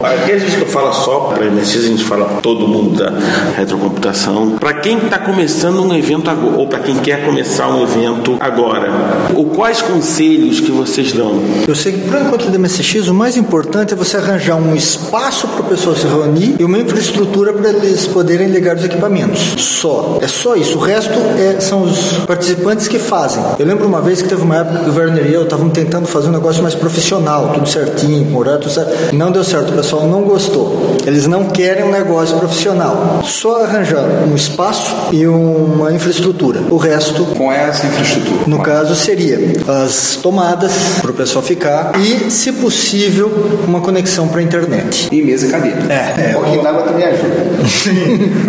Aqui 0.00 0.32
a 0.32 0.38
gente 0.38 0.58
não 0.58 0.66
fala 0.66 0.92
só 0.92 1.20
para 1.34 1.46
MSX, 1.46 1.76
a 1.76 1.88
gente 1.88 2.04
fala 2.04 2.26
todo 2.42 2.68
mundo 2.68 2.98
da 2.98 3.12
retrocomputação. 3.56 4.50
Para 4.60 4.74
quem 4.74 4.98
está 4.98 5.18
começando 5.18 5.82
um 5.82 5.94
evento 5.96 6.28
agora, 6.30 6.56
ou 6.56 6.66
para 6.66 6.80
quem 6.80 6.96
quer 6.96 7.24
começar 7.24 7.68
um 7.68 7.82
evento 7.82 8.36
agora, 8.38 8.90
ou 9.34 9.46
quais 9.46 9.80
conselhos 9.80 10.60
que 10.60 10.70
vocês 10.70 11.12
dão? 11.12 11.40
Eu 11.66 11.74
sei 11.74 11.92
que 11.92 12.00
para 12.08 12.20
o 12.20 12.26
encontro 12.26 12.50
do 12.50 12.58
MSX 12.58 13.08
o 13.08 13.14
mais 13.14 13.36
importante 13.36 13.94
é 13.94 13.96
você 13.96 14.18
arranjar 14.18 14.56
um 14.56 14.74
espaço 14.74 15.48
para 15.48 15.62
o 15.62 15.64
pessoal 15.64 15.96
se 15.96 16.06
reunir 16.06 16.56
e 16.58 16.64
uma 16.64 16.78
infraestrutura 16.78 17.52
para 17.54 17.70
eles 17.70 18.06
poderem 18.06 18.48
ligar 18.48 18.76
os 18.76 18.84
equipamentos. 18.84 19.54
Só. 19.58 20.18
É 20.20 20.28
só 20.28 20.54
isso. 20.54 20.76
O 20.76 20.80
resto 20.80 21.14
é- 21.38 21.60
são 21.60 21.82
os 21.82 22.18
participantes 22.26 22.86
que 22.88 22.98
fazem. 22.98 23.42
Eu 23.58 23.64
lembro 23.66 23.77
uma 23.86 24.00
vez 24.00 24.22
que 24.22 24.28
teve 24.28 24.42
uma 24.42 24.56
época 24.56 24.78
que 24.80 24.90
o 24.90 24.94
Werner 24.94 25.26
e 25.26 25.34
eu 25.34 25.42
estávamos 25.44 25.72
tentando 25.72 26.06
fazer 26.06 26.28
um 26.28 26.32
negócio 26.32 26.62
mais 26.62 26.74
profissional, 26.74 27.50
tudo 27.54 27.68
certinho, 27.68 28.36
horário, 28.36 28.60
tudo 28.60 28.72
certo. 28.72 29.14
Não 29.14 29.30
deu 29.30 29.44
certo, 29.44 29.70
o 29.70 29.76
pessoal 29.76 30.06
não 30.06 30.22
gostou. 30.22 30.96
Eles 31.06 31.26
não 31.26 31.44
querem 31.44 31.84
um 31.84 31.90
negócio 31.90 32.36
profissional. 32.38 33.20
Só 33.24 33.64
arranjar 33.64 34.04
um 34.30 34.34
espaço 34.34 34.94
e 35.12 35.26
uma 35.26 35.92
infraestrutura. 35.92 36.60
O 36.70 36.76
resto, 36.76 37.24
Com 37.36 37.50
essa 37.52 37.86
infraestrutura. 37.86 38.40
no 38.46 38.60
caso, 38.60 38.94
seria 38.94 39.38
as 39.84 40.16
tomadas 40.22 40.72
para 41.00 41.10
o 41.10 41.14
pessoal 41.14 41.42
ficar 41.44 41.92
e, 42.00 42.30
se 42.30 42.52
possível, 42.52 43.30
uma 43.66 43.80
conexão 43.80 44.28
para 44.28 44.40
a 44.40 44.42
internet. 44.42 45.08
E 45.10 45.22
mesa 45.22 45.46
e 45.46 45.50
cadeira. 45.50 45.78
É, 45.88 46.30
Um 46.30 46.32
pouquinho 46.40 46.62
d'água 46.62 46.82
também 46.82 47.04
ajuda. 47.04 47.48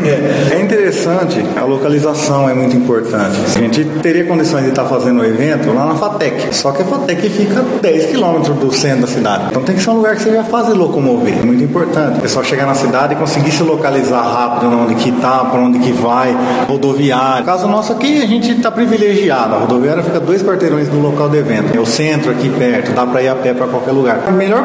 É, 0.05 0.55
é 0.55 0.61
interessante, 0.61 1.43
a 1.55 1.63
localização 1.63 2.49
é 2.49 2.53
muito 2.53 2.75
importante. 2.75 3.37
A 3.55 3.59
gente 3.59 3.83
teria 4.01 4.25
condições 4.25 4.63
de 4.63 4.69
estar 4.69 4.85
fazendo 4.85 5.18
o 5.19 5.25
evento 5.25 5.71
lá 5.73 5.85
na 5.85 5.95
FATEC, 5.95 6.55
só 6.55 6.71
que 6.71 6.81
a 6.81 6.85
FATEC 6.85 7.29
fica 7.29 7.63
10 7.81 8.05
quilômetros 8.07 8.57
do 8.57 8.71
centro 8.73 9.01
da 9.01 9.07
cidade. 9.07 9.45
Então 9.49 9.61
tem 9.63 9.75
que 9.75 9.81
ser 9.81 9.89
um 9.89 9.95
lugar 9.95 10.15
que 10.15 10.23
seja 10.23 10.43
fácil 10.43 10.73
de 10.73 10.79
locomover, 10.79 11.37
é 11.39 11.45
muito 11.45 11.63
importante. 11.63 12.19
O 12.19 12.21
pessoal 12.21 12.43
chegar 12.43 12.65
na 12.65 12.75
cidade 12.75 13.13
e 13.13 13.17
conseguir 13.17 13.51
se 13.51 13.63
localizar 13.63 14.21
rápido 14.21 14.69
onde 14.79 14.95
que 14.95 15.11
tá, 15.13 15.45
para 15.45 15.59
onde 15.59 15.79
que 15.79 15.91
vai, 15.91 16.35
rodoviária. 16.67 17.39
No 17.41 17.45
caso 17.45 17.67
nosso 17.67 17.91
aqui, 17.91 18.21
a 18.21 18.25
gente 18.25 18.51
está 18.51 18.71
privilegiado. 18.71 19.55
A 19.55 19.57
rodoviária 19.59 20.03
fica 20.03 20.19
dois 20.19 20.41
quarteirões 20.41 20.87
do 20.87 20.99
local 20.99 21.29
do 21.29 21.37
evento. 21.37 21.75
É 21.75 21.79
o 21.79 21.85
centro 21.85 22.31
aqui 22.31 22.49
perto, 22.49 22.91
dá 22.91 23.05
para 23.05 23.21
ir 23.21 23.27
a 23.27 23.35
pé 23.35 23.53
para 23.53 23.67
qualquer 23.67 23.91
lugar. 23.91 24.31
Melhor 24.31 24.63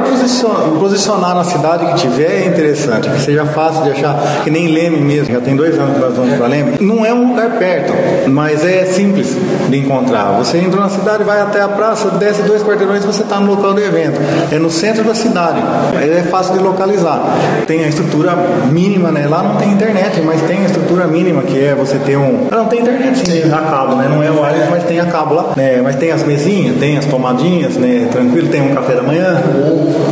posicionar 0.79 1.35
na 1.35 1.45
cidade 1.45 1.87
que 1.87 1.95
tiver 1.95 2.43
é 2.43 2.47
interessante, 2.47 3.09
que 3.11 3.21
seja 3.21 3.45
fácil 3.47 3.83
de 3.83 3.91
achar, 3.91 4.43
que 4.43 4.51
nem 4.51 4.69
Leme 4.69 5.01
mesmo. 5.01 5.35
Já 5.35 5.41
tem 5.41 5.57
dois 5.57 5.79
anos 5.79 5.95
que 5.95 6.01
nós 6.01 6.15
vamos 6.15 6.37
para 6.37 6.47
Leme. 6.47 6.77
Não 6.81 7.05
é 7.05 7.13
um 7.13 7.31
lugar 7.31 7.51
perto, 7.59 7.93
mas 8.29 8.65
é 8.65 8.85
simples 8.87 9.37
de 9.69 9.79
encontrar. 9.79 10.39
Você 10.45 10.59
entra 10.59 10.79
na 10.79 10.91
cidade, 10.91 11.25
vai 11.25 11.41
até 11.41 11.63
a 11.63 11.69
praça, 11.69 12.11
desce 12.11 12.43
dois 12.43 12.63
quarteirões, 12.63 13.03
você 13.03 13.23
está 13.23 13.41
no 13.41 13.55
local 13.55 13.73
do 13.73 13.81
evento. 13.81 14.21
É 14.53 14.59
no 14.59 14.71
centro 14.71 15.03
da 15.03 15.15
cidade. 15.15 15.59
É 15.95 16.23
fácil 16.31 16.53
de 16.53 16.59
localizar. 16.59 17.19
Tem 17.67 17.83
a 17.83 17.89
estrutura 17.89 18.37
mínima, 18.71 19.11
né? 19.11 19.27
Lá 19.27 19.43
não 19.43 19.57
tem 19.57 19.71
internet, 19.71 20.21
mas 20.21 20.43
tem 20.43 20.59
a 20.59 20.67
estrutura 20.67 21.07
mínima 21.07 21.43
que 21.43 21.59
é 21.59 21.75
você 21.75 21.97
ter 21.97 22.19
um. 22.19 22.47
Ah, 22.51 22.57
Não 22.57 22.67
tem 22.67 22.81
internet 22.81 23.27
sim, 23.27 23.51
a 23.51 23.59
cabo, 23.71 23.97
né? 23.97 24.07
Não 24.09 24.23
é 24.23 24.31
wireless, 24.31 24.71
mas 24.71 24.85
tem 24.85 25.01
a 25.01 25.07
cabo 25.07 25.35
lá. 25.35 25.53
Né? 25.57 25.81
Mas 25.83 25.97
tem 25.97 26.13
as 26.13 26.23
mesinhas, 26.23 26.77
tem 26.79 26.99
as 26.99 27.07
tomadinhas, 27.07 27.77
né? 27.77 28.07
Tranquilo, 28.13 28.49
tem 28.49 28.61
um 28.61 28.75
café 28.75 28.97
da 28.97 29.03
manhã. 29.03 29.43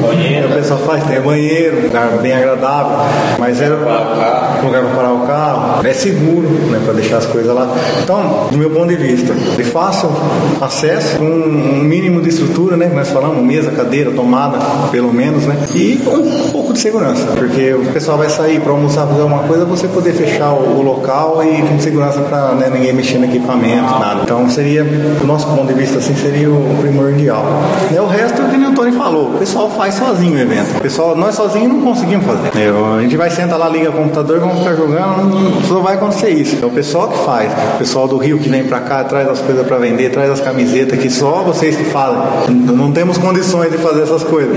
Banheiro. 0.00 0.48
O 0.48 0.52
pessoal 0.54 0.80
faz, 0.80 1.04
tem 1.04 1.20
banheiro, 1.20 1.82
lugar 1.82 2.08
bem 2.22 2.32
agradável. 2.32 2.96
Mas 3.38 3.60
é 3.60 3.68
lugar 3.68 4.82
para 4.82 4.96
parar 4.96 5.12
o 5.12 5.26
carro. 5.26 5.86
É 5.86 5.92
seguro, 5.92 6.48
né? 6.70 6.80
Para 6.82 6.94
deixar 6.94 7.18
as 7.18 7.26
coisas 7.26 7.54
lá. 7.54 7.68
Então, 8.02 8.48
do 8.50 8.56
meu 8.56 8.70
ponto 8.70 8.88
de 8.88 8.96
vista, 8.96 9.34
de 9.34 9.64
fácil 9.64 10.10
acesso, 10.60 11.18
com 11.18 11.24
um 11.24 11.82
mínimo 11.82 12.20
de 12.20 12.28
estrutura, 12.28 12.76
né? 12.76 12.88
Que 12.88 12.94
nós 12.94 13.10
falamos, 13.10 13.42
mesa, 13.42 13.70
cadeira, 13.70 14.10
tomada, 14.12 14.58
pelo 14.90 15.12
menos, 15.12 15.44
né? 15.44 15.56
E 15.74 16.00
um 16.06 16.50
pouco 16.50 16.72
de 16.72 16.80
segurança, 16.80 17.26
porque 17.36 17.72
o 17.74 17.92
pessoal 17.92 18.18
vai 18.18 18.28
sair 18.28 18.60
para 18.60 18.72
almoçar, 18.72 19.06
fazer 19.06 19.22
alguma 19.22 19.42
coisa, 19.44 19.64
você 19.64 19.88
poder 19.88 20.12
fechar 20.12 20.52
o, 20.52 20.82
local 20.82 21.42
e 21.44 21.62
com 21.62 21.78
segurança 21.78 22.20
para 22.20 22.52
né, 22.54 22.70
ninguém 22.72 22.92
mexer 22.92 23.18
no 23.18 23.24
equipamento, 23.24 23.98
nada. 23.98 24.22
Então 24.22 24.48
seria, 24.48 24.84
do 24.84 25.26
nosso 25.26 25.46
ponto 25.46 25.66
de 25.66 25.74
vista, 25.74 25.98
assim, 25.98 26.14
seria 26.14 26.50
o 26.50 26.76
primordial. 26.80 27.44
E 27.90 27.98
o 27.98 28.06
resto, 28.06 28.42
como 28.42 28.68
o 28.68 28.74
Tony 28.74 28.92
falou, 28.92 29.34
o 29.34 29.38
pessoal 29.38 29.70
faz 29.70 29.94
sozinho 29.94 30.34
o 30.34 30.38
evento. 30.38 30.76
O 30.76 30.80
pessoal, 30.80 31.16
nós 31.16 31.34
sozinhos 31.34 31.68
não 31.68 31.80
conseguimos 31.80 32.26
fazer. 32.26 32.50
É, 32.58 32.96
a 32.96 33.00
gente 33.00 33.16
vai 33.16 33.30
sentar 33.30 33.58
lá, 33.58 33.68
liga 33.68 33.90
o 33.90 33.92
computador, 33.92 34.40
vamos 34.40 34.58
ficar 34.58 34.74
jogando, 34.74 35.24
não, 35.24 35.62
só 35.62 35.80
vai 35.80 35.94
acontecer 35.94 36.30
isso. 36.30 36.58
É 36.62 36.66
o 36.66 36.70
pessoal 36.70 37.08
que 37.08 37.24
faz. 37.24 37.52
O 37.74 37.78
pessoal 37.78 38.08
do 38.08 38.16
Rio 38.16 38.38
que 38.38 38.48
vem 38.48 38.64
para 38.64 38.80
cá, 38.80 39.04
traz 39.04 39.28
as 39.28 39.40
coisas 39.40 39.66
para 39.66 39.76
vender, 39.78 40.10
traz 40.12 40.30
as 40.30 40.40
camisetas, 40.40 40.98
que 40.98 41.10
só 41.10 41.42
vocês 41.42 41.74
que 41.74 41.84
fazem. 41.84 42.22
Não 42.50 42.82
não 42.82 42.92
temos 42.92 43.16
condições 43.16 43.70
de 43.72 43.78
fazer 43.78 44.02
essas 44.02 44.22
coisas. 44.22 44.54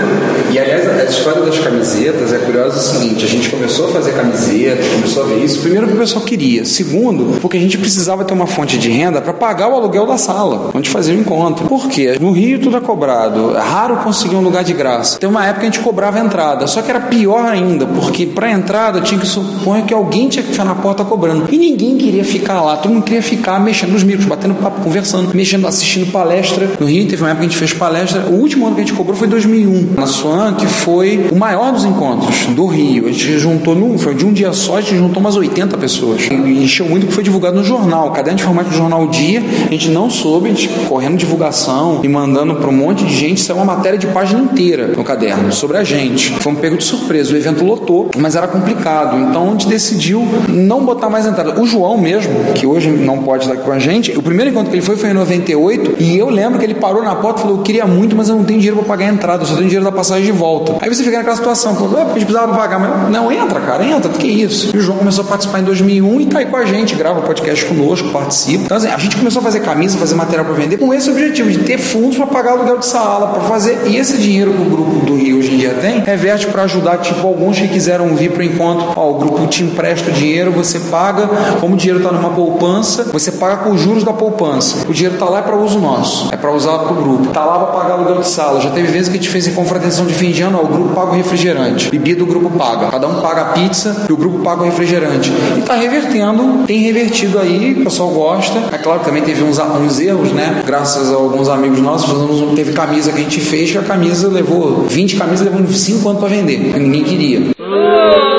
E 0.51 0.59
aliás, 0.59 0.89
a 0.89 1.03
história 1.05 1.41
das 1.41 1.57
camisetas 1.59 2.33
é 2.33 2.39
curiosa 2.39 2.77
o 2.77 2.81
seguinte: 2.81 3.23
a 3.23 3.27
gente 3.27 3.49
começou 3.49 3.87
a 3.87 3.91
fazer 3.91 4.13
camiseta, 4.13 4.83
começou 4.93 5.23
a 5.23 5.25
ver 5.27 5.43
isso. 5.43 5.61
Primeiro, 5.61 5.85
porque 5.87 5.97
o 5.97 6.01
pessoal 6.01 6.25
queria. 6.25 6.65
Segundo, 6.65 7.39
porque 7.39 7.55
a 7.57 7.59
gente 7.59 7.77
precisava 7.77 8.25
ter 8.25 8.33
uma 8.33 8.45
fonte 8.45 8.77
de 8.77 8.89
renda 8.89 9.21
para 9.21 9.31
pagar 9.31 9.69
o 9.69 9.75
aluguel 9.75 10.05
da 10.05 10.17
sala, 10.17 10.71
onde 10.73 10.89
fazia 10.89 11.15
o 11.15 11.17
encontro. 11.17 11.67
Por 11.67 11.87
quê? 11.87 12.17
No 12.19 12.31
Rio 12.31 12.59
tudo 12.59 12.77
é 12.77 12.81
cobrado. 12.81 13.55
É 13.55 13.61
raro 13.61 13.97
conseguir 13.97 14.35
um 14.35 14.41
lugar 14.41 14.63
de 14.63 14.73
graça. 14.73 15.17
Tem 15.17 15.29
uma 15.29 15.45
época 15.45 15.61
que 15.61 15.67
a 15.67 15.69
gente 15.69 15.79
cobrava 15.79 16.17
a 16.19 16.21
entrada. 16.21 16.67
Só 16.67 16.81
que 16.81 16.89
era 16.89 16.99
pior 16.99 17.45
ainda, 17.45 17.85
porque 17.85 18.25
para 18.25 18.51
entrada 18.51 19.01
tinha 19.01 19.19
que 19.19 19.27
supor 19.27 19.81
que 19.83 19.93
alguém 19.93 20.27
tinha 20.27 20.43
que 20.43 20.51
ficar 20.51 20.65
na 20.65 20.75
porta 20.75 21.05
cobrando. 21.05 21.47
E 21.51 21.57
ninguém 21.57 21.97
queria 21.97 22.25
ficar 22.25 22.61
lá. 22.61 22.75
Todo 22.75 22.91
mundo 22.91 23.03
queria 23.03 23.21
ficar 23.21 23.59
mexendo 23.59 23.91
nos 23.91 24.03
micros, 24.03 24.25
batendo 24.25 24.55
papo, 24.55 24.81
conversando, 24.81 25.33
mexendo, 25.33 25.44
assistindo 25.67 26.11
palestra. 26.11 26.69
No 26.79 26.87
Rio 26.87 27.07
teve 27.07 27.21
uma 27.21 27.29
época 27.29 27.41
que 27.41 27.47
a 27.47 27.49
gente 27.49 27.59
fez 27.59 27.73
palestra. 27.73 28.21
O 28.27 28.35
último 28.35 28.65
ano 28.65 28.75
que 28.75 28.81
a 28.81 28.85
gente 28.85 28.95
cobrou 28.95 29.15
foi 29.15 29.27
2001. 29.27 29.93
Na 29.95 30.07
Swan, 30.07 30.53
que 30.55 30.65
foi 30.65 31.27
o 31.31 31.35
maior 31.35 31.71
dos 31.71 31.85
encontros 31.85 32.45
do 32.47 32.65
Rio. 32.65 33.07
A 33.07 33.11
gente 33.11 33.37
juntou, 33.37 33.75
num, 33.75 33.97
foi 33.97 34.15
de 34.15 34.25
um 34.25 34.33
dia 34.33 34.53
só, 34.53 34.77
a 34.77 34.81
gente 34.81 34.97
juntou 34.97 35.19
umas 35.19 35.35
80 35.35 35.77
pessoas. 35.77 36.21
E 36.29 36.63
encheu 36.63 36.87
muito 36.87 37.03
porque 37.03 37.15
foi 37.15 37.23
divulgado 37.23 37.57
no 37.57 37.63
jornal. 37.63 38.11
Caderno 38.11 38.37
de 38.37 38.43
formato 38.43 38.69
do 38.69 38.75
jornal 38.75 39.07
Dia. 39.07 39.43
A 39.67 39.71
gente 39.71 39.89
não 39.89 40.09
soube, 40.09 40.49
a 40.49 40.53
gente 40.53 40.69
correndo 40.87 41.17
divulgação 41.17 42.01
e 42.03 42.07
mandando 42.07 42.55
para 42.55 42.69
um 42.69 42.73
monte 42.73 43.05
de 43.05 43.15
gente. 43.15 43.41
Saiu 43.41 43.57
uma 43.57 43.65
matéria 43.65 43.97
de 43.97 44.07
página 44.07 44.41
inteira 44.41 44.87
no 44.95 45.03
caderno 45.03 45.51
sobre 45.51 45.77
a 45.77 45.83
gente. 45.83 46.31
Foi 46.39 46.51
um 46.51 46.55
pego 46.55 46.77
de 46.77 46.83
surpresa. 46.83 47.33
O 47.33 47.37
evento 47.37 47.63
lotou, 47.63 48.09
mas 48.17 48.35
era 48.35 48.47
complicado. 48.47 49.17
Então 49.19 49.47
a 49.47 49.51
gente 49.51 49.67
decidiu 49.67 50.27
não 50.47 50.83
botar 50.83 51.09
mais 51.09 51.25
entrada. 51.25 51.59
O 51.59 51.65
João 51.65 51.97
mesmo, 51.97 52.33
que 52.53 52.65
hoje 52.65 52.89
não 52.89 53.23
pode 53.23 53.45
estar 53.45 53.57
com 53.57 53.71
a 53.71 53.79
gente, 53.79 54.17
o 54.17 54.21
primeiro 54.21 54.51
encontro 54.51 54.69
que 54.69 54.75
ele 54.75 54.85
foi 54.85 54.95
foi 54.95 55.09
em 55.09 55.13
98 55.25 55.95
e 55.99 56.17
eu 56.17 56.29
lembro 56.29 56.59
que 56.59 56.65
ele 56.65 56.75
parou 56.75 57.03
na 57.03 57.15
porta 57.15 57.39
e 57.39 57.41
falou: 57.43 57.57
Eu 57.57 57.63
queria 57.63 57.85
muito, 57.85 58.15
mas 58.15 58.29
eu 58.29 58.35
não 58.35 58.43
tenho 58.43 58.59
dinheiro 58.59 58.77
para 58.77 58.87
pagar 58.87 59.05
a 59.05 59.09
entrada, 59.09 59.43
eu 59.43 59.47
só 59.47 59.55
tenho 59.55 59.67
dinheiro 59.67 59.85
da 59.85 59.91
passagem 59.91 60.25
de 60.25 60.31
volta. 60.31 60.75
Aí 60.81 60.93
você 60.93 61.03
fica 61.03 61.17
naquela 61.17 61.35
situação, 61.35 61.75
pô, 61.75 61.85
é 61.97 62.01
a 62.01 62.05
gente 62.05 62.25
precisava 62.25 62.55
pagar, 62.55 62.79
mas 62.79 63.09
não, 63.09 63.31
entra, 63.31 63.59
cara, 63.59 63.83
entra, 63.85 64.09
que 64.11 64.27
isso? 64.27 64.75
E 64.75 64.79
o 64.79 64.81
João 64.81 64.97
começou 64.97 65.23
a 65.23 65.27
participar 65.27 65.59
em 65.59 65.63
2001 65.63 66.21
e 66.21 66.25
tá 66.27 66.39
aí 66.39 66.45
com 66.45 66.57
a 66.57 66.65
gente, 66.65 66.95
grava 66.95 67.21
podcast 67.21 67.65
conosco, 67.65 68.09
participa. 68.09 68.63
Então, 68.65 68.77
assim, 68.77 68.87
a 68.87 68.97
gente 68.97 69.17
começou 69.17 69.39
a 69.39 69.43
fazer 69.43 69.59
camisa, 69.61 69.97
fazer 69.97 70.15
material 70.15 70.45
para 70.45 70.55
vender 70.55 70.77
com 70.77 70.93
esse 70.93 71.09
objetivo 71.09 71.49
de 71.49 71.59
ter 71.59 71.77
fundos 71.77 72.17
para 72.17 72.27
pagar 72.27 72.51
aluguel 72.51 72.77
de 72.77 72.85
sala, 72.85 73.27
para 73.27 73.41
fazer. 73.41 73.87
E 73.87 73.97
esse 73.97 74.17
dinheiro 74.17 74.53
que 74.53 74.61
o 74.61 74.65
grupo 74.65 75.05
do 75.05 75.15
Rio 75.15 75.39
hoje 75.39 75.53
em 75.53 75.57
dia 75.57 75.73
tem, 75.73 75.99
reverte 75.99 76.47
para 76.47 76.63
ajudar, 76.63 76.97
tipo, 76.99 77.25
alguns 77.25 77.59
que 77.59 77.67
quiseram 77.67 78.15
vir 78.15 78.31
para 78.31 78.41
o 78.41 78.43
encontro. 78.43 78.93
Ó, 78.95 79.11
o 79.11 79.13
grupo 79.15 79.47
te 79.47 79.63
empresta 79.63 80.09
o 80.09 80.13
dinheiro, 80.13 80.51
você 80.51 80.79
paga, 80.79 81.27
como 81.59 81.73
o 81.75 81.77
dinheiro 81.77 81.99
está 81.99 82.11
numa 82.11 82.29
poupança, 82.29 83.05
você 83.11 83.31
paga 83.31 83.57
com 83.57 83.71
os 83.71 83.81
juros 83.81 84.03
da 84.03 84.13
poupança. 84.13 84.85
O 84.87 84.93
dinheiro 84.93 85.14
está 85.15 85.25
lá 85.25 85.39
é 85.39 85.41
para 85.41 85.55
uso 85.55 85.79
nosso, 85.79 86.29
é 86.31 86.37
para 86.37 86.51
usar 86.51 86.79
para 86.79 86.93
o 86.93 86.95
grupo. 86.95 87.27
Tá 87.31 87.43
lá 87.43 87.59
para 87.59 87.81
pagar 87.81 87.93
aluguel 87.95 88.19
de 88.19 88.27
sala. 88.27 88.61
Já 88.61 88.69
teve 88.69 88.87
vezes 88.87 89.09
que 89.09 89.17
a 89.17 89.19
gente 89.19 89.29
fez 89.29 89.47
em 89.47 89.53
confraternização 89.53 90.05
de 90.05 90.13
fim 90.13 90.31
de 90.31 90.41
ano, 90.41 90.59
ó, 90.61 90.65
o 90.65 90.67
grupo 90.67 90.95
paga 90.95 91.11
o 91.11 91.15
refrigerante, 91.15 91.89
bebida 91.89 92.23
o 92.23 92.27
grupo 92.27 92.49
paga. 92.51 92.87
Cada 92.87 93.07
um 93.07 93.21
paga 93.21 93.41
a 93.41 93.45
pizza 93.45 94.05
e 94.07 94.13
o 94.13 94.17
grupo 94.17 94.39
paga 94.39 94.61
o 94.61 94.65
refrigerante. 94.65 95.31
E 95.57 95.61
tá 95.61 95.75
revertendo, 95.75 96.63
tem 96.65 96.79
revertido 96.79 97.39
aí, 97.39 97.77
o 97.79 97.83
pessoal 97.83 98.09
gosta. 98.09 98.59
É 98.71 98.77
claro 98.77 98.99
que 98.99 99.05
também 99.05 99.23
teve 99.23 99.43
uns, 99.43 99.59
uns 99.59 99.99
erros, 99.99 100.31
né? 100.31 100.63
Graças 100.65 101.11
a 101.11 101.15
alguns 101.15 101.49
amigos 101.49 101.79
nossos, 101.79 102.09
fizemos 102.09 102.55
teve 102.55 102.73
camisa 102.73 103.11
que 103.11 103.19
a 103.19 103.23
gente 103.23 103.39
fez, 103.39 103.71
que 103.71 103.77
a 103.77 103.83
camisa 103.83 104.27
levou 104.27 104.85
20 104.87 105.15
camisas, 105.15 105.45
levou 105.45 105.65
5 105.67 106.09
anos 106.09 106.19
para 106.19 106.29
vender, 106.29 106.77
ninguém 106.79 107.03
queria. 107.03 108.34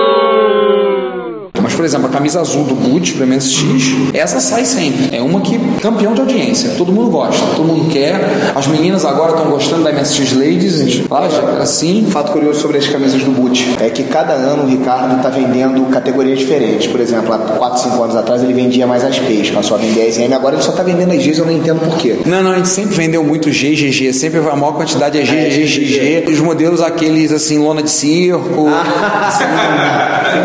Exemplo, 1.86 2.08
a 2.08 2.10
camisa 2.10 2.40
azul 2.40 2.64
do 2.64 2.74
Boot, 2.74 3.14
do 3.14 3.24
MSX, 3.24 4.12
essa 4.12 4.40
sai 4.40 4.64
sempre. 4.64 5.16
É 5.16 5.22
uma 5.22 5.40
que 5.40 5.56
campeão 5.80 6.14
de 6.14 6.20
audiência. 6.20 6.70
Todo 6.76 6.90
mundo 6.90 7.10
gosta, 7.10 7.40
todo 7.54 7.64
mundo 7.64 7.88
quer. 7.92 8.20
As 8.56 8.66
meninas 8.66 9.04
agora 9.04 9.30
estão 9.30 9.48
gostando 9.48 9.84
da 9.84 9.92
MSX 9.92 10.32
Ladies, 10.32 11.08
lá 11.08 11.28
assim. 11.60 12.08
Fato 12.10 12.32
curioso 12.32 12.60
sobre 12.60 12.78
as 12.78 12.88
camisas 12.88 13.22
do 13.22 13.30
Boot 13.30 13.76
é 13.80 13.88
que 13.88 14.02
cada 14.02 14.32
ano 14.32 14.64
o 14.64 14.66
Ricardo 14.66 15.16
está 15.16 15.28
vendendo 15.28 15.88
categorias 15.90 16.40
diferentes. 16.40 16.88
Por 16.88 16.98
exemplo, 16.98 17.32
há 17.32 17.38
4, 17.38 17.82
5 17.84 18.02
anos 18.02 18.16
atrás 18.16 18.42
ele 18.42 18.52
vendia 18.52 18.84
mais 18.84 19.04
as 19.04 19.16
P's, 19.20 19.50
passou 19.50 19.76
a 19.76 19.80
vender 19.80 20.08
as 20.08 20.18
M, 20.18 20.34
agora 20.34 20.56
ele 20.56 20.64
só 20.64 20.72
está 20.72 20.82
vendendo 20.82 21.12
as 21.12 21.24
Gs, 21.24 21.38
eu 21.38 21.46
não 21.46 21.52
entendo 21.52 21.80
por 21.80 21.96
quê. 21.98 22.16
Não, 22.26 22.42
não, 22.42 22.50
a 22.50 22.56
gente 22.56 22.68
sempre 22.68 22.96
vendeu 22.96 23.22
muito 23.22 23.48
GGG, 23.48 24.12
sempre 24.12 24.40
a 24.40 24.56
maior 24.56 24.72
quantidade 24.72 25.18
é 25.18 25.22
GGG. 25.22 26.32
Os 26.32 26.40
modelos 26.40 26.80
aqueles 26.80 27.30
assim, 27.30 27.58
lona 27.58 27.80
de 27.80 27.90
circo, 27.90 28.66
assim, 29.22 29.44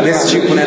desse 0.04 0.28
tipo, 0.28 0.54
né? 0.54 0.66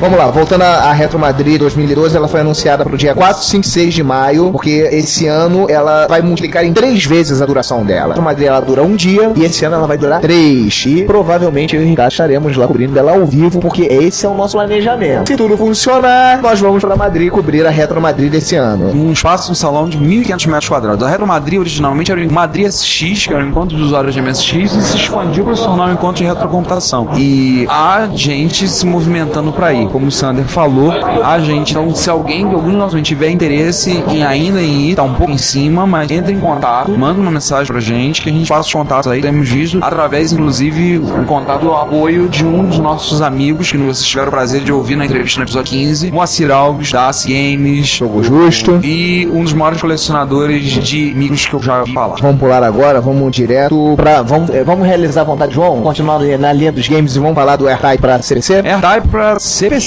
Vamos 0.00 0.18
lá, 0.18 0.30
voltando 0.30 0.62
à 0.62 0.90
Retro 0.92 1.18
Madrid 1.18 1.58
2012, 1.58 2.16
ela 2.16 2.26
foi 2.26 2.40
anunciada 2.40 2.82
para 2.82 2.94
o 2.94 2.96
dia 2.96 3.14
4, 3.14 3.44
5 3.44 3.66
6 3.66 3.92
de 3.92 4.02
maio, 4.02 4.50
porque 4.50 4.88
esse 4.90 5.26
ano 5.26 5.66
ela 5.68 6.06
vai 6.06 6.22
multiplicar 6.22 6.64
em 6.64 6.72
três 6.72 7.04
vezes 7.04 7.42
a 7.42 7.44
duração 7.44 7.84
dela. 7.84 8.04
A 8.04 8.08
Retro 8.08 8.22
Madrid 8.22 8.46
ela 8.48 8.60
dura 8.60 8.82
um 8.82 8.96
dia 8.96 9.30
e 9.36 9.44
esse 9.44 9.62
ano 9.62 9.76
ela 9.76 9.86
vai 9.86 9.98
durar 9.98 10.22
três. 10.22 10.84
E 10.86 11.02
provavelmente 11.02 11.76
eu 11.76 11.82
e 11.82 11.84
Ricardo 11.84 12.12
estaremos 12.12 12.56
lá 12.56 12.66
cobrindo 12.66 12.94
dela 12.94 13.12
ao 13.12 13.26
vivo, 13.26 13.60
porque 13.60 13.82
esse 13.82 14.24
é 14.24 14.28
o 14.30 14.32
nosso 14.32 14.56
planejamento. 14.56 15.28
Se 15.28 15.36
tudo 15.36 15.54
funcionar, 15.58 16.40
nós 16.40 16.58
vamos 16.58 16.82
para 16.82 16.96
Madrid 16.96 17.30
cobrir 17.30 17.66
a 17.66 17.70
Retro 17.70 18.00
Madrid 18.00 18.32
desse 18.32 18.56
ano. 18.56 18.90
Um 18.94 19.12
espaço, 19.12 19.52
um 19.52 19.54
salão 19.54 19.86
de 19.86 19.98
1.500 19.98 20.46
metros 20.46 20.68
quadrados. 20.70 21.06
A 21.06 21.10
Retro 21.10 21.26
Madrid 21.26 21.60
originalmente 21.60 22.10
era 22.10 22.26
o 22.26 22.32
Madrid 22.32 22.70
SX, 22.70 23.26
que 23.26 23.34
era 23.34 23.44
o 23.44 23.46
encontro 23.46 23.76
de 23.76 23.82
usuários 23.82 24.14
de 24.14 24.22
MSX, 24.22 24.74
e 24.74 24.80
se 24.80 24.96
expandiu 24.96 25.44
para 25.44 25.56
se 25.56 25.62
tornar 25.62 25.90
um 25.90 25.92
encontro 25.92 26.22
de 26.22 26.24
retrocomputação. 26.24 27.10
E 27.18 27.66
há 27.68 28.08
gente 28.14 28.66
se 28.66 28.86
movimentando 28.86 29.52
para 29.52 29.74
ir. 29.74 29.89
Como 29.90 30.06
o 30.06 30.10
Sander 30.10 30.44
falou, 30.44 30.92
a 30.92 31.38
gente, 31.40 31.72
então, 31.72 31.94
se 31.94 32.08
alguém, 32.08 32.44
algum 32.44 32.70
de 32.70 32.76
nós 32.76 32.94
tiver 33.02 33.30
interesse 33.30 33.90
em 34.08 34.22
ainda 34.22 34.60
em 34.60 34.90
ir, 34.90 34.94
tá 34.94 35.02
um 35.02 35.14
pouco 35.14 35.32
em 35.32 35.38
cima, 35.38 35.86
mas 35.86 36.10
entre 36.10 36.32
em 36.32 36.40
contato, 36.40 36.90
manda 36.90 37.20
uma 37.20 37.30
mensagem 37.30 37.66
pra 37.66 37.80
gente, 37.80 38.22
que 38.22 38.28
a 38.28 38.32
gente 38.32 38.48
faça 38.48 38.66
os 38.66 38.72
contatos 38.72 39.10
aí. 39.10 39.20
Temos 39.20 39.48
visto, 39.48 39.78
através, 39.82 40.32
inclusive, 40.32 40.98
o 40.98 41.24
contato 41.24 41.62
do 41.62 41.72
apoio 41.72 42.28
de 42.28 42.44
um 42.44 42.64
dos 42.64 42.78
nossos 42.78 43.20
amigos, 43.22 43.70
que 43.70 43.78
vocês 43.78 44.06
tiveram 44.06 44.28
o 44.28 44.30
prazer 44.30 44.62
de 44.62 44.72
ouvir 44.72 44.96
na 44.96 45.04
entrevista 45.06 45.40
no 45.40 45.44
episódio 45.44 45.70
15, 45.70 46.10
Moacir 46.10 46.50
Alves, 46.50 46.92
da 46.92 47.08
AC 47.08 47.26
Games, 47.26 47.86
Jogo 47.86 48.22
Justo. 48.22 48.80
e 48.82 49.28
um 49.32 49.42
dos 49.42 49.52
maiores 49.52 49.80
colecionadores 49.80 50.64
de 50.64 51.12
micros 51.14 51.46
que 51.46 51.54
eu 51.54 51.62
já 51.62 51.82
vi 51.82 51.92
falar. 51.92 52.16
Vamos 52.20 52.38
pular 52.38 52.62
agora, 52.62 53.00
vamos 53.00 53.30
direto 53.32 53.94
pra. 53.96 54.22
Vamos, 54.22 54.50
eh, 54.50 54.62
vamos 54.64 54.86
realizar 54.86 55.22
a 55.22 55.24
vontade, 55.24 55.54
João? 55.54 55.80
Continuar 55.80 56.20
na 56.38 56.52
linha 56.52 56.72
dos 56.72 56.86
games 56.88 57.16
e 57.16 57.18
vamos 57.18 57.34
falar 57.34 57.56
do 57.56 57.66
AirType 57.66 57.98
pra 57.98 58.20
CPC? 58.20 58.62
AirType 58.64 59.08
pra 59.08 59.38
CPC. 59.38 59.79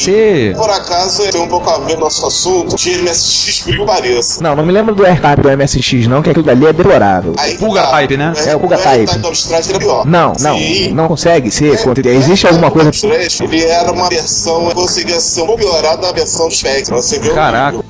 Por 0.56 0.70
acaso 0.70 1.24
tem 1.32 1.42
um 1.42 1.48
pouco 1.48 1.70
a 1.70 1.80
ver 1.80 1.98
nosso 1.98 2.26
assunto 2.26 2.76
de 2.76 2.98
MSX, 2.98 3.62
por 3.62 3.76
que 3.76 3.86
pareça. 3.86 4.44
Não, 4.44 4.56
não 4.56 4.66
me 4.66 4.72
lembro 4.72 4.96
do 4.96 5.06
AirType 5.06 5.42
do 5.42 5.58
MSX, 5.58 6.08
não, 6.08 6.22
que 6.22 6.30
aquilo 6.30 6.46
dali 6.46 6.66
é 6.66 6.74
deplorável. 6.74 7.34
Aí, 7.38 7.58
Pulga 7.58 7.82
tá, 7.82 7.92
Type, 7.92 8.18
né? 8.18 8.34
É 8.46 8.56
o 8.56 8.60
Pulga 8.60 8.78
Type. 8.78 9.26
Amstrad 9.26 9.70
era 9.70 9.80
pior. 9.80 10.06
Não, 10.06 10.34
não, 10.40 10.58
Sim. 10.58 10.94
não 10.94 11.08
consegue 11.08 11.52
ser. 11.52 11.80
Existe 12.06 12.48
alguma 12.48 12.72
coisa. 12.72 12.90
Amstrad, 12.90 13.42
Ele 13.42 13.64
era 13.66 13.92
uma 13.92 14.10
versão, 14.10 14.70
conseguia 14.72 15.20
ser 15.20 15.42
um 15.42 15.48
pouco 15.48 15.62
piorada 15.62 16.02
da 16.02 16.12
versão 16.12 16.48
do 16.48 16.54
Spectrum. 16.54 16.96
Você 16.96 17.20
viu? 17.20 17.34
Caraca. 17.34 17.78
O 17.78 17.84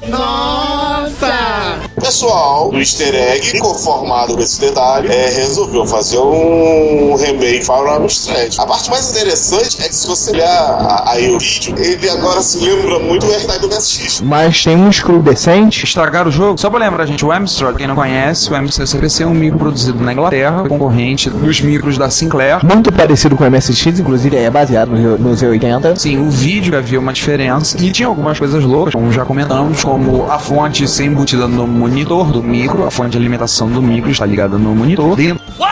pessoal 2.04 2.70
do 2.70 2.80
Easter 2.80 3.16
Egg, 3.16 3.58
inconformado 3.58 4.36
com 4.36 4.42
esse 4.42 4.60
detalhe, 4.60 5.08
é, 5.08 5.30
resolveu 5.30 5.86
fazer 5.86 6.18
um 6.18 7.16
remake 7.16 7.66
para 7.66 7.82
o 7.82 7.90
Amstrad. 7.96 8.54
A 8.60 8.66
parte 8.66 8.90
mais 8.90 9.10
interessante 9.10 9.82
é 9.82 9.88
que 9.88 9.96
se 9.96 10.06
você 10.06 10.32
olhar 10.32 11.04
aí 11.08 11.34
o 11.34 11.40
vídeo, 11.40 11.74
ele 11.78 12.10
agora 12.10 12.42
se 12.42 12.60
lembra 12.60 13.00
muito 13.00 13.26
do 13.26 13.32
R-Type 13.32 13.60
do 13.62 13.68
MSX. 13.70 14.22
Mas 14.22 14.64
tem 14.64 14.76
um 14.76 14.92
screw 14.92 15.22
decente. 15.22 15.86
Estragaram 15.86 16.28
o 16.28 16.32
jogo? 16.32 16.60
Só 16.60 16.70
pra 16.70 16.80
lembrar, 16.80 17.06
gente, 17.06 17.26
o 17.26 17.32
Amstrad, 17.32 17.78
quem 17.78 17.88
não 17.88 17.96
conhece, 17.96 18.52
o 18.52 18.56
Amstrad 18.56 18.88
CPC 18.90 19.24
é 19.24 19.28
um 19.28 19.34
micro 19.34 19.58
produzido 19.58 20.04
na 20.04 20.12
Inglaterra, 20.12 20.68
concorrente 20.68 21.30
dos 21.30 21.62
micros 21.62 21.98
da 21.98 22.10
Sinclair. 22.10 22.66
Muito 22.66 22.92
parecido 22.92 23.38
com 23.38 23.46
o 23.46 23.50
MSX, 23.50 24.00
inclusive 24.00 24.36
é 24.36 24.50
baseado 24.50 24.90
no, 24.90 25.18
no 25.18 25.32
Z80. 25.32 25.98
Sim, 25.98 26.18
o 26.18 26.30
vídeo 26.30 26.78
havia 26.78 27.00
uma 27.00 27.14
diferença 27.14 27.78
e 27.82 27.92
tinha 27.92 28.08
algumas 28.08 28.38
coisas 28.38 28.62
loucas, 28.64 28.94
como 28.94 29.10
já 29.12 29.24
comentamos, 29.24 29.84
como 29.84 30.30
a 30.30 30.38
fonte 30.38 30.86
ser 30.86 31.06
embutida 31.06 31.48
no 31.48 31.66
monitor 31.94 32.32
do 32.32 32.42
micro, 32.42 32.88
a 32.88 32.90
fonte 32.90 33.12
de 33.12 33.18
alimentação 33.20 33.70
do 33.70 33.80
micro 33.80 34.10
está 34.10 34.26
ligada 34.26 34.58
no 34.58 34.74
monitor. 34.74 35.16
Dentro 35.16 35.46
do 35.46 35.64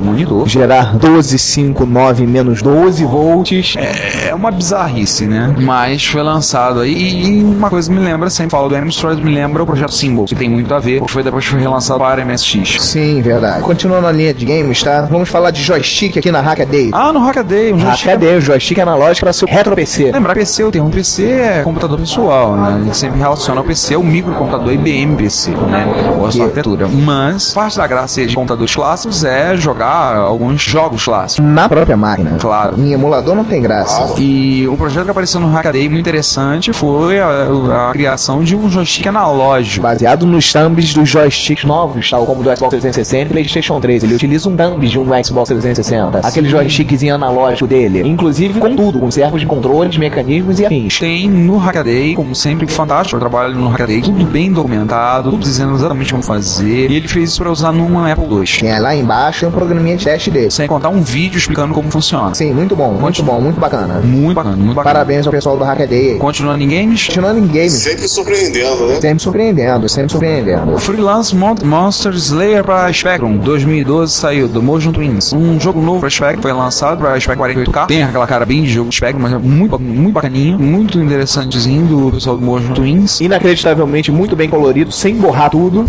monitor. 0.00 0.48
Gerar 0.48 0.96
12, 0.96 1.38
5, 1.38 1.86
9 1.86 2.26
menos 2.26 2.62
12 2.62 3.04
volts. 3.04 3.74
É 3.76 4.34
uma 4.34 4.50
bizarrice, 4.50 5.26
né? 5.26 5.54
Mas 5.58 6.04
foi 6.04 6.22
lançado 6.22 6.80
aí. 6.80 7.40
E 7.40 7.42
uma 7.44 7.70
coisa 7.70 7.92
me 7.92 7.98
lembra, 7.98 8.30
sempre 8.30 8.50
falo 8.50 8.68
do 8.68 8.76
Amstrad, 8.76 9.18
me 9.18 9.34
lembra 9.34 9.62
o 9.62 9.66
projeto 9.66 9.92
Symbol, 9.92 10.24
que 10.24 10.34
tem 10.34 10.48
muito 10.48 10.72
a 10.74 10.78
ver, 10.78 10.98
porque 10.98 11.12
foi 11.12 11.22
depois 11.22 11.44
que 11.44 11.50
foi 11.50 11.60
relançado 11.60 11.98
para 12.00 12.24
MSX. 12.24 12.82
Sim, 12.82 13.20
verdade. 13.20 13.62
Continuando 13.62 14.02
na 14.02 14.12
linha 14.12 14.32
de 14.32 14.44
games, 14.44 14.82
tá? 14.82 15.02
Vamos 15.02 15.28
falar 15.28 15.50
de 15.50 15.62
joystick 15.62 16.16
aqui 16.16 16.30
na 16.30 16.40
Hackaday. 16.40 16.90
Ah, 16.92 17.12
no 17.12 17.20
Hackaday, 17.20 17.72
um 17.72 17.78
joystick. 17.78 18.06
Hackaday, 18.06 18.36
o 18.36 18.40
joystick 18.40 18.78
analógico 18.78 19.26
para 19.26 19.32
seu 19.32 19.48
retro 19.48 19.74
PC. 19.74 20.10
Lembrar 20.12 20.34
PC, 20.34 20.64
o 20.64 20.70
termo 20.70 20.90
PC 20.90 21.24
é 21.24 21.62
computador 21.62 21.98
pessoal, 21.98 22.56
né? 22.56 22.78
A 22.80 22.84
gente 22.84 22.96
sempre 22.96 23.18
relaciona 23.18 23.60
o 23.60 23.64
PC 23.64 23.94
ao 23.94 24.02
microcomputador 24.02 24.72
IBM 24.72 25.16
PC, 25.16 25.50
né? 25.50 25.86
Ou 26.18 26.26
a 26.26 26.30
sua 26.30 26.44
arquitetura. 26.44 26.88
Mas, 26.88 27.52
parte 27.52 27.76
da 27.76 27.86
graça 27.86 28.24
de 28.24 28.34
computadores 28.34 28.74
clássicos 28.74 29.24
é 29.24 29.56
jogar 29.56 29.89
alguns 29.90 30.62
jogos 30.62 31.04
clássicos. 31.04 31.44
Na 31.44 31.68
própria 31.68 31.96
máquina. 31.96 32.36
Claro. 32.38 32.80
Em 32.80 32.92
emulador 32.92 33.34
não 33.34 33.44
tem 33.44 33.60
graça. 33.62 34.14
E 34.20 34.66
o 34.68 34.76
projeto 34.76 35.04
que 35.04 35.10
apareceu 35.10 35.40
no 35.40 35.48
Hackaday 35.48 35.88
muito 35.88 36.00
interessante 36.00 36.72
foi 36.72 37.18
a, 37.20 37.88
a 37.88 37.92
criação 37.92 38.42
de 38.42 38.56
um 38.56 38.68
joystick 38.68 39.06
analógico. 39.06 39.82
Baseado 39.82 40.26
nos 40.26 40.52
thumbs 40.52 40.92
dos 40.92 41.08
joysticks 41.08 41.64
novos, 41.64 42.08
tal 42.08 42.26
como 42.26 42.42
do 42.42 42.56
Xbox 42.56 42.70
360 42.70 43.22
e 43.22 43.28
PlayStation 43.28 43.80
3. 43.80 44.04
Ele 44.04 44.14
utiliza 44.14 44.48
um 44.48 44.56
thumb 44.56 44.86
de 44.86 44.98
um 44.98 45.24
Xbox 45.24 45.48
360. 45.48 46.26
Aquele 46.26 46.48
joystickzinho 46.48 47.14
analógico 47.14 47.66
dele. 47.66 48.02
Inclusive 48.06 48.58
com 48.58 48.74
tudo, 48.74 48.98
com 48.98 49.10
servos 49.10 49.40
de 49.40 49.46
controles, 49.46 49.96
mecanismos 49.96 50.60
e 50.60 50.66
afins. 50.66 50.98
Tem 50.98 51.28
no 51.28 51.56
Hackaday, 51.56 52.14
como 52.14 52.34
sempre, 52.34 52.66
fantástico 52.66 53.18
trabalho 53.18 53.54
no 53.54 53.68
Hackaday, 53.68 54.02
tudo 54.02 54.24
bem 54.24 54.52
documentado, 54.52 55.30
tudo 55.30 55.42
dizendo 55.42 55.74
exatamente 55.74 56.10
como 56.10 56.22
fazer. 56.22 56.90
E 56.90 56.96
ele 56.96 57.08
fez 57.08 57.30
isso 57.30 57.42
para 57.42 57.50
usar 57.50 57.72
numa 57.72 58.10
Apple 58.10 58.26
II. 58.26 58.46
Tem 58.60 58.80
lá 58.80 58.94
embaixo 58.94 59.46
um 59.46 59.50
programinha 59.80 59.96
de 59.96 60.04
teste 60.04 60.30
dele. 60.30 60.50
Sem 60.50 60.66
contar 60.66 60.90
um 60.90 61.02
vídeo 61.02 61.38
explicando 61.38 61.74
como 61.74 61.90
funciona. 61.90 62.34
Sim, 62.34 62.52
muito 62.52 62.76
bom, 62.76 62.92
muito 62.92 63.22
bom, 63.22 63.40
muito 63.40 63.58
bacana. 63.58 64.00
Muito 64.00 64.34
bacana, 64.34 64.56
muito 64.56 64.74
bacana. 64.74 64.94
Parabéns 64.94 65.26
ao 65.26 65.32
pessoal 65.32 65.56
do 65.56 65.64
Hackaday. 65.64 66.18
Continuando 66.18 66.62
em 66.62 66.68
games, 66.68 67.06
Continuando 67.06 67.38
em 67.38 67.46
games. 67.46 67.72
Sempre 67.72 68.08
surpreendendo, 68.08 68.86
né? 68.86 69.00
Sempre 69.00 69.22
surpreendendo, 69.22 69.88
sempre 69.88 70.12
surpreendendo. 70.12 70.78
Freelance 70.78 71.34
Mon 71.34 71.54
Monster 71.64 72.12
Slayer 72.14 72.62
para 72.62 72.92
Spectrum 72.92 73.36
2012 73.38 74.12
saiu 74.12 74.48
do 74.48 74.62
Motion 74.62 74.92
Twins. 74.92 75.32
Um 75.32 75.58
jogo 75.58 75.80
novo 75.80 76.00
para 76.00 76.10
Spectrum 76.10 76.42
foi 76.42 76.52
lançado 76.52 76.98
para 76.98 77.18
Spectrum 77.18 77.44
48K. 77.46 77.86
Tem 77.86 78.02
aquela 78.02 78.26
cara 78.26 78.44
bem 78.44 78.62
de 78.62 78.70
jogo 78.70 78.90
de 78.90 78.96
Spectrum, 78.96 79.22
mas 79.22 79.32
é 79.32 79.38
muito, 79.38 79.78
muito 79.78 80.12
bacaninho, 80.12 80.58
muito 80.58 80.98
interessantezinho 80.98 81.86
do 81.86 82.10
pessoal 82.12 82.36
do 82.36 82.44
Motion 82.44 82.72
Twins. 82.72 83.20
Inacreditavelmente 83.20 84.10
muito 84.10 84.36
bem 84.36 84.48
colorido, 84.48 84.92
sem 84.92 85.16
borrar 85.16 85.50
tudo. 85.50 85.84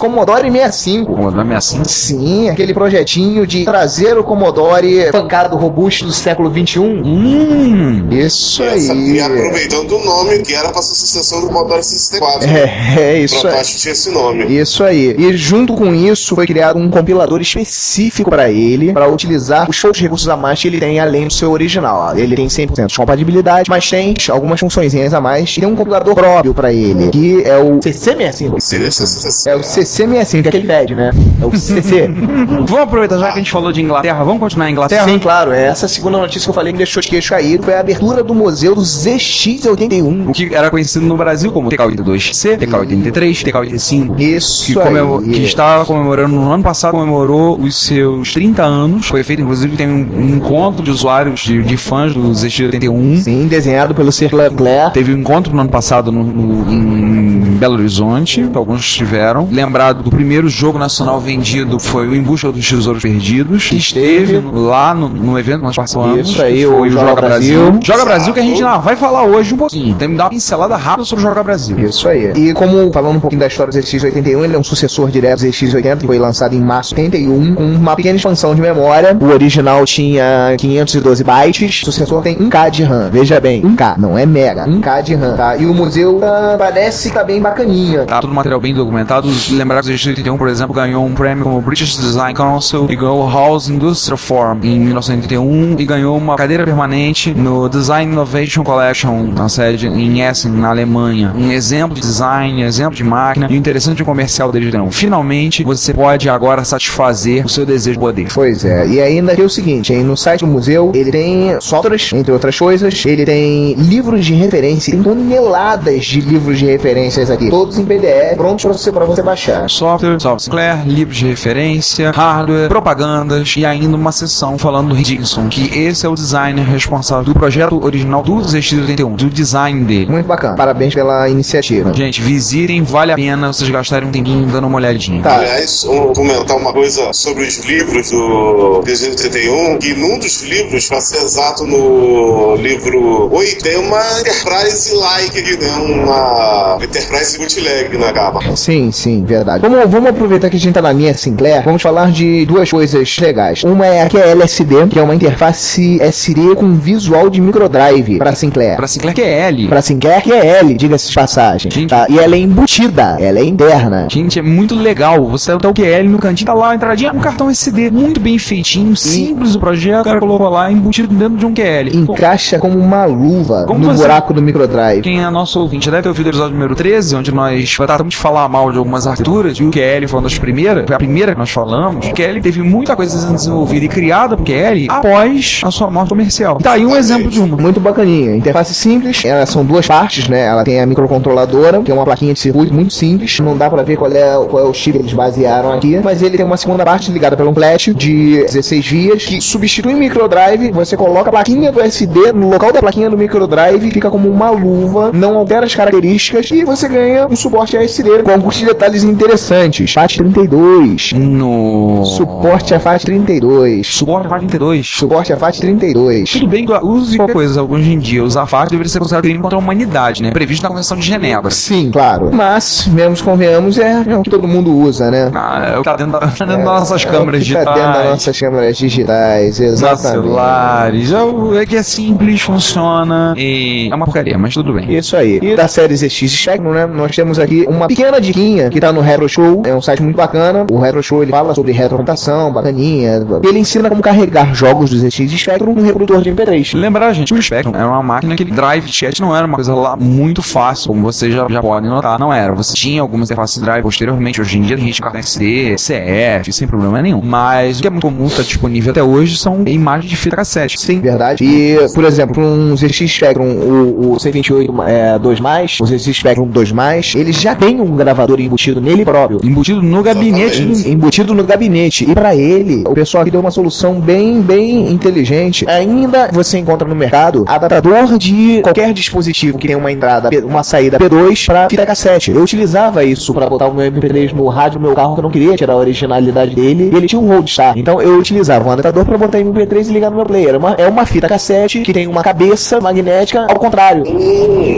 Commodore 0.00 0.50
65. 0.50 1.14
Commodore 1.14 1.46
65? 1.46 1.88
Sim, 1.88 2.48
aquele 2.48 2.74
projetinho 2.74 3.46
de 3.46 3.64
trazer 3.64 4.18
o 4.18 4.24
Commodore 4.24 5.08
pancado 5.12 5.56
robusto 5.56 6.04
do 6.04 6.12
século 6.12 6.50
21. 6.50 6.84
Hum, 6.84 8.08
isso 8.10 8.60
Essa- 8.64 8.92
aí. 8.92 9.12
E 9.12 9.20
aproveitando 9.20 9.92
o 9.92 10.04
nome 10.04 10.38
que 10.40 10.52
era 10.54 10.70
para 10.70 10.79
a 10.80 10.94
sucessão 10.94 11.40
do 11.40 11.46
Commodore 11.48 11.82
64. 11.82 12.48
É, 12.48 12.96
é 12.98 13.18
isso 13.18 13.46
O 13.46 13.50
aí. 13.50 13.62
tinha 13.64 13.92
esse 13.92 14.10
nome. 14.10 14.44
Isso 14.46 14.84
aí. 14.84 15.14
E 15.18 15.36
junto 15.36 15.74
com 15.74 15.94
isso 15.94 16.34
foi 16.34 16.46
criado 16.46 16.78
um 16.78 16.90
compilador 16.90 17.40
específico 17.40 18.30
para 18.30 18.50
ele, 18.50 18.92
para 18.92 19.08
utilizar 19.08 19.68
os 19.68 19.80
poucos 19.80 20.00
recursos 20.00 20.28
a 20.28 20.36
mais 20.36 20.60
que 20.60 20.68
ele 20.68 20.80
tem 20.80 20.98
além 21.00 21.26
do 21.26 21.32
seu 21.32 21.50
original. 21.50 22.16
Ele 22.16 22.34
tem 22.34 22.46
100% 22.46 22.86
de 22.86 22.96
compatibilidade, 22.96 23.70
mas 23.70 23.88
tem 23.88 24.14
algumas 24.30 24.58
funções 24.60 24.94
a 25.12 25.20
mais. 25.20 25.56
E 25.56 25.60
tem 25.60 25.68
um 25.68 25.76
compilador 25.76 26.14
próprio 26.14 26.54
para 26.54 26.72
ele, 26.72 27.10
que 27.10 27.42
é 27.44 27.56
o 27.56 27.78
CC65. 27.78 29.46
É 29.46 29.56
o 29.56 29.60
CC65, 29.60 30.42
que 30.42 30.48
é 30.48 30.48
aquele 30.48 30.66
pad, 30.66 30.94
né? 30.94 31.10
É 31.40 31.44
o 31.44 31.56
CC. 31.56 32.08
Vamos 32.66 32.72
aproveitar 32.80 33.18
já 33.18 33.26
que 33.28 33.34
a 33.34 33.38
gente 33.38 33.50
falou 33.50 33.72
de 33.72 33.80
Inglaterra, 33.80 34.22
vamos 34.24 34.40
continuar 34.40 34.68
em 34.68 34.72
Inglaterra? 34.72 35.04
Sim, 35.04 35.18
claro. 35.18 35.52
É 35.52 35.64
essa 35.66 35.88
segunda 35.88 36.18
notícia 36.18 36.42
que 36.46 36.50
eu 36.50 36.54
falei 36.54 36.72
que 36.72 36.78
me 36.78 36.84
deixou 36.84 37.02
de 37.02 37.08
queixo 37.08 37.30
caído 37.30 37.64
foi 37.64 37.74
a 37.74 37.80
abertura 37.80 38.22
do 38.22 38.34
museu 38.34 38.74
do 38.74 38.82
ZX81. 38.82 40.28
O 40.28 40.32
que 40.32 40.54
era 40.54 40.69
conhecido 40.70 41.04
no 41.06 41.16
Brasil 41.16 41.50
como 41.52 41.68
TK82C, 41.70 42.58
TK83, 42.58 43.44
TK85. 43.44 44.18
Isso 44.20 44.66
que, 44.66 44.74
comemo- 44.74 45.18
aí. 45.18 45.30
que 45.30 45.42
estava 45.42 45.84
comemorando 45.84 46.34
no 46.34 46.50
ano 46.50 46.62
passado, 46.62 46.92
comemorou 46.92 47.58
os 47.60 47.76
seus 47.86 48.32
30 48.32 48.62
anos. 48.62 49.06
Foi 49.06 49.22
feito, 49.22 49.42
inclusive, 49.42 49.76
tem 49.76 49.88
um, 49.88 50.08
um 50.16 50.36
encontro 50.36 50.82
de 50.82 50.90
usuários, 50.90 51.40
de, 51.40 51.62
de 51.62 51.76
fãs 51.76 52.14
do 52.14 52.22
ZX81. 52.30 53.16
Sim, 53.22 53.46
desenhado 53.48 53.94
pelo 53.94 54.12
Sir 54.12 54.34
Leclerc. 54.34 54.94
Teve 54.94 55.14
um 55.14 55.18
encontro 55.18 55.52
no 55.54 55.60
ano 55.60 55.70
passado 55.70 56.10
no, 56.12 56.22
no- 56.22 56.72
em 56.72 57.40
Belo 57.58 57.74
Horizonte, 57.74 58.46
que 58.50 58.56
alguns 58.56 58.80
estiveram. 58.80 59.48
Lembrado 59.50 60.02
do 60.02 60.10
primeiro 60.10 60.48
jogo 60.48 60.78
nacional 60.78 61.20
vendido 61.20 61.78
foi 61.78 62.06
o 62.08 62.14
Em 62.14 62.22
Busca 62.22 62.50
dos 62.50 62.66
Tesouros 62.68 63.02
Perdidos, 63.02 63.68
que 63.68 63.76
esteve 63.76 64.40
lá 64.52 64.94
no, 64.94 65.08
no 65.08 65.38
evento 65.38 65.58
que 65.58 65.64
nós 65.66 65.76
participamos. 65.76 66.28
Isso 66.30 66.42
aí, 66.42 66.66
o 66.66 66.78
foi 66.78 66.90
Joga 66.90 67.14
Brasil. 67.20 67.78
Joga 67.82 68.04
Brasil 68.04 68.32
que 68.34 68.40
a 68.40 68.42
gente 68.42 68.62
ah, 68.62 68.78
vai 68.78 68.96
falar 68.96 69.24
hoje 69.24 69.54
um 69.54 69.56
pouquinho. 69.56 69.94
Tem 69.96 70.08
que 70.10 70.16
dar 70.16 70.24
uma 70.24 70.30
pincelada 70.30 70.59
rápida 70.66 71.04
sobre 71.04 71.24
o 71.24 71.28
Joga 71.28 71.42
Brasil. 71.42 71.78
Isso 71.78 72.08
aí. 72.08 72.32
E 72.34 72.52
como, 72.52 72.92
falando 72.92 73.16
um 73.16 73.20
pouquinho 73.20 73.40
da 73.40 73.46
história 73.46 73.72
do 73.72 73.78
ZX81, 73.78 74.44
ele 74.44 74.56
é 74.56 74.58
um 74.58 74.64
sucessor 74.64 75.10
direto 75.10 75.40
do 75.40 75.46
ZX80, 75.46 75.98
que 75.98 76.06
foi 76.06 76.18
lançado 76.18 76.54
em 76.54 76.60
março 76.60 76.94
de 76.94 77.00
81, 77.02 77.54
com 77.54 77.64
uma 77.64 77.96
pequena 77.96 78.16
expansão 78.16 78.54
de 78.54 78.60
memória. 78.60 79.16
O 79.20 79.26
original 79.26 79.84
tinha 79.84 80.54
512 80.58 81.24
bytes, 81.24 81.82
o 81.82 81.86
sucessor 81.86 82.22
tem 82.22 82.36
1K 82.36 82.70
de 82.70 82.82
RAM. 82.82 83.10
Veja 83.10 83.40
bem, 83.40 83.62
1K, 83.62 83.96
não 83.98 84.18
é 84.18 84.26
mega, 84.26 84.66
1K 84.66 85.02
de 85.02 85.14
RAM, 85.14 85.36
tá? 85.36 85.56
E 85.56 85.66
o 85.66 85.74
museu 85.74 86.18
tá, 86.20 86.56
parece 86.58 87.08
que 87.08 87.14
tá 87.14 87.24
bem 87.24 87.40
bacaninha. 87.40 88.04
Tá 88.04 88.20
todo 88.20 88.32
material 88.32 88.60
bem 88.60 88.74
documentado. 88.74 89.28
Lembrar 89.50 89.82
que 89.82 89.90
o 89.90 89.94
ZX81, 89.94 90.38
por 90.38 90.48
exemplo, 90.48 90.74
ganhou 90.74 91.04
um 91.04 91.14
prêmio 91.14 91.44
como 91.44 91.60
British 91.60 91.96
Design 91.96 92.34
Council 92.34 92.86
e 92.88 92.96
ganhou 92.96 93.24
o 93.24 93.30
House 93.30 93.68
Industrial 93.68 94.16
Forum 94.16 94.58
em 94.62 94.78
1981 94.78 95.76
e 95.78 95.84
ganhou 95.84 96.16
uma 96.16 96.36
cadeira 96.36 96.64
permanente 96.64 97.34
no 97.34 97.68
Design 97.68 98.12
Innovation 98.12 98.62
Collection, 98.62 99.32
na 99.36 99.48
sede 99.48 99.86
em 99.86 100.20
Essen, 100.22 100.49
na 100.58 100.70
Alemanha. 100.70 101.32
Um 101.36 101.50
exemplo 101.50 101.94
de 101.94 102.00
design, 102.00 102.62
exemplo 102.62 102.94
de 102.94 103.04
máquina 103.04 103.46
e 103.50 103.54
o 103.54 103.56
interessante 103.56 104.04
comercial 104.04 104.50
dele 104.52 104.70
não. 104.70 104.90
Finalmente, 104.90 105.64
você 105.64 105.92
pode 105.92 106.28
agora 106.28 106.64
satisfazer 106.64 107.44
o 107.44 107.48
seu 107.48 107.66
desejo 107.66 107.98
de 107.98 108.00
poder. 108.00 108.28
Pois 108.32 108.64
é, 108.64 108.86
e 108.86 109.00
ainda 109.00 109.34
tem 109.34 109.44
o 109.44 109.50
seguinte, 109.50 109.92
hein, 109.92 110.02
no 110.02 110.16
site 110.16 110.40
do 110.40 110.46
museu, 110.46 110.92
ele 110.94 111.10
tem 111.10 111.60
softwares, 111.60 112.12
entre 112.12 112.32
outras 112.32 112.58
coisas, 112.58 113.04
ele 113.04 113.24
tem 113.24 113.74
livros 113.74 114.24
de 114.24 114.34
referência, 114.34 114.92
tem 114.92 115.02
toneladas 115.02 116.04
de 116.04 116.20
livros 116.20 116.58
de 116.58 116.66
referências 116.66 117.30
aqui, 117.30 117.48
todos 117.48 117.78
em 117.78 117.84
PDF, 117.84 118.36
prontos 118.36 118.64
pra 118.64 118.72
você, 118.72 118.92
pra 118.92 119.04
você 119.04 119.22
baixar. 119.22 119.68
Software, 119.68 120.20
software, 120.20 120.82
livros 120.86 121.16
de 121.16 121.26
referência, 121.26 122.10
hardware, 122.10 122.68
propagandas 122.68 123.54
e 123.56 123.64
ainda 123.64 123.96
uma 123.96 124.12
sessão 124.12 124.58
falando 124.58 124.90
do 124.90 124.96
Dickinson, 124.96 125.48
que 125.48 125.78
esse 125.78 126.06
é 126.06 126.08
o 126.08 126.14
designer 126.14 126.64
responsável 126.64 127.24
do 127.24 127.34
projeto 127.34 127.82
original 127.84 128.22
do 128.22 128.36
ZX81, 128.36 129.16
do 129.16 129.30
design 129.30 129.84
dele. 129.84 130.10
Muito 130.10 130.26
bacana, 130.30 130.54
parabéns 130.54 130.94
pela 130.94 131.28
iniciativa. 131.28 131.92
Gente, 131.92 132.22
visitem, 132.22 132.82
vale 132.82 133.12
a 133.12 133.16
pena 133.16 133.52
vocês 133.52 133.68
gastarem 133.68 134.08
um 134.08 134.12
tempinho 134.12 134.46
dando 134.46 134.66
uma 134.66 134.76
olhadinha. 134.76 135.22
Tá. 135.22 135.36
Aliás, 135.36 135.84
vamos 135.84 136.16
comentar 136.16 136.56
uma 136.56 136.72
coisa 136.72 137.12
sobre 137.12 137.44
os 137.44 137.58
livros 137.64 138.10
do 138.10 138.80
381, 138.84 139.78
que 139.78 139.94
num 139.94 140.18
dos 140.18 140.42
livros, 140.42 140.86
para 140.86 141.00
ser 141.00 141.22
exato, 141.22 141.64
no 141.66 142.56
livro 142.56 143.28
8, 143.32 143.62
tem 143.62 143.76
uma 143.76 144.00
Enterprise 144.20 144.94
like 144.94 145.38
aqui, 145.38 145.56
né? 145.56 145.70
Uma 145.76 146.78
Enterprise 146.82 147.38
bootleg 147.38 147.98
na 147.98 148.12
capa. 148.12 148.40
Sim, 148.56 148.92
sim, 148.92 149.24
verdade. 149.24 149.60
Vamos, 149.62 149.90
vamos 149.90 150.10
aproveitar 150.10 150.48
que 150.48 150.56
a 150.56 150.60
gente 150.60 150.74
tá 150.74 150.82
na 150.82 150.92
linha 150.92 151.14
Sinclair, 151.14 151.64
vamos 151.64 151.82
falar 151.82 152.10
de 152.10 152.46
duas 152.46 152.70
coisas 152.70 153.18
legais. 153.18 153.62
Uma 153.64 153.86
é 153.86 154.02
a 154.02 154.26
LSD, 154.30 154.86
que 154.88 154.98
é 154.98 155.02
uma 155.02 155.14
interface 155.14 156.00
SD 156.00 156.54
com 156.54 156.74
visual 156.74 157.28
de 157.28 157.40
microdrive 157.40 158.18
para 158.18 158.34
Sinclair. 158.34 158.76
Pra 158.76 158.86
Sinclair 158.86 159.14
que 159.14 159.22
é 159.22 159.48
L. 159.48 159.68
Pra 159.68 159.82
Sinclair 159.82 160.19
que 160.20 160.32
é 160.32 160.58
L, 160.60 160.74
diga-se 160.74 161.08
de 161.08 161.14
passagem. 161.14 161.70
Tá? 161.86 162.06
E 162.08 162.18
ela 162.18 162.34
é 162.34 162.38
embutida, 162.38 163.16
ela 163.20 163.38
é 163.38 163.44
interna. 163.44 164.06
Gente, 164.10 164.38
é 164.38 164.42
muito 164.42 164.74
legal. 164.74 165.24
Você 165.28 165.56
tem 165.58 165.70
o 165.70 165.74
QL 165.74 166.08
no 166.08 166.18
cantinho, 166.18 166.46
tá 166.46 166.54
lá 166.54 166.74
entradinha, 166.74 167.12
um 167.12 167.18
cartão 167.18 167.50
SD. 167.50 167.90
Muito 167.90 168.20
bem 168.20 168.38
feitinho, 168.38 168.94
simples 168.96 169.54
o 169.54 169.60
projeto. 169.60 170.00
O 170.00 170.04
cara 170.04 170.20
colocou 170.20 170.48
lá, 170.48 170.70
embutido 170.70 171.14
dentro 171.14 171.36
de 171.36 171.46
um 171.46 171.52
QL. 171.54 171.90
Encaixa 171.94 172.58
como 172.58 172.78
uma 172.78 173.04
luva 173.04 173.64
Como 173.66 173.80
no 173.80 173.92
você- 173.92 174.02
buraco 174.02 174.32
do 174.34 174.42
microdrive. 174.42 175.02
Quem 175.02 175.22
é 175.22 175.30
nosso 175.30 175.60
ouvinte 175.60 175.86
já 175.86 175.90
deve 175.92 176.02
ter 176.04 176.08
ouvido 176.08 176.26
o 176.26 176.30
episódio 176.30 176.52
número 176.54 176.74
13, 176.74 177.16
onde 177.16 177.32
nós 177.32 177.74
tratamos 177.76 178.14
de 178.14 178.16
falar 178.20 178.48
mal 178.48 178.70
de 178.70 178.78
algumas 178.78 179.06
arquiteturas, 179.06 179.56
e 179.58 179.64
o 179.64 179.70
QL 179.70 180.06
foi 180.08 180.18
uma 180.18 180.28
das 180.28 180.38
primeiras, 180.38 180.84
foi 180.86 180.94
a 180.94 180.98
primeira 180.98 181.32
que 181.32 181.38
nós 181.38 181.50
falamos. 181.50 182.06
O 182.06 182.12
QL 182.14 182.40
teve 182.40 182.62
muita 182.62 182.94
coisa 182.96 183.18
sendo 183.18 183.34
desenvolvida 183.34 183.84
e 183.84 183.88
criada 183.88 184.36
por 184.36 184.44
QL 184.44 184.86
após 184.88 185.60
a 185.64 185.70
sua 185.70 185.90
morte 185.90 186.08
comercial. 186.10 186.58
Tá 186.58 186.72
aí 186.72 186.84
um 186.86 186.96
exemplo 186.96 187.30
de 187.30 187.40
uma. 187.40 187.56
Muito 187.56 187.80
bacaninha. 187.80 188.34
Interface 188.36 188.74
simples, 188.74 189.24
elas 189.24 189.48
são 189.48 189.64
duas 189.64 189.86
partes. 189.86 190.09
Partes, 190.10 190.28
né? 190.28 190.46
Ela 190.46 190.64
tem 190.64 190.80
a 190.80 190.86
microcontroladora, 190.86 191.80
que 191.82 191.90
é 191.90 191.94
uma 191.94 192.04
plaquinha 192.04 192.34
de 192.34 192.40
circuito 192.40 192.74
muito 192.74 192.92
simples. 192.92 193.38
Não 193.38 193.56
dá 193.56 193.70
pra 193.70 193.82
ver 193.82 193.96
qual 193.96 194.10
é, 194.10 194.46
qual 194.48 194.66
é 194.66 194.68
o 194.68 194.74
chip 194.74 194.98
que 194.98 195.04
eles 195.04 195.12
basearam 195.12 195.72
aqui. 195.72 195.98
Mas 196.02 196.20
ele 196.20 196.36
tem 196.36 196.44
uma 196.44 196.56
segunda 196.56 196.84
parte 196.84 197.10
ligada 197.10 197.36
pelo 197.36 197.50
um 197.50 197.54
flash 197.54 197.92
de 197.94 198.44
16 198.44 198.86
vias, 198.86 199.24
que 199.24 199.40
substitui 199.40 199.94
o 199.94 199.98
microdrive. 199.98 200.72
Você 200.72 200.96
coloca 200.96 201.28
a 201.28 201.32
plaquinha 201.32 201.70
do 201.70 201.80
SD 201.80 202.32
no 202.32 202.50
local 202.50 202.72
da 202.72 202.80
plaquinha 202.80 203.08
do 203.08 203.16
microdrive, 203.16 203.90
fica 203.90 204.10
como 204.10 204.28
uma 204.28 204.50
luva, 204.50 205.10
não 205.12 205.36
altera 205.36 205.66
as 205.66 205.74
características 205.74 206.50
e 206.50 206.64
você 206.64 206.88
ganha 206.88 207.26
um 207.28 207.36
suporte 207.36 207.76
a 207.76 207.84
SD 207.84 208.22
com 208.22 208.32
alguns 208.32 208.60
detalhes 208.60 209.04
interessantes. 209.04 209.92
FAT 209.92 210.16
32. 210.16 211.12
No. 211.12 212.04
Suporte 212.04 212.74
a 212.74 212.80
FAT 212.80 213.04
32. 213.04 213.86
Suporte 213.86 214.26
a 214.26 214.30
FAT 214.30 214.40
32. 214.40 214.88
Suporte 214.88 215.32
a 215.32 215.36
FAT 215.36 215.58
32. 215.58 216.30
Tudo 216.30 216.46
bem 216.48 216.66
que 216.66 216.72
use 216.72 217.16
qualquer 217.16 217.32
coisa 217.32 217.62
hoje 217.62 217.92
em 217.92 217.98
dia. 217.98 218.24
Usar 218.24 218.46
FAT 218.46 218.70
deveria 218.70 218.90
ser 218.90 218.98
considerado 218.98 219.22
crime 219.22 219.38
contra 219.38 219.56
a 219.56 219.60
humanidade, 219.60 219.99
né? 220.22 220.30
Previsto 220.30 220.62
na 220.62 220.68
Convenção 220.68 220.96
de 220.96 221.06
Genebra. 221.06 221.50
Sim, 221.50 221.90
claro. 221.90 222.30
Mas, 222.32 222.86
mesmo 222.86 223.24
convenhamos, 223.24 223.78
é, 223.78 224.04
é 224.06 224.16
o 224.16 224.22
que 224.22 224.30
todo 224.30 224.46
mundo 224.48 224.74
usa, 224.76 225.10
né? 225.10 225.30
Ah, 225.34 225.70
é 225.74 225.74
o 225.74 225.78
que 225.78 225.84
tá 225.84 225.96
dentro, 225.96 226.12
da, 226.12 226.18
dentro 226.26 226.46
das 226.46 226.58
nossas 226.64 227.04
câmeras 227.04 227.40
é 227.40 227.44
o 227.44 227.46
que 227.46 227.52
tá 227.52 227.58
digitais. 227.60 227.74
dentro 227.76 227.92
das 228.00 228.10
nossas 228.10 228.40
câmeras 228.40 228.76
digitais, 228.76 229.58
Nossos 229.60 229.60
exatamente. 229.74 230.10
celulares. 230.10 231.12
É, 231.12 231.22
o- 231.22 231.58
é 231.58 231.66
que 231.66 231.76
é 231.76 231.82
simples, 231.82 232.40
funciona 232.40 233.34
e 233.36 233.88
é 233.90 233.94
uma 233.94 234.04
porcaria, 234.04 234.38
mas 234.38 234.54
tudo 234.54 234.72
bem. 234.72 234.92
Isso 234.94 235.16
aí. 235.16 235.38
E 235.42 235.54
da 235.56 235.68
série 235.68 235.94
ZX 235.96 236.30
Spectrum, 236.32 236.72
né? 236.72 236.86
Nós 236.86 237.14
temos 237.14 237.38
aqui 237.38 237.66
uma 237.68 237.86
pequena 237.88 238.20
diquinha 238.20 238.70
que 238.70 238.80
tá 238.80 238.92
no 238.92 239.00
Retro 239.00 239.28
Show. 239.28 239.62
É 239.66 239.74
um 239.74 239.80
site 239.82 240.02
muito 240.02 240.16
bacana. 240.16 240.66
O 240.70 240.78
Retro 240.78 241.02
Show 241.02 241.22
ele 241.22 241.30
fala 241.30 241.54
sobre 241.54 241.72
retrocomputação, 241.72 242.52
bacaninha. 242.52 243.26
Ele 243.42 243.58
ensina 243.58 243.88
como 243.88 244.00
carregar 244.02 244.54
jogos 244.54 244.90
do 244.90 244.96
ZX 244.98 245.30
Spectrum 245.32 245.74
num 245.74 245.82
reprodutor 245.82 246.22
de 246.22 246.30
MP3. 246.32 246.78
Lembrar, 246.78 247.12
gente, 247.12 247.32
o 247.34 247.42
Spectrum 247.42 247.74
era 247.74 247.86
uma 247.86 248.02
máquina 248.02 248.34
que 248.36 248.44
drive 248.44 248.88
chat 248.88 249.20
não 249.20 249.34
era 249.36 249.46
uma 249.46 249.56
coisa 249.56 249.74
lá 249.74 249.89
muito 249.96 250.42
fácil, 250.42 250.88
como 250.88 251.02
vocês 251.02 251.32
já, 251.32 251.46
já 251.48 251.60
podem 251.60 251.90
notar, 251.90 252.18
não 252.18 252.32
era. 252.32 252.52
Você 252.54 252.74
tinha 252.74 253.00
algumas 253.00 253.28
interfaces 253.28 253.56
de 253.56 253.62
drive 253.62 253.82
posteriormente, 253.82 254.40
hoje 254.40 254.58
em 254.58 254.62
dia 254.62 254.76
a 254.76 254.78
gente 254.78 255.00
cartão 255.00 255.20
SD, 255.20 255.76
CF, 255.76 256.52
sem 256.52 256.66
problema 256.66 257.00
nenhum. 257.00 257.20
Mas 257.22 257.78
o 257.78 257.82
que 257.82 257.86
é 257.86 257.90
muito 257.90 258.02
comum, 258.02 258.26
está 258.26 258.42
disponível 258.42 258.90
até 258.90 259.02
hoje, 259.02 259.36
são 259.36 259.62
imagens 259.66 260.10
de 260.10 260.16
fita 260.16 260.36
cassete. 260.36 260.80
Sim, 260.80 261.00
verdade. 261.00 261.44
E, 261.44 261.76
por 261.94 262.04
exemplo, 262.04 262.42
um 262.42 262.76
ZX 262.76 263.10
Spectrum, 263.10 263.50
o, 263.50 264.12
o 264.12 264.16
C28 264.16 264.68
é, 264.86 265.18
2+, 265.18 265.76
o 265.80 265.86
ZX 265.86 266.16
Spectrum 266.16 266.48
2+, 266.48 267.18
ele 267.18 267.32
já 267.32 267.54
tem 267.54 267.80
um 267.80 267.96
gravador 267.96 268.40
embutido 268.40 268.80
nele 268.80 269.04
próprio. 269.04 269.40
Embutido 269.42 269.82
no 269.82 270.02
gabinete 270.02 270.62
do... 270.62 270.88
Embutido 270.88 271.34
no 271.34 271.44
gabinete. 271.44 272.10
E 272.10 272.14
pra 272.14 272.34
ele, 272.34 272.84
o 272.86 272.94
pessoal 272.94 273.22
aqui 273.22 273.30
deu 273.30 273.40
uma 273.40 273.50
solução 273.50 274.00
bem, 274.00 274.40
bem 274.40 274.90
inteligente. 274.90 275.64
Ainda 275.68 276.28
você 276.32 276.58
encontra 276.58 276.86
no 276.86 276.94
mercado 276.94 277.44
adaptador 277.46 278.18
de 278.18 278.60
qualquer 278.62 278.92
dispositivo 278.92 279.58
que 279.58 279.66
tenha 279.66 279.78
uma 279.80 279.92
entrada, 279.92 280.30
uma 280.44 280.62
saída 280.62 280.98
P2 280.98 281.46
pra 281.46 281.68
fita 281.68 281.86
cassete. 281.86 282.30
Eu 282.30 282.42
utilizava 282.42 283.04
isso 283.04 283.32
pra 283.34 283.48
botar 283.48 283.66
o 283.66 283.74
meu 283.74 283.90
MP3 283.90 284.32
no 284.32 284.46
rádio 284.48 284.78
do 284.78 284.86
meu 284.86 284.94
carro, 284.94 285.14
que 285.14 285.20
eu 285.20 285.24
não 285.24 285.30
queria 285.30 285.56
tirar 285.56 285.74
a 285.74 285.76
originalidade 285.76 286.54
dele. 286.54 286.90
E 286.92 286.96
ele 286.96 287.06
tinha 287.06 287.20
um 287.20 287.28
Roadstar. 287.28 287.76
Então 287.76 288.00
eu 288.00 288.18
utilizava 288.18 288.68
um 288.68 288.72
adaptador 288.72 289.04
pra 289.04 289.18
botar 289.18 289.38
MP3 289.38 289.88
e 289.88 289.92
ligar 289.92 290.10
no 290.10 290.16
meu 290.16 290.26
player. 290.26 290.54
É 290.54 290.58
uma, 290.58 290.72
é 290.74 290.86
uma 290.86 291.06
fita 291.06 291.28
cassete 291.28 291.80
que 291.80 291.92
tem 291.92 292.06
uma 292.06 292.22
cabeça 292.22 292.80
magnética 292.80 293.46
ao 293.48 293.58
contrário. 293.58 294.04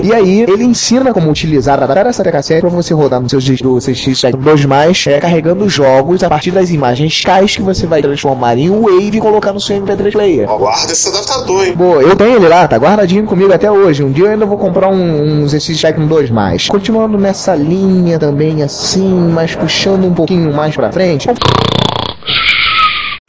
E 0.02 0.12
aí, 0.12 0.42
ele 0.42 0.64
ensina 0.64 1.12
como 1.12 1.30
utilizar, 1.30 1.82
adaptar 1.82 2.06
essa 2.06 2.22
fita 2.22 2.32
cassete 2.32 2.60
pra 2.60 2.70
você 2.70 2.94
rodar 2.94 3.20
no 3.20 3.28
seu 3.28 3.40
do 3.62 3.78
CX 3.78 4.18
Spectrum 4.18 4.40
2+, 4.40 5.06
é, 5.10 5.18
carregando 5.18 5.68
jogos 5.68 6.22
a 6.22 6.28
partir 6.28 6.50
das 6.52 6.70
imagens 6.70 7.22
CAIs 7.22 7.56
que 7.56 7.62
você 7.62 7.86
vai 7.86 8.00
transformar 8.00 8.56
em 8.56 8.70
Wave 8.70 9.16
e 9.16 9.20
colocar 9.20 9.52
no 9.52 9.60
seu 9.60 9.80
MP3 9.80 10.12
player. 10.12 10.46
Guarda 10.46 10.92
esse 10.92 11.08
adaptador, 11.08 11.66
hein? 11.66 11.74
Pô, 11.76 12.00
eu 12.00 12.14
tenho 12.14 12.36
ele 12.36 12.48
lá, 12.48 12.66
tá 12.68 12.76
guardadinho 12.76 13.24
comigo 13.24 13.52
até 13.52 13.70
hoje. 13.70 14.02
Um 14.02 14.10
dia 14.10 14.26
eu 14.26 14.30
ainda 14.30 14.46
vou 14.46 14.56
comprar 14.56 14.88
um, 14.88 14.91
um 14.92 15.46
ZX 15.46 15.78
Spectrum 15.78 16.08
2+. 16.08 16.68
Continuando 16.68 17.18
nessa 17.18 17.54
linha 17.54 18.18
também 18.18 18.62
assim, 18.62 19.30
mas 19.32 19.54
puxando 19.54 20.04
um 20.04 20.14
pouquinho 20.14 20.52
mais 20.52 20.74
pra 20.74 20.92
frente. 20.92 21.28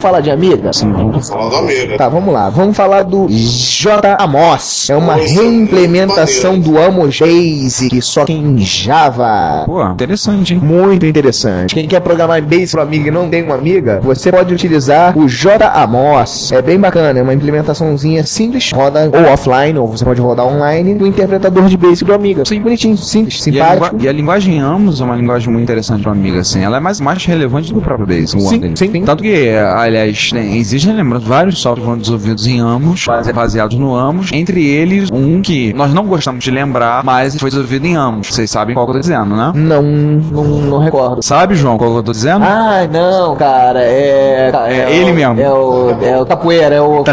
Fala 0.02 0.20
de 0.20 0.30
Amiga? 0.30 0.70
Sim, 0.72 0.92
Vamos 0.92 1.28
falar 1.30 1.48
do 1.48 1.56
Amiga. 1.56 1.96
Tá, 1.96 2.08
vamos 2.10 2.34
lá. 2.34 2.50
Vamos 2.50 2.76
falar 2.76 3.04
do 3.04 3.26
J 3.30 4.16
Amos. 4.20 4.90
É 4.90 4.96
uma 4.96 5.16
Nossa, 5.16 5.28
reimplementação 5.40 6.58
do 6.58 6.76
Amos 6.78 7.18
Basic, 7.20 8.02
só 8.02 8.24
que 8.26 8.32
em 8.32 8.58
Java. 8.58 9.62
Pô, 9.64 9.82
interessante, 9.88 10.52
hein? 10.52 10.60
Muito 10.62 11.06
interessante. 11.06 11.74
Quem 11.74 11.88
quer 11.88 12.00
programar 12.00 12.38
em 12.38 12.42
Basic 12.42 12.72
pro 12.72 12.82
amigo 12.82 13.08
e 13.08 13.10
não 13.10 13.30
tem 13.30 13.44
uma 13.44 13.54
amiga, 13.54 14.00
você 14.02 14.30
pode 14.30 14.52
utilizar 14.52 15.16
o 15.16 15.26
J 15.26 15.64
Amos. 15.74 16.52
É 16.52 16.60
bem 16.60 16.78
bacana, 16.78 17.18
é 17.18 17.22
uma 17.22 17.32
implementaçãozinha 17.32 18.26
simples, 18.26 18.72
roda 18.72 19.10
ou 19.10 19.32
offline, 19.32 19.78
ou 19.78 19.86
você 19.86 20.04
pode 20.04 20.20
rodar 20.20 20.44
online, 20.46 20.94
do 20.96 21.06
interpretador 21.06 21.66
de 21.66 21.78
Basic 21.78 22.04
do 22.04 22.12
Amiga. 22.12 22.44
Sim, 22.44 22.60
bonitinho, 22.60 22.96
simples, 22.98 23.46
E 23.46 23.58
a, 23.58 23.72
simpático. 23.72 24.02
e 24.02 24.08
a 24.08 24.12
linguagem 24.12 24.60
Amos 24.60 25.00
é 25.00 25.04
uma 25.04 25.16
linguagem 25.16 25.48
muito 25.50 25.62
interessante 25.62 26.02
para 26.02 26.12
amiga, 26.12 26.40
assim. 26.40 26.62
Ela 26.62 26.76
é 26.76 26.80
mais, 26.80 27.00
mais 27.00 27.24
relevante 27.24 27.68
do 27.68 27.74
que 27.74 27.78
o 27.78 27.82
próprio 27.82 28.06
Basic. 28.06 28.36
o 28.36 28.40
Sim, 28.46 28.60
sim, 28.76 28.90
sim. 28.92 29.02
Tanto 29.02 29.22
que, 29.22 29.48
aliás, 29.84 30.32
né, 30.32 30.56
existem, 30.56 30.92
lembrando, 30.94 31.24
vários 31.26 31.58
softwares 31.60 31.84
foram 31.84 31.98
desenvolvidos 31.98 32.46
em 32.46 32.60
Amos, 32.60 33.04
base- 33.06 33.32
baseados 33.32 33.78
no 33.78 33.94
Amos. 33.94 34.30
Entre 34.32 34.64
eles, 34.66 35.10
um 35.12 35.40
que 35.40 35.72
nós 35.74 35.92
não 35.94 36.04
gostamos 36.06 36.42
de 36.42 36.50
lembrar, 36.50 37.04
mas 37.04 37.36
foi 37.38 37.50
desenvolvido 37.50 37.86
em 37.86 37.96
Amos. 37.96 38.28
Vocês 38.28 38.50
sabem 38.50 38.74
qual 38.74 38.86
que 38.86 38.90
eu 38.90 38.94
tô 38.94 39.00
dizendo, 39.00 39.36
né? 39.36 39.52
Não, 39.54 39.82
não, 39.82 40.44
não 40.44 40.78
recordo. 40.78 41.22
Sabe, 41.22 41.54
João, 41.54 41.76
qual 41.78 41.90
que 41.92 41.96
eu 41.98 42.02
tô 42.02 42.12
dizendo? 42.12 42.44
Ah, 42.44 42.86
não, 42.90 43.36
cara, 43.36 43.80
é. 43.82 44.50
É 44.52 44.86
o- 44.86 44.90
ele 44.90 45.12
mesmo. 45.12 45.40
É 45.40 45.50
o, 45.52 45.90
é 46.02 46.20
o 46.20 46.26
Capoeira, 46.26 46.74
é 46.74 46.80
o. 46.80 47.02
Tan, 47.04 47.12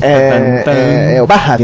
É, 0.00 0.62
tan, 0.62 0.70
é, 0.72 1.16
é 1.16 1.22
o 1.22 1.26
Barra 1.26 1.56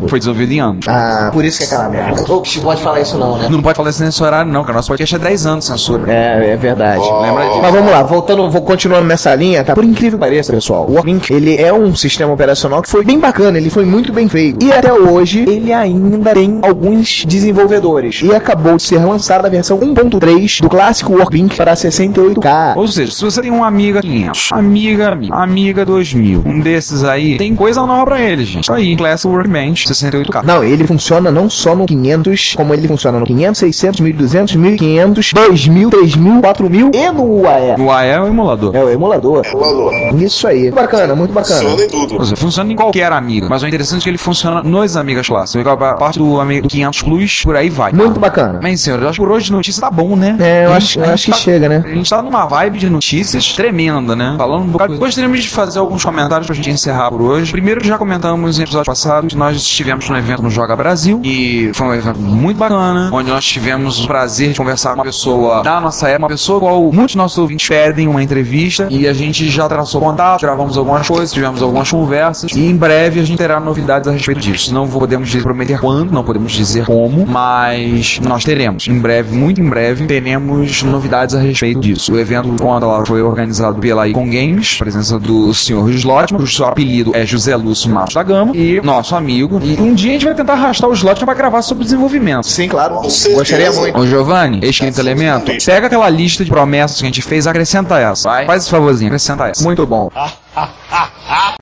Vento. 0.00 0.10
Foi 0.10 0.18
desenvolvido 0.18 0.52
em 0.52 0.60
Amos. 0.60 0.88
Ah, 0.88 1.30
por 1.32 1.44
isso 1.44 1.58
que 1.58 1.64
é 1.64 1.66
aquela 1.66 1.88
merda. 1.88 2.32
Ops, 2.32 2.56
pode 2.58 2.82
falar 2.82 3.00
isso 3.00 3.18
não, 3.18 3.38
né? 3.38 3.48
Não 3.50 3.62
pode 3.62 3.76
falar 3.76 3.90
isso 3.90 4.02
nesse 4.02 4.22
horário, 4.22 4.50
não, 4.50 4.62
cara. 4.62 4.74
Nosso 4.74 4.88
podcast 4.88 5.14
é 5.14 5.18
10 5.18 5.46
anos 5.46 5.64
de 5.64 5.70
censura. 5.70 6.12
É, 6.12 6.52
é 6.52 6.56
verdade. 6.56 7.02
Lembra 7.02 7.46
disso. 7.46 7.60
Mas 7.62 7.72
vamos 7.72 7.90
lá, 7.90 8.02
voltando, 8.02 8.50
vou 8.50 8.62
continuando 8.62 9.06
nessa 9.06 9.34
linha, 9.34 9.64
tá? 9.64 9.74
Por 9.74 9.84
incrível 9.84 10.18
que 10.18 10.24
pareça, 10.24 10.52
pessoal, 10.52 10.86
o 10.88 10.94
Warlink, 10.94 11.32
ele 11.32 11.56
é 11.56 11.72
um 11.72 11.94
sistema 11.94 12.32
operacional 12.32 12.82
que 12.82 12.88
foi 12.88 13.04
bem 13.04 13.18
bacana, 13.18 13.58
ele 13.58 13.70
foi 13.70 13.84
muito 13.84 14.12
bem 14.12 14.28
feito. 14.28 14.64
E 14.64 14.72
até 14.72 14.92
hoje, 14.92 15.40
ele 15.40 15.72
ainda 15.72 16.32
tem 16.32 16.58
alguns 16.62 17.24
desenvolvedores. 17.24 18.20
E 18.22 18.34
acabou 18.34 18.76
de 18.76 18.82
ser 18.82 19.04
lançada 19.04 19.46
a 19.46 19.50
versão 19.50 19.78
1.3 19.78 20.60
do 20.60 20.68
clássico 20.68 21.16
Warlink 21.16 21.56
para 21.56 21.74
68K. 21.74 22.76
Ou 22.76 22.88
seja, 22.88 23.12
se 23.12 23.22
você 23.22 23.42
tem 23.42 23.50
uma 23.50 23.66
amiga 23.66 24.00
500, 24.00 24.50
amiga, 24.52 25.08
amiga, 25.12 25.34
amiga 25.34 25.84
2000, 25.84 26.42
um 26.46 26.60
desses 26.60 27.04
aí, 27.04 27.36
tem 27.36 27.54
coisa 27.54 27.84
nova 27.86 28.04
pra 28.04 28.20
ele, 28.20 28.44
gente. 28.44 28.66
Tá 28.66 28.74
aí, 28.74 28.96
Classic 28.96 29.28
Workbench 29.28 29.89
68K. 29.92 30.42
Não, 30.44 30.62
ele 30.64 30.86
funciona 30.86 31.30
não 31.30 31.48
só 31.50 31.74
no 31.74 31.86
500, 31.86 32.54
como 32.56 32.72
ele 32.74 32.86
funciona 32.88 33.18
no 33.18 33.26
500, 33.26 33.58
600, 33.58 34.00
1200, 34.00 34.54
1500, 34.56 35.32
2000, 35.32 35.90
3000, 35.90 36.40
4000 36.40 36.90
e 36.94 37.10
no 37.12 37.24
UAE. 37.42 37.80
O 37.80 37.90
AE 37.90 38.08
é 38.08 38.20
o 38.20 38.26
emulador. 38.26 38.74
É 38.74 38.84
o 38.84 38.88
emulador. 38.90 39.42
Emulador. 39.44 39.92
Isso 40.20 40.46
aí. 40.46 40.62
Muito 40.62 40.74
bacana, 40.74 41.14
muito 41.14 41.32
bacana. 41.32 41.60
Funciona 41.60 41.84
em 41.84 41.88
tudo. 41.88 42.24
Seja, 42.24 42.36
funciona 42.36 42.72
em 42.72 42.76
qualquer 42.76 43.12
amiga. 43.12 43.46
Mas 43.48 43.62
o 43.62 43.66
interessante 43.66 44.00
é 44.00 44.04
que 44.04 44.10
ele 44.10 44.18
funciona 44.18 44.62
nos 44.62 44.96
amigas 44.96 45.26
clássicos. 45.26 45.66
A 45.66 45.76
parte 45.94 46.18
do 46.18 46.40
amigo 46.40 46.62
do 46.62 46.68
500 46.68 47.02
Plus, 47.02 47.42
por 47.42 47.56
aí 47.56 47.68
vai. 47.70 47.92
Muito 47.92 48.18
bacana. 48.20 48.58
Bem, 48.60 48.76
senhor, 48.76 49.00
eu 49.02 49.08
acho 49.08 49.20
que 49.20 49.26
por 49.26 49.32
hoje 49.34 49.46
de 49.46 49.52
notícia 49.52 49.80
tá 49.80 49.90
bom, 49.90 50.16
né? 50.16 50.36
É, 50.40 50.66
eu 50.66 50.72
acho, 50.72 50.86
gente- 50.86 50.98
eu 50.98 51.04
gente 51.04 51.14
acho 51.14 51.24
que 51.26 51.30
tá- 51.32 51.36
chega, 51.38 51.68
né? 51.68 51.82
A 51.84 51.88
gente 51.94 52.10
tá 52.10 52.22
numa 52.22 52.46
vibe 52.46 52.78
de 52.78 52.90
notícias 52.90 53.52
tremenda, 53.52 54.14
né? 54.14 54.34
Falando 54.36 54.64
um 54.64 54.68
bocado. 54.68 54.96
Gostaríamos 54.98 55.42
de 55.42 55.48
fazer 55.48 55.78
alguns 55.78 56.04
comentários 56.04 56.46
pra 56.46 56.54
gente 56.54 56.70
encerrar 56.70 57.10
por 57.10 57.22
hoje. 57.22 57.50
Primeiro, 57.52 57.82
já 57.84 57.96
comentamos 57.98 58.58
em 58.58 58.62
episódio 58.62 58.86
passado 58.86 59.26
que 59.26 59.36
nós 59.36 59.56
estivemos 59.80 60.08
no 60.10 60.16
evento 60.18 60.42
no 60.42 60.50
Joga 60.50 60.76
Brasil 60.76 61.20
e 61.24 61.70
foi 61.72 61.86
um 61.86 61.94
evento 61.94 62.20
muito 62.20 62.58
bacana, 62.58 63.08
onde 63.10 63.30
nós 63.30 63.44
tivemos 63.44 64.04
o 64.04 64.06
prazer 64.06 64.52
de 64.52 64.58
conversar 64.58 64.90
com 64.90 64.96
uma 64.96 65.04
pessoa 65.04 65.62
da 65.62 65.80
nossa 65.80 66.06
época, 66.06 66.24
uma 66.24 66.28
pessoa 66.28 66.60
qual 66.60 66.92
muitos 66.92 67.14
nossos 67.14 67.38
ouvintes 67.38 67.66
pedem 67.66 68.06
uma 68.06 68.22
entrevista 68.22 68.88
e 68.90 69.08
a 69.08 69.12
gente 69.14 69.48
já 69.48 69.66
traçou 69.68 70.00
contato, 70.00 70.42
gravamos 70.42 70.76
algumas 70.76 71.08
coisas, 71.08 71.32
tivemos 71.32 71.62
algumas 71.62 71.90
conversas 71.90 72.52
e 72.52 72.60
em 72.60 72.76
breve 72.76 73.20
a 73.20 73.24
gente 73.24 73.38
terá 73.38 73.58
novidades 73.58 74.06
a 74.06 74.12
respeito 74.12 74.40
disso. 74.40 74.74
Não 74.74 74.86
podemos 74.86 75.34
prometer 75.36 75.80
quando, 75.80 76.12
não 76.12 76.22
podemos 76.22 76.52
dizer 76.52 76.84
como, 76.84 77.26
mas 77.26 78.20
nós 78.20 78.44
teremos. 78.44 78.86
Em 78.86 78.98
breve, 78.98 79.34
muito 79.34 79.62
em 79.62 79.68
breve, 79.68 80.06
teremos 80.06 80.82
novidades 80.82 81.34
a 81.34 81.40
respeito 81.40 81.80
disso. 81.80 82.12
O 82.12 82.18
evento, 82.18 82.54
quando 82.60 82.84
ela 82.84 83.06
foi 83.06 83.22
organizado 83.22 83.80
pela 83.80 84.06
Icon 84.06 84.26
Games, 84.26 84.76
presença 84.76 85.18
do 85.18 85.54
senhor 85.54 85.88
Slotman, 85.90 86.40
cujo 86.40 86.64
apelido 86.64 87.12
é 87.14 87.24
José 87.24 87.56
Lúcio 87.56 87.90
Matos 87.90 88.14
da 88.14 88.22
Gama, 88.22 88.54
e 88.54 88.80
nosso 88.82 89.16
amigo. 89.16 89.58
E 89.78 89.80
um 89.80 89.94
dia 89.94 90.10
a 90.10 90.12
gente 90.14 90.24
vai 90.24 90.34
tentar 90.34 90.54
arrastar 90.54 90.88
o 90.88 90.92
Slotman 90.92 91.26
pra 91.26 91.34
gravar 91.34 91.62
sobre 91.62 91.84
desenvolvimento. 91.84 92.46
Sim, 92.46 92.68
claro. 92.68 92.96
Gostaria 92.96 93.72
muito. 93.72 93.98
Ô 93.98 94.06
Giovanni, 94.06 94.60
ex-quinto 94.62 94.98
elemento, 95.00 95.52
pega 95.64 95.86
aquela 95.86 96.08
lista 96.08 96.44
de 96.44 96.50
promessas 96.50 96.98
que 96.98 97.04
a 97.04 97.06
gente 97.06 97.22
fez, 97.22 97.46
acrescenta 97.46 97.98
essa. 97.98 98.28
Vai. 98.28 98.46
Faz 98.46 98.62
esse 98.62 98.70
favorzinho, 98.70 99.08
acrescenta 99.08 99.48
essa. 99.48 99.62
Muito 99.62 99.86
bom. 99.86 100.10
Ah, 100.14 100.32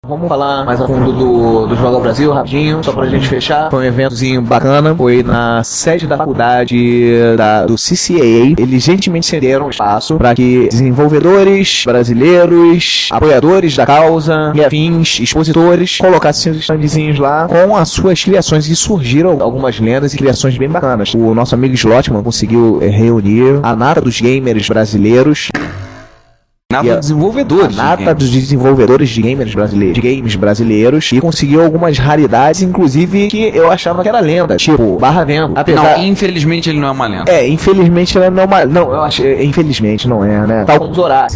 Vamos 0.09 0.28
falar 0.28 0.64
mais 0.64 0.80
a 0.80 0.86
fundo 0.86 1.12
do, 1.12 1.66
do 1.66 1.76
Joga 1.76 2.01
Brasil, 2.01 2.32
rapidinho, 2.32 2.82
só 2.82 2.93
pra 2.93 3.07
gente 3.07 3.28
fechar. 3.28 3.70
Foi 3.70 3.84
um 3.84 3.86
eventozinho 3.86 4.41
bacana. 4.41 4.95
Foi 4.95 5.22
na 5.22 5.62
sede 5.62 6.07
da 6.07 6.16
faculdade 6.16 7.36
da, 7.36 7.66
do 7.66 7.74
CCAA. 7.74 8.55
Eles 8.59 8.82
gentilmente 8.82 9.26
cederam 9.26 9.68
espaço 9.68 10.16
para 10.16 10.34
que 10.34 10.68
desenvolvedores 10.68 11.82
brasileiros, 11.84 13.09
apoiadores 13.12 13.76
da 13.76 13.84
causa 13.84 14.53
e 14.55 14.64
afins, 14.64 15.20
expositores, 15.20 15.99
colocassem 15.99 16.45
seus 16.45 16.57
standzinhos 16.57 17.18
lá 17.18 17.47
com 17.47 17.76
as 17.76 17.91
suas 17.91 18.22
criações. 18.22 18.66
E 18.68 18.74
surgiram 18.74 19.39
algumas 19.43 19.78
lendas 19.78 20.14
e 20.14 20.16
criações 20.16 20.57
bem 20.57 20.68
bacanas. 20.70 21.12
O 21.12 21.34
nosso 21.34 21.55
amigo 21.55 21.74
Slotman 21.74 22.22
conseguiu 22.22 22.78
eh, 22.80 22.89
reunir 22.89 23.61
a 23.62 23.76
nata 23.76 24.01
dos 24.01 24.20
gamers 24.20 24.66
brasileiros. 24.68 25.51
Nata 26.71 26.87
a- 26.91 26.97
dos 26.97 27.01
desenvolvedores. 27.07 27.79
A 27.79 27.83
nata 27.83 28.14
dos 28.14 28.29
desenvolvedores 28.29 29.09
de 29.09 29.23
gamers 29.23 29.55
brasileiros, 29.55 29.95
de 29.95 30.01
games 30.03 30.37
brasileiros 30.37 31.11
e 31.14 31.19
conseguiu 31.19 31.62
algumas 31.64 31.97
raridades, 31.97 32.61
inclusive 32.61 33.29
que 33.29 33.51
eu 33.57 33.71
achava 33.73 34.03
que 34.03 34.09
era 34.11 34.21
lenda, 34.21 34.55
tipo 34.59 34.99
Barra 34.99 35.25
Vento. 35.25 35.53
Apesar 35.57 35.97
Não, 35.97 36.05
infelizmente 36.05 36.69
ele 36.69 36.79
não 36.79 36.89
é 36.89 36.91
uma 36.91 37.07
lenda. 37.07 37.33
é, 37.33 37.49
infelizmente 37.49 38.19
ela 38.19 38.29
não 38.31 38.43
é 38.43 38.45
uma, 38.45 38.64
não, 38.66 38.93
eu 38.93 39.01
acho, 39.01 39.23
é, 39.23 39.43
infelizmente 39.43 40.07
não 40.07 40.23
é, 40.23 40.47
né? 40.47 40.64
Tal 40.66 40.79
como 40.79 40.93
Zorak. 40.93 41.33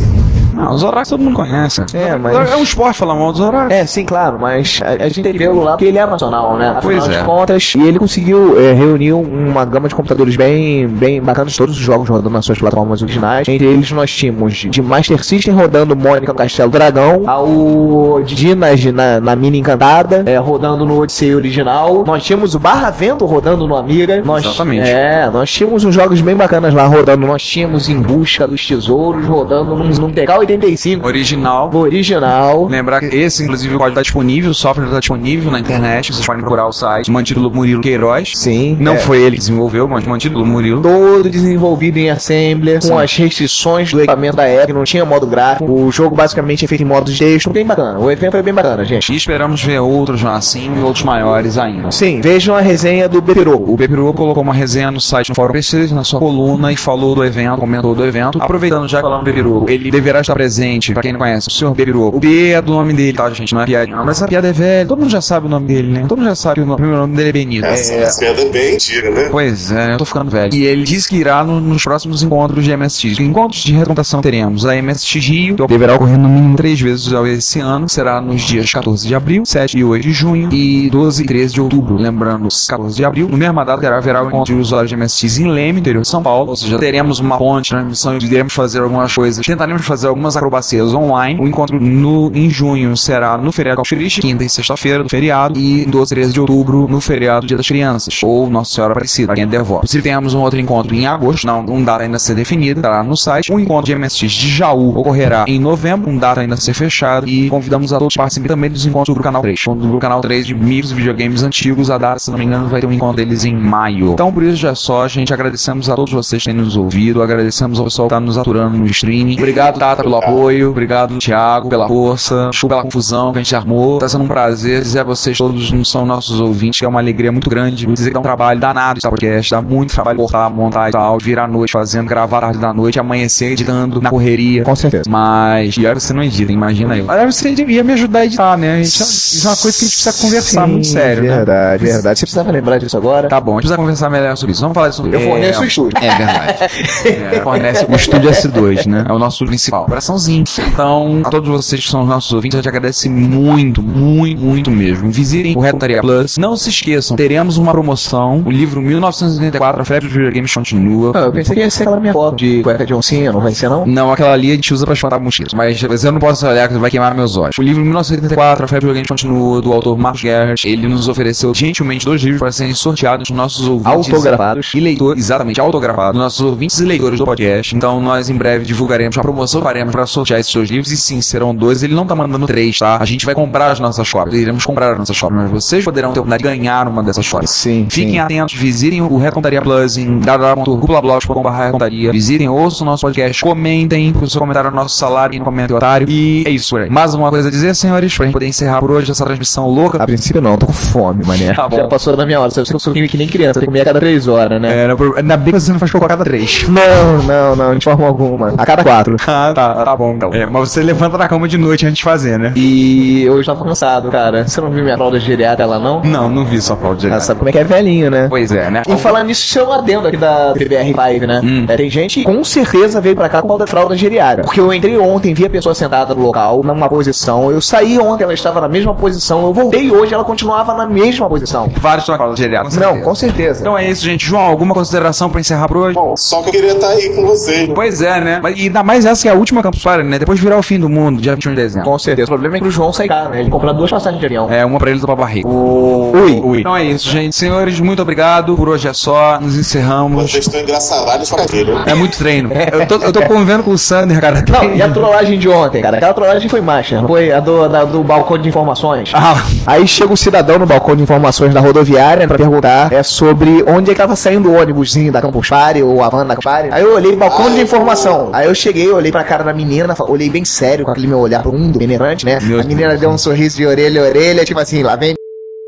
Não, 0.53 0.73
os 0.73 0.81
Zorak 0.81 1.09
todo 1.09 1.23
mundo 1.23 1.37
conhece. 1.37 1.85
É, 1.95 2.17
mas 2.17 2.51
É 2.51 2.57
um 2.57 2.63
esporte 2.63 2.99
falar 2.99 3.15
mal 3.15 3.33
dos 3.33 3.41
Zorak. 3.41 3.73
É, 3.73 3.87
sim, 3.87 4.05
claro, 4.05 4.39
mas 4.41 4.81
a, 4.83 5.05
a 5.05 5.09
gente 5.09 5.23
tem 5.23 5.33
que 5.33 5.39
vê-lo 5.39 5.63
lá 5.63 5.73
porque 5.73 5.87
ele 5.87 5.99
é 5.99 6.07
nacional, 6.07 6.57
né? 6.57 6.69
Afinal 6.69 6.83
Pois 6.83 7.05
de 7.05 7.15
é. 7.15 7.23
contas, 7.23 7.75
e 7.77 7.83
ele 7.83 7.99
conseguiu 7.99 8.61
é, 8.61 8.73
reunir 8.73 9.13
uma 9.13 9.65
gama 9.65 9.89
de 9.89 9.95
computadores 9.95 10.37
bem, 10.37 10.87
bem 10.87 11.21
bacanas, 11.21 11.57
todos 11.57 11.77
os 11.77 11.83
jogos 11.83 12.09
rodando 12.09 12.31
nas 12.31 12.45
suas 12.45 12.59
plataformas 12.59 13.03
originais. 13.03 13.49
Entre 13.49 13.67
eles 13.67 13.91
nós 13.93 14.11
tínhamos 14.11 14.53
de 14.55 14.83
Master 14.83 15.23
System 15.25 15.55
rodando 15.55 15.97
Mônica 15.97 16.33
no 16.33 16.39
Castelo 16.39 16.71
Dragão, 16.71 17.23
ao 17.27 18.23
Dinas 18.23 18.85
na, 18.87 19.21
na 19.21 19.37
Mina 19.37 19.57
Encantada, 19.57 20.23
é, 20.27 20.37
rodando 20.39 20.85
no 20.85 21.01
Odyssey 21.01 21.35
original. 21.35 22.05
Nós 22.07 22.25
tínhamos 22.25 22.55
o 22.55 22.59
Barra 22.59 22.91
Vento 22.91 23.25
rodando 23.25 23.67
no 23.67 23.77
Amiga. 23.77 24.23
Nós, 24.25 24.45
Exatamente. 24.45 24.89
É, 24.89 25.31
nós 25.31 25.51
tínhamos 25.51 25.85
uns 25.85 25.95
jogos 25.95 26.21
bem 26.21 26.35
bacanas 26.35 26.75
lá 26.75 26.87
rodando. 26.87 27.27
Nós 27.27 27.43
tínhamos 27.43 27.89
Em 27.89 28.01
Busca 28.01 28.47
dos 28.47 28.67
Tesouros 28.67 29.27
rodando 29.27 29.77
num, 29.77 29.89
num 29.89 30.11
TK-85. 30.47 31.05
Original. 31.05 31.71
Original. 31.75 32.67
Lembrar 32.67 33.01
que 33.01 33.17
esse, 33.17 33.43
inclusive, 33.43 33.77
pode 33.77 33.91
estar 33.91 34.03
disponível, 34.03 34.51
o 34.51 34.55
software 34.55 34.87
está 34.87 34.99
disponível 34.99 35.51
na 35.51 35.61
internet, 35.61 36.13
vocês 36.13 36.27
podem 36.27 36.41
procurar 36.41 36.67
o 36.67 36.73
site 36.73 37.11
mantido 37.11 37.51
Murilo 37.51 37.81
Queiroz. 37.81 38.33
Sim. 38.35 38.77
Não 38.81 38.95
é. 38.95 38.99
foi 38.99 39.21
ele 39.21 39.33
que 39.33 39.39
desenvolveu, 39.39 39.89
mas 39.89 40.05
mantido 40.05 40.45
Murilo. 40.45 40.83
todo 40.83 41.29
desenvolvido 41.29 41.99
em 41.99 42.11
Assembler, 42.11 42.81
com 42.81 42.99
as 42.99 43.15
restrições 43.15 43.91
do 43.91 43.99
equipamento 43.99 44.37
da 44.37 44.45
Apple, 44.45 44.73
não 44.73 44.85
tinha 44.85 45.05
modo 45.05 45.27
gráfico. 45.27 45.71
O 45.71 45.91
jogo 45.91 46.17
basicamente 46.17 46.65
é 46.65 46.69
feito 46.69 46.83
em 46.83 46.87
modo 46.87 47.11
de 47.11 47.19
texto. 47.19 47.51
Bem 47.51 47.65
bacana. 47.65 47.99
O 47.99 48.11
evento 48.11 48.33
foi 48.33 48.43
bem 48.43 48.55
bacana, 48.55 48.85
gente. 48.85 49.13
E 49.13 49.17
esperamos 49.17 49.63
ver 49.63 49.79
outros 49.81 50.21
já 50.21 50.35
assim 50.35 50.73
e 50.77 50.83
outros 50.83 51.05
maiores 51.05 51.59
ainda. 51.59 51.91
Sim, 51.91 52.21
vejam 52.21 52.55
a 52.55 52.61
resenha 52.61 53.09
do 53.09 53.21
Bepiroco. 53.21 53.73
O 53.73 53.77
Bepiru 53.77 54.13
colocou 54.13 54.43
uma 54.43 54.55
resenha 54.55 54.91
no 54.91 55.01
site 55.01 55.29
no 55.29 55.35
Fórum 55.35 55.53
PC, 55.53 55.89
na 55.93 56.05
sua 56.05 56.19
coluna, 56.19 56.73
e 56.73 56.77
falou 56.77 57.15
do 57.15 57.25
evento, 57.25 57.59
comentou 57.59 57.95
do 57.95 58.05
evento. 58.05 58.43
Aproveitando 58.43 58.89
já 58.89 58.99
que 58.99 59.03
falando 59.03 59.21
do 59.21 59.25
Bepiru, 59.25 59.67
ele 59.69 59.91
deverá 59.91 60.21
estar 60.21 60.32
presente, 60.35 60.93
pra 60.93 61.03
quem 61.03 61.13
não 61.13 61.19
conhece, 61.21 61.49
o 61.49 61.51
senhor 61.51 61.75
Bepiru. 61.75 62.09
O 62.15 62.19
B 62.21 62.51
é 62.51 62.63
do 62.63 62.73
nome 62.73 62.93
dele, 62.93 63.17
tá, 63.17 63.29
gente? 63.31 63.55
Não 63.55 63.63
é 63.63 63.67
piada. 63.67 63.87
Não, 63.91 64.05
mas 64.05 64.17
essa 64.17 64.29
piada 64.29 64.49
é 64.49 64.53
velha. 64.53 64.87
Todo 64.89 64.99
mundo 65.01 65.11
já 65.11 65.21
sabe 65.21 65.47
o 65.47 65.49
nome 65.49 65.67
dele, 65.67 65.89
né? 65.93 66.05
Todo 66.09 66.19
mundo 66.19 66.29
já 66.29 66.35
sabe 66.35 66.55
que 66.57 66.61
o 66.61 66.65
nome- 66.67 66.75
o 66.75 66.77
primeiro 66.77 67.01
nome 67.03 67.17
dele 67.17 67.29
é 67.29 67.33
Benito. 67.33 67.67
Essa, 67.67 67.93
essa 67.95 68.21
piada 68.21 68.41
é 68.43 68.49
bem 68.49 68.75
antiga, 68.75 69.11
né? 69.11 69.29
Pois 69.31 69.71
é, 69.73 69.95
eu 69.95 69.99
tô 69.99 70.05
ficando 70.05 70.31
velho. 70.31 70.55
E 70.55 70.65
ele 70.65 70.83
diz 70.85 71.07
que 71.07 71.17
irá 71.17 71.43
no- 71.45 71.61
nos 71.61 71.83
próximos 71.83 72.23
encontros 72.23 72.65
de 72.65 72.73
MSX. 72.77 73.19
Encontros 73.21 73.63
de 73.63 73.73
recontação 73.73 74.21
teremos 74.21 74.65
a 74.67 74.75
MSX 74.77 75.15
Rio, 75.27 75.57
que 75.57 75.67
deverá 75.67 75.95
ocorrer 75.95 76.19
no 76.19 76.29
mínimo 76.29 76.57
três 76.57 76.81
vezes 76.81 77.13
ao 77.13 77.27
esse 77.27 77.61
ano. 77.61 77.89
Será 77.89 78.21
nos 78.21 78.43
dias 78.43 78.71
14 78.73 79.07
de 79.07 79.15
abril, 79.15 79.43
7 79.45 79.79
e 79.79 79.85
8 79.85 80.03
de 80.03 80.13
junho 80.13 80.49
e 80.53 80.89
12 80.91 81.23
e 81.23 81.27
13 81.27 81.55
de 81.55 81.61
outubro. 81.61 81.97
Lembrando, 81.97 82.49
14 82.69 82.97
de 82.97 83.05
abril, 83.05 83.29
no 83.29 83.37
mesma 83.37 83.65
data 83.65 83.81
terá 83.81 83.99
haverá 83.99 84.23
o 84.23 84.29
encontro 84.29 84.55
de 84.55 84.61
usuários 84.61 84.91
de 84.91 84.97
MSX 84.97 85.39
em 85.39 85.49
Leme, 85.51 85.81
interior 85.81 86.03
de 86.03 86.09
São 86.09 86.23
Paulo. 86.23 86.51
Ou 86.51 86.57
seja, 86.57 86.79
teremos 86.79 87.19
uma 87.19 87.39
ponte, 87.39 87.71
transmissão 87.71 88.17
e 88.19 88.25
iremos 88.25 88.53
fazer 88.53 88.81
algumas 88.81 89.13
coisas. 89.15 89.45
Tentaremos 89.45 89.85
fazer 89.85 90.07
algumas 90.07 90.22
acrobacias 90.37 90.95
online. 90.95 91.41
O 91.41 91.47
encontro 91.47 91.81
no, 91.81 92.31
em 92.35 92.49
junho 92.49 92.97
será 92.97 93.37
no 93.37 93.53
feriado 93.53 93.77
Calxirix, 93.77 94.17
quinta 94.17 94.45
e 94.45 94.49
sexta-feira 94.49 95.03
do 95.03 95.09
feriado. 95.09 95.59
E 95.59 95.85
12 95.85 96.13
e 96.13 96.17
13 96.17 96.33
de 96.33 96.41
outubro 96.41 96.87
no 96.89 97.01
feriado 97.01 97.47
Dia 97.47 97.57
das 97.57 97.67
Crianças. 97.67 98.23
Ou 98.23 98.49
Nossa 98.49 98.75
Senhora 98.75 98.93
Aparecida, 98.93 99.33
é 99.37 99.47
devoto. 99.47 99.87
Se 99.87 100.01
temos 100.01 100.35
um 100.35 100.41
outro 100.41 100.59
encontro 100.59 100.95
em 100.95 101.07
agosto, 101.07 101.47
não, 101.47 101.61
um 101.61 101.83
data 101.83 102.05
ainda 102.05 102.17
a 102.17 102.21
ser 102.21 102.35
definida, 102.35 102.81
estará 102.81 103.03
no 103.03 103.17
site. 103.17 103.53
O 103.53 103.59
encontro 103.59 103.87
de 103.87 103.95
MSX 103.95 104.33
de 104.33 104.49
Jaú 104.49 104.99
ocorrerá 104.99 105.45
em 105.47 105.59
novembro, 105.59 106.11
um 106.11 106.17
data 106.17 106.41
ainda 106.41 106.55
a 106.55 106.57
ser 106.57 106.75
fechado. 106.75 107.29
E 107.29 107.49
convidamos 107.49 107.93
a 107.93 107.99
todos 107.99 108.17
a 108.17 108.23
participarem 108.23 108.57
também 108.57 108.71
dos 108.71 108.87
encontros 108.87 109.17
do 109.17 109.23
Canal 109.23 109.43
3. 109.43 109.65
Do 109.77 109.99
Canal 109.99 110.21
3 110.21 110.47
de 110.47 110.55
amigos 110.55 110.93
e 110.93 110.95
videogames 110.95 111.43
antigos, 111.43 111.91
a 111.91 111.99
data, 111.99 112.19
se 112.19 112.31
não 112.31 112.39
me 112.39 112.45
engano, 112.45 112.69
vai 112.69 112.81
ter 112.81 112.87
um 112.87 112.93
encontro 112.93 113.17
deles 113.17 113.45
em 113.45 113.55
maio. 113.55 114.13
Então, 114.13 114.33
por 114.33 114.43
isso 114.43 114.57
já 114.57 114.71
é 114.71 114.75
só, 114.75 115.07
gente. 115.09 115.33
Agradecemos 115.33 115.89
a 115.89 115.95
todos 115.95 116.13
vocês 116.13 116.43
que 116.43 116.51
têm 116.51 116.59
nos 116.59 116.77
ouvido. 116.77 117.23
Agradecemos 117.23 117.79
ao 117.79 117.85
pessoal 117.85 118.09
que 118.09 118.15
está 118.15 118.21
nos 118.21 118.39
aturando 118.39 118.77
no 118.77 118.87
streaming. 118.87 119.37
Obrigado, 119.39 119.79
Tata, 119.79 120.03
pelo 120.03 120.12
apoio. 120.17 120.71
Obrigado, 120.71 121.17
Thiago, 121.19 121.69
pela 121.69 121.89
força. 121.89 122.49
Desculpa 122.51 122.75
pela 122.77 122.85
confusão 122.85 123.33
que 123.33 123.39
a 123.39 123.43
gente 123.43 123.55
armou. 123.57 123.99
Tá 123.99 124.09
sendo 124.09 124.25
um 124.25 124.29
prazer 124.29 124.83
dizer 124.83 125.01
a 125.01 125.05
vocês 125.05 125.37
todos 125.39 125.71
não 125.73 125.85
são 125.85 126.05
nossos 126.07 126.41
ouvintes, 126.41 126.79
que 126.81 126.85
é 126.85 126.89
uma 126.89 127.01
alegria 127.01 127.33
muito 127.33 127.49
grande. 127.49 127.87
Dizer 127.87 128.09
que 128.11 128.15
dá 128.15 128.21
um 128.21 128.23
trabalho 128.23 128.61
danado 128.61 128.99
esse 128.99 129.09
podcast. 129.09 129.51
Dá 129.51 129.61
muito 129.63 129.95
trabalho 129.95 130.19
cortar, 130.19 130.49
montar 130.51 130.89
e 130.89 130.93
tal. 130.93 131.19
Virar 131.19 131.45
a 131.45 131.49
noite 131.49 131.73
fazendo, 131.73 132.07
gravar 132.09 132.41
tarde 132.41 132.59
da 132.59 132.73
noite, 132.73 132.99
amanhecer 132.99 133.53
editando 133.53 134.01
na 134.01 134.11
correria. 134.11 134.65
Com 134.65 134.75
certeza. 134.75 135.05
Mas, 135.09 135.77
e 135.77 135.87
olha, 135.87 135.99
você 135.99 136.13
não 136.13 136.23
edita, 136.23 136.53
imagina 136.53 136.97
eu. 136.97 137.11
Aliás, 137.11 137.35
você 137.37 137.51
devia 137.53 137.83
me 137.85 137.93
ajudar 137.93 138.21
a 138.21 138.25
editar, 138.27 138.57
né? 138.57 138.81
Isso 138.81 139.03
é- 139.03 139.07
isso 139.07 139.47
é 139.47 139.51
uma 139.51 139.57
coisa 139.57 139.79
que 139.79 139.85
a 139.85 139.89
gente 139.89 140.03
precisa 140.03 140.23
conversar 140.27 140.67
muito 140.67 140.87
sério, 140.87 141.23
né? 141.25 141.37
Verdade, 141.37 141.85
verdade. 141.85 142.19
Você 142.19 142.27
precisava 142.27 142.51
lembrar 142.51 142.79
disso 142.79 142.97
agora? 142.97 143.29
Tá 143.29 143.41
bom, 143.41 143.53
a 143.53 143.55
gente 143.55 143.63
precisa 143.63 143.77
conversar 143.77 144.11
melhor 144.11 144.37
sobre 144.37 144.53
isso. 144.53 144.61
Vamos 144.61 144.75
falar 144.75 144.93
sobre 144.93 145.15
Eu 145.17 145.21
forneço 145.21 145.63
o 145.63 145.65
estúdio. 145.65 145.99
É 146.03 146.15
verdade. 146.17 146.59
É, 147.33 147.41
fornece 147.41 147.87
o 147.89 147.95
estúdio 147.95 148.31
S2, 148.31 148.87
né? 148.87 149.05
É 149.09 149.13
o 149.13 149.19
nosso 149.19 149.45
principal. 149.47 149.87
Coraçãozinho. 150.03 150.45
Então, 150.73 151.23
a 151.25 151.31
todos 151.31 151.49
vocês 151.49 151.85
que 151.85 151.91
são 151.91 152.03
os 152.03 152.09
nossos 152.09 152.33
ouvintes, 152.33 152.57
a 152.57 152.61
gente 152.61 152.69
agradece 152.69 153.09
muito, 153.09 153.81
muito, 153.83 154.41
muito 154.41 154.71
mesmo. 154.71 155.11
Visitem 155.11 155.57
o 155.57 155.61
Recontaria 155.61 156.01
Plus. 156.01 156.37
Não 156.39 156.57
se 156.57 156.71
esqueçam, 156.71 157.17
teremos 157.17 157.57
uma 157.57 157.71
promoção. 157.71 158.43
O 158.45 158.51
livro 158.51 158.81
1984, 158.81 159.83
A 159.83 159.85
Febre 159.85 160.09
dos 160.09 160.17
Videogames 160.17 160.53
continua. 160.53 161.13
Ah, 161.15 161.21
eu 161.21 161.33
pensei 161.33 161.55
que 161.55 161.61
ia 161.61 161.71
ser 161.71 161.85
aquela 161.85 162.01
minha 162.01 162.13
foto 162.13 162.37
de 162.37 162.63
cueca 162.63 162.85
de 162.85 162.93
oncinha, 162.93 163.33
não 163.33 163.41
vai 163.41 163.55
ser 163.55 163.69
não? 163.69 163.87
Não, 163.87 164.13
aquela 164.13 164.33
ali 164.33 164.51
a 164.51 164.55
gente 164.55 164.75
usa 164.75 164.85
pra 164.85 164.95
espantar 164.95 165.21
mosquitos. 165.21 165.55
Mas, 165.55 165.81
mas 165.83 166.05
eu 166.05 166.11
não 166.11 166.19
posso 166.19 166.47
olhar 166.47 166.69
que 166.69 166.75
vai 166.75 166.91
queimar 166.91 167.15
meus 167.15 167.37
olhos. 167.37 167.57
O 167.57 167.63
livro 167.63 167.83
1984, 167.83 168.65
A 168.65 168.69
Febre 168.69 168.87
dos 168.87 168.89
Videogames 168.89 169.09
continua, 169.09 169.63
do 169.63 169.73
autor 169.73 169.97
Marcos 169.97 170.21
Gerhardt. 170.21 170.69
Ele 170.69 170.89
nos 170.89 171.09
ofereceu 171.09 171.55
gentilmente 171.55 172.05
dois 172.05 172.21
livros 172.23 172.41
para 172.41 172.51
serem 172.51 172.75
sorteados 172.75 173.31
nos 173.31 173.37
nossos 173.37 173.69
ouvintes. 173.69 174.13
Autografados. 174.13 174.73
E 174.75 174.81
leitores, 174.81 175.25
exatamente, 175.25 175.61
autografados. 175.61 176.21
Nossos 176.21 176.41
ouvintes 176.41 176.81
e 176.81 176.85
leitores 176.85 177.19
do 177.19 177.25
podcast. 177.25 177.77
Então 177.77 178.01
nós 178.01 178.29
em 178.29 178.35
breve 178.35 178.65
divulgaremos 178.65 179.17
a 179.17 179.23
promoção 179.23 179.61
que 179.61 179.82
faremos 179.83 179.93
para 179.93 180.07
sortear 180.07 180.41
esses 180.41 180.53
dois 180.53 180.71
livros. 180.71 180.93
E 180.93 180.97
sim, 180.97 181.21
serão 181.21 181.55
dois. 181.55 181.83
Ele 181.83 181.95
não 181.95 182.07
tá 182.07 182.15
mandando 182.15 182.47
três, 182.47 182.79
tá? 182.79 182.99
A 183.01 183.05
gente 183.05 183.27
vai 183.27 183.35
comprar 183.35 183.71
as 183.71 183.81
nossas 183.81 184.11
cópias. 184.11 184.35
Iremos 184.41 184.65
comprar 184.65 184.93
as 184.93 184.99
nossas 184.99 185.19
cópias. 185.19 185.43
Mas 185.43 185.51
vocês 185.51 185.85
poderão 185.85 186.13
ter 186.13 186.21
oportunidade 186.21 186.43
de 186.43 186.59
ganhar 186.59 186.89
uma 186.89 187.03
dessas 187.03 187.29
cópias. 187.29 187.51
Sim. 187.51 187.87
Fiquem 187.89 188.13
sim. 188.13 188.19
atentos, 188.19 188.55
visitem 188.55 189.03
o 189.03 189.17
Recontaria 189.19 189.61
Plus 189.61 189.97
em 189.97 190.19
www.cuplablogs.com.br 190.21 191.49
Recontaria. 191.51 192.13
Visitem, 192.13 192.49
ouçam 192.49 192.87
o 192.87 192.91
nosso 192.91 193.03
podcast, 193.03 193.43
comentem, 193.43 194.15
o 194.21 194.29
seu 194.29 194.41
comentário 194.41 194.69
é 194.69 194.73
o 194.73 194.75
nosso 194.75 194.97
salário 194.97 195.35
e 195.35 195.39
no 195.39 195.45
comentário 195.45 195.77
otário. 195.77 196.09
E 196.09 196.45
é 196.47 196.51
isso 196.51 196.71
por 196.71 196.83
aí. 196.83 196.91
Mais 196.91 197.15
uma 197.15 197.31
coisa 197.31 197.49
a 197.49 197.51
dizer, 197.51 197.75
senhores, 197.75 198.15
pra 198.17 198.27
gente 198.27 198.33
poder 198.33 198.47
encerrar 198.47 198.81
por 198.81 198.91
hoje 198.91 199.11
essa 199.11 199.25
transmissão 199.25 199.67
louca. 199.69 200.03
A 200.03 200.07
princípio 200.07 200.41
não, 200.41 200.57
tô 200.57 200.67
com 200.67 200.73
fome, 200.73 201.25
mané. 201.25 201.53
Tá 201.55 201.69
bom. 201.69 201.77
Já 201.77 201.89
passou 201.89 202.17
da 202.17 202.25
minha 202.27 202.41
hora, 202.41 202.51
sabe? 202.51 202.69
Eu 202.73 202.79
sou 202.79 202.93
que 202.93 203.17
nem 203.17 203.27
criança, 203.27 203.55
tem 203.55 203.63
que 203.63 203.67
comer 203.67 203.81
a 203.81 203.85
cada 203.85 204.01
três 204.01 204.29
horas, 204.29 204.61
né? 204.61 204.85
É, 204.85 204.89
não- 204.89 204.97
ainda 205.17 205.37
bem 205.37 205.53
que 205.53 205.61
você 205.61 205.73
não 205.73 205.79
faz 205.79 205.91
cocô 205.91 206.05
a 206.05 206.09
cada 206.09 206.25
três. 206.25 206.67
Não, 206.69 207.23
não, 207.23 207.57
não, 207.57 207.79
de 207.79 207.85
forma 207.85 208.07
alguma. 208.07 208.55
A 208.57 208.67
cada 208.67 208.83
quatro. 208.83 209.17
Ah, 209.35 209.53
tá, 209.55 209.72
tá 209.75 209.97
bom 209.97 210.13
então. 210.13 210.31
É, 210.33 210.47
mas 210.47 210.71
você 210.71 210.83
levanta 210.83 211.19
da 211.19 211.29
cama 211.29 211.49
de 211.49 211.59
noite 211.59 211.87
antes 211.87 211.99
de 211.99 212.05
fazer, 212.05 212.39
né? 212.39 212.53
E 212.57 213.29
hoje 213.29 213.47
tava 213.47 213.65
cansado, 213.65 214.11
cara. 214.11 214.47
Você 214.47 214.61
não 214.61 214.71
viu 214.71 214.85
minha 214.85 214.97
fralda 214.97 215.19
geriátrica 215.19 215.67
lá, 215.67 215.79
não? 215.79 216.03
Não, 216.03 216.29
não 216.29 216.45
vi 216.45 216.61
sua 216.61 216.77
de 216.95 217.11
Ah, 217.11 217.21
sabe 217.21 217.39
como 217.39 217.49
é 217.49 217.53
que 217.53 217.59
é 217.59 217.65
velhinho, 217.65 218.11
né? 218.11 218.27
Pois 218.29 218.51
é, 218.53 218.71
né? 218.71 218.83
E 218.89 218.97
falar 218.97 219.25
nisso, 219.25 219.45
isso 219.45 219.59
é 219.59 219.65
um 219.65 219.73
adendo 219.73 220.09
aqui 220.09 220.17
da 220.17 220.53
PBR5, 220.55 221.27
né? 221.27 221.41
Hum. 221.43 221.67
É, 221.69 221.77
tem 221.77 221.91
gente 221.91 222.21
que 222.21 222.25
com 222.25 222.43
certeza 222.45 223.01
veio 223.01 223.17
pra 223.17 223.29
cá 223.29 223.43
com 223.43 223.63
a 223.63 223.67
fralda 223.67 223.97
geriátrica. 223.97 224.45
Porque 224.45 224.61
eu 224.61 224.73
entrei 224.73 224.97
ontem, 224.99 225.35
vi 225.35 225.47
a 225.47 225.51
pessoa 225.51 225.75
sentada 225.75 226.15
no 226.15 226.23
local, 226.23 226.63
numa 226.63 226.89
posição. 226.89 227.51
Eu 227.51 227.61
saí 227.61 227.99
ontem, 227.99 228.25
ela 228.25 228.35
estava 228.35 228.61
na 228.61 228.69
mesma 228.69 228.95
posição. 228.95 229.45
Eu 229.45 229.53
voltei 229.53 229.91
hoje, 229.91 230.13
ela 230.15 230.25
continuava 230.25 230.75
na 230.75 230.87
mesma 230.87 231.29
posição. 231.29 231.71
Vários 231.81 232.03
estão 232.03 232.17
com 232.19 232.37
geriátrica. 232.37 232.81
Não, 232.81 233.01
com 233.01 233.15
certeza. 233.15 233.61
Então 233.61 233.77
é 233.77 233.89
isso, 233.89 234.05
gente. 234.05 234.27
João, 234.27 234.43
alguma 234.43 234.75
consideração 234.75 235.31
pra 235.31 235.41
encerrar 235.41 235.69
por 235.69 235.77
hoje? 235.77 235.95
Bom, 235.95 236.17
só 236.17 236.43
que 236.43 236.49
eu 236.49 236.53
queria 236.53 236.73
estar 236.73 236.89
aí 236.89 237.15
com 237.15 237.27
vocês. 237.27 237.71
Pois 237.75 238.03
é, 238.03 238.21
né? 238.21 238.41
Mas, 238.43 238.59
e 238.59 238.63
ainda 238.63 238.83
mais 238.83 239.05
essa 239.05 239.23
que 239.23 239.29
é 239.29 239.33
a 239.33 239.35
última 239.35 239.62
Campus 239.63 239.83
Party, 239.83 240.05
né? 240.05 240.19
Depois 240.19 240.39
virar 240.41 240.59
o 240.59 240.63
fim 240.63 240.79
do 240.79 240.89
mundo, 240.89 241.21
dia 241.21 241.35
21 241.35 241.51
de 241.51 241.57
dezembro. 241.57 241.89
Com 241.91 241.99
certeza. 241.99 242.27
O 242.27 242.29
problema 242.29 242.57
é 242.57 242.61
que 242.61 242.67
o 242.69 242.71
João 242.71 242.93
sai 242.93 243.09
caro, 243.09 243.31
né? 243.31 243.41
Ele 243.41 243.51
compra 243.51 243.73
duas 243.73 243.91
passagens 243.91 244.21
de 244.21 244.27
avião. 244.27 244.51
É, 244.51 244.65
uma 244.65 244.79
pra 244.79 244.91
ele 244.91 244.99
e 244.99 245.01
outra 245.03 245.15
pra 245.17 245.25
barriga. 245.25 245.49
Ui. 245.49 246.41
Ui. 246.43 246.61
Então 246.61 246.77
é 246.77 246.85
isso, 246.85 247.09
gente. 247.09 247.35
Senhores, 247.37 247.79
muito 247.81 248.03
obrigado. 248.03 248.57
Por 248.57 248.69
hoje 248.69 248.89
é 248.89 248.93
só. 248.93 249.39
Nos 249.41 249.57
encerramos. 249.57 250.31
Vocês 250.31 250.47
estão 250.47 250.61
engraçadados 250.61 251.29
pra 251.31 251.43
né? 251.43 251.85
É 251.87 251.95
muito 251.95 252.17
treino. 252.19 252.51
Eu 252.73 252.87
tô, 252.87 252.95
eu 252.97 253.13
tô 253.13 253.23
convivendo 253.23 253.63
com 253.63 253.71
o 253.71 253.79
Sander, 253.79 254.21
cara. 254.21 254.45
Não, 254.49 254.75
e 254.75 254.83
a 254.83 254.89
trollagem 254.89 255.39
de 255.39 255.49
ontem, 255.49 255.83
cara? 255.83 255.97
Aquela 255.97 256.15
trollagem 256.15 256.49
foi 256.49 256.61
marcha. 256.61 257.03
Foi 257.07 257.33
a 257.33 257.41
do, 257.41 257.69
da- 257.69 257.85
do 257.85 258.03
balcão 258.03 258.39
de 258.39 258.49
informações. 258.49 259.11
Ah. 259.15 259.43
Aí 259.67 259.87
chega 259.87 260.13
o 260.13 260.17
cidadão 260.17 260.59
no 260.59 260.67
balcão 260.67 260.95
de 260.97 261.03
informações 261.03 261.53
da 261.55 261.61
rodoviária 261.61 262.27
pra 262.27 262.37
perguntar 262.37 262.93
é 262.93 263.03
sobre 263.03 263.65
onde 263.67 263.91
é 263.91 263.95
que 263.95 264.01
tava 264.01 264.17
saindo 264.17 264.51
o 264.51 264.55
ônibusinho 264.61 265.13
da 265.13 265.21
Campus 265.21 265.49
Party 265.49 265.83
ou 265.83 266.03
a 266.03 266.09
van 266.09 266.23
da 266.27 266.35
Campus 266.35 266.45
Party. 266.45 266.69
Aí 266.73 266.83
eu 266.83 266.95
olhei 266.95 267.15
balcão 267.17 267.51
de 267.55 267.61
informação. 267.61 268.31
Aí 268.33 268.47
eu 268.47 268.55
cheguei, 268.55 268.91
olhei 268.91 269.11
pra 269.13 269.25
cara 269.25 269.45
da 269.45 269.52
menina, 269.53 269.95
fa- 269.95 270.05
olhei 270.05 270.29
bem 270.31 270.45
sério 270.45 270.85
com 270.85 270.91
aquele 270.91 271.07
meu 271.07 271.19
olhar 271.19 271.43
profundo, 271.43 271.79
penetrante, 271.79 272.25
né? 272.25 272.39
a 272.39 272.65
menina 272.65 272.97
deu 272.97 273.11
um 273.11 273.19
sorriso 273.19 273.57
de 273.57 273.67
orelha 273.67 274.01
a 274.03 274.05
orelha, 274.05 274.45
tipo 274.45 274.59
assim, 274.61 274.83
lá 274.83 274.97
vem. 274.97 275.15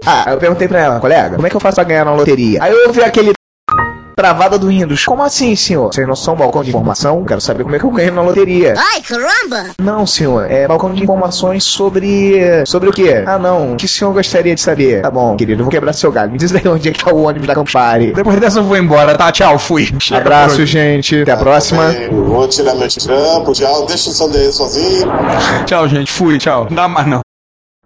Ah, 0.07 0.25
eu 0.33 0.39
perguntei 0.39 0.69
pra 0.69 0.81
ela, 0.81 1.01
colega, 1.01 1.35
como 1.37 1.47
é 1.47 1.51
que 1.51 1.57
eu 1.57 1.61
faço 1.61 1.77
pra 1.77 1.85
ganhar 1.85 2.05
na 2.05 2.15
loteria? 2.15 2.63
Aí 2.63 2.73
eu 2.73 2.89
ouvi 2.89 3.03
aquele 3.03 3.33
travada 4.15 4.59
do 4.59 4.69
Windows. 4.69 5.05
Como 5.05 5.23
assim, 5.23 5.55
senhor? 5.57 5.93
Vocês 5.93 6.07
não 6.07 6.17
são 6.17 6.35
balcão 6.35 6.63
de 6.63 6.71
informação? 6.71 7.25
Quero 7.25 7.41
saber 7.41 7.65
como 7.65 7.77
é 7.77 7.79
que 7.79 7.85
eu 7.85 7.91
ganho 7.91 8.13
na 8.13 8.23
loteria. 8.23 8.75
Ai, 8.77 9.01
caramba! 9.03 9.71
Não, 9.81 10.07
senhor. 10.07 10.51
É 10.51 10.67
balcão 10.67 10.93
de 10.93 11.03
informações 11.03 11.65
sobre. 11.65 12.65
Sobre 12.67 12.89
o 12.89 12.93
quê? 12.93 13.23
Ah, 13.27 13.39
não. 13.39 13.73
O 13.73 13.77
que 13.77 13.87
o 13.87 13.89
senhor 13.89 14.13
gostaria 14.13 14.55
de 14.55 14.61
saber? 14.61 15.03
Tá 15.03 15.11
bom, 15.11 15.37
querido. 15.37 15.61
Eu 15.61 15.65
vou 15.65 15.71
quebrar 15.73 15.93
seu 15.93 16.11
galho. 16.13 16.33
Me 16.33 16.39
diz 16.39 16.55
aí 16.55 16.67
onde 16.67 16.89
é 16.89 16.93
que 16.93 17.05
tá 17.05 17.13
o 17.13 17.23
ônibus 17.25 17.47
da 17.47 17.55
Campari. 17.55 18.13
Depois 18.13 18.39
dessa 18.41 18.61
eu 18.61 18.65
vou 18.65 18.77
embora, 18.77 19.17
tá? 19.17 19.31
Tchau, 19.33 19.59
fui. 19.59 19.89
Abraço, 20.13 20.65
gente. 20.65 21.23
Até 21.23 21.33
a 21.33 21.37
próxima. 21.37 21.89
Bem, 21.89 22.09
Vou 22.09 22.49
tirar 22.49 22.75
meu 22.75 22.89
trampo, 22.89 23.53
tchau. 23.53 23.87
Deixa 23.87 24.11
o 24.11 24.13
Sander 24.13 24.53
sozinho. 24.53 25.07
Tchau, 25.67 25.89
gente. 25.89 26.11
Fui, 26.11 26.39
tchau. 26.39 26.67
Não 26.69 26.77
dá 26.77 26.89
mais 26.89 27.07
não. 27.07 27.24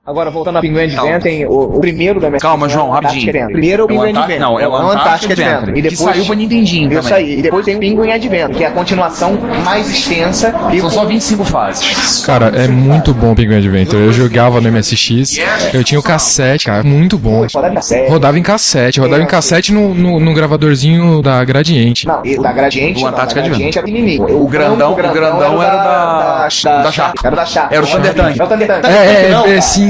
Agora, 0.08 0.30
voltando 0.30 0.56
a 0.56 0.60
Pinguim 0.62 0.84
Adventure, 0.84 1.20
tem 1.20 1.44
o, 1.44 1.50
o 1.76 1.80
primeiro 1.80 2.18
da 2.18 2.30
Calma, 2.38 2.66
João, 2.66 2.88
rapidinho. 2.88 3.30
Primeiro 3.30 3.82
é 3.82 3.84
o 3.84 3.86
É 3.86 3.88
Pinguim 3.88 4.08
Adventure. 4.08 4.38
não, 4.38 4.58
é 4.58 4.66
o 4.66 4.74
Antarctic 4.74 5.32
Adventure, 5.32 5.70
E 5.72 5.74
que 5.74 5.82
depois 5.82 5.98
saiu 5.98 6.24
pra 6.24 6.34
Nintendinho 6.34 6.88
também. 6.88 7.02
saí. 7.02 7.38
E 7.38 7.42
depois 7.42 7.64
tem 7.66 7.76
o 7.76 7.78
Pinguim 7.78 8.10
Adventure, 8.10 8.54
que 8.56 8.64
é 8.64 8.68
a 8.68 8.70
continuação 8.70 9.38
mais 9.62 9.90
extensa. 9.90 10.54
E 10.72 10.80
São 10.80 10.88
só 10.88 11.04
25 11.04 11.44
fases. 11.44 12.24
Cara, 12.24 12.46
é 12.56 12.66
muito 12.66 13.12
bom 13.12 13.32
o 13.32 13.36
Penguin 13.36 13.56
Adventure. 13.58 14.02
Eu 14.02 14.10
jogava 14.10 14.62
no 14.62 14.72
MSX, 14.72 15.38
eu 15.74 15.84
tinha 15.84 16.00
o 16.00 16.02
cassete, 16.02 16.64
cara, 16.64 16.82
muito 16.82 17.18
bom. 17.18 17.44
Rodava 17.52 17.68
em 17.70 17.74
cassete. 17.74 18.10
Rodava 18.10 18.38
em 18.38 18.42
cassete, 18.42 19.00
rodava 19.00 19.22
em 19.22 19.26
cassete 19.26 19.72
no, 19.74 19.94
no, 19.94 20.18
no 20.18 20.32
gravadorzinho 20.32 21.20
da 21.20 21.44
Gradiente. 21.44 22.06
Não, 22.06 22.24
e 22.24 22.38
o 22.38 22.42
da 22.42 22.50
Gradiente, 22.52 23.04
O 23.04 23.06
Antártica 23.06 23.42
pequenininho. 23.42 24.42
O 24.42 24.48
grandão- 24.48 24.92
o 24.92 24.96
grandão 24.96 25.62
era 25.62 25.76
da- 25.76 26.38
da, 26.44 26.50
Sharp. 26.90 27.16
Era 27.22 27.36
da 27.36 27.44
Sharp. 27.44 27.72
Era 27.72 27.84
o 27.84 27.86
Thunder 27.86 28.14
Tank. 28.14 28.86
É. 28.86 28.88
É, 28.88 29.26
é, 29.26 29.30
Não, 29.30 29.46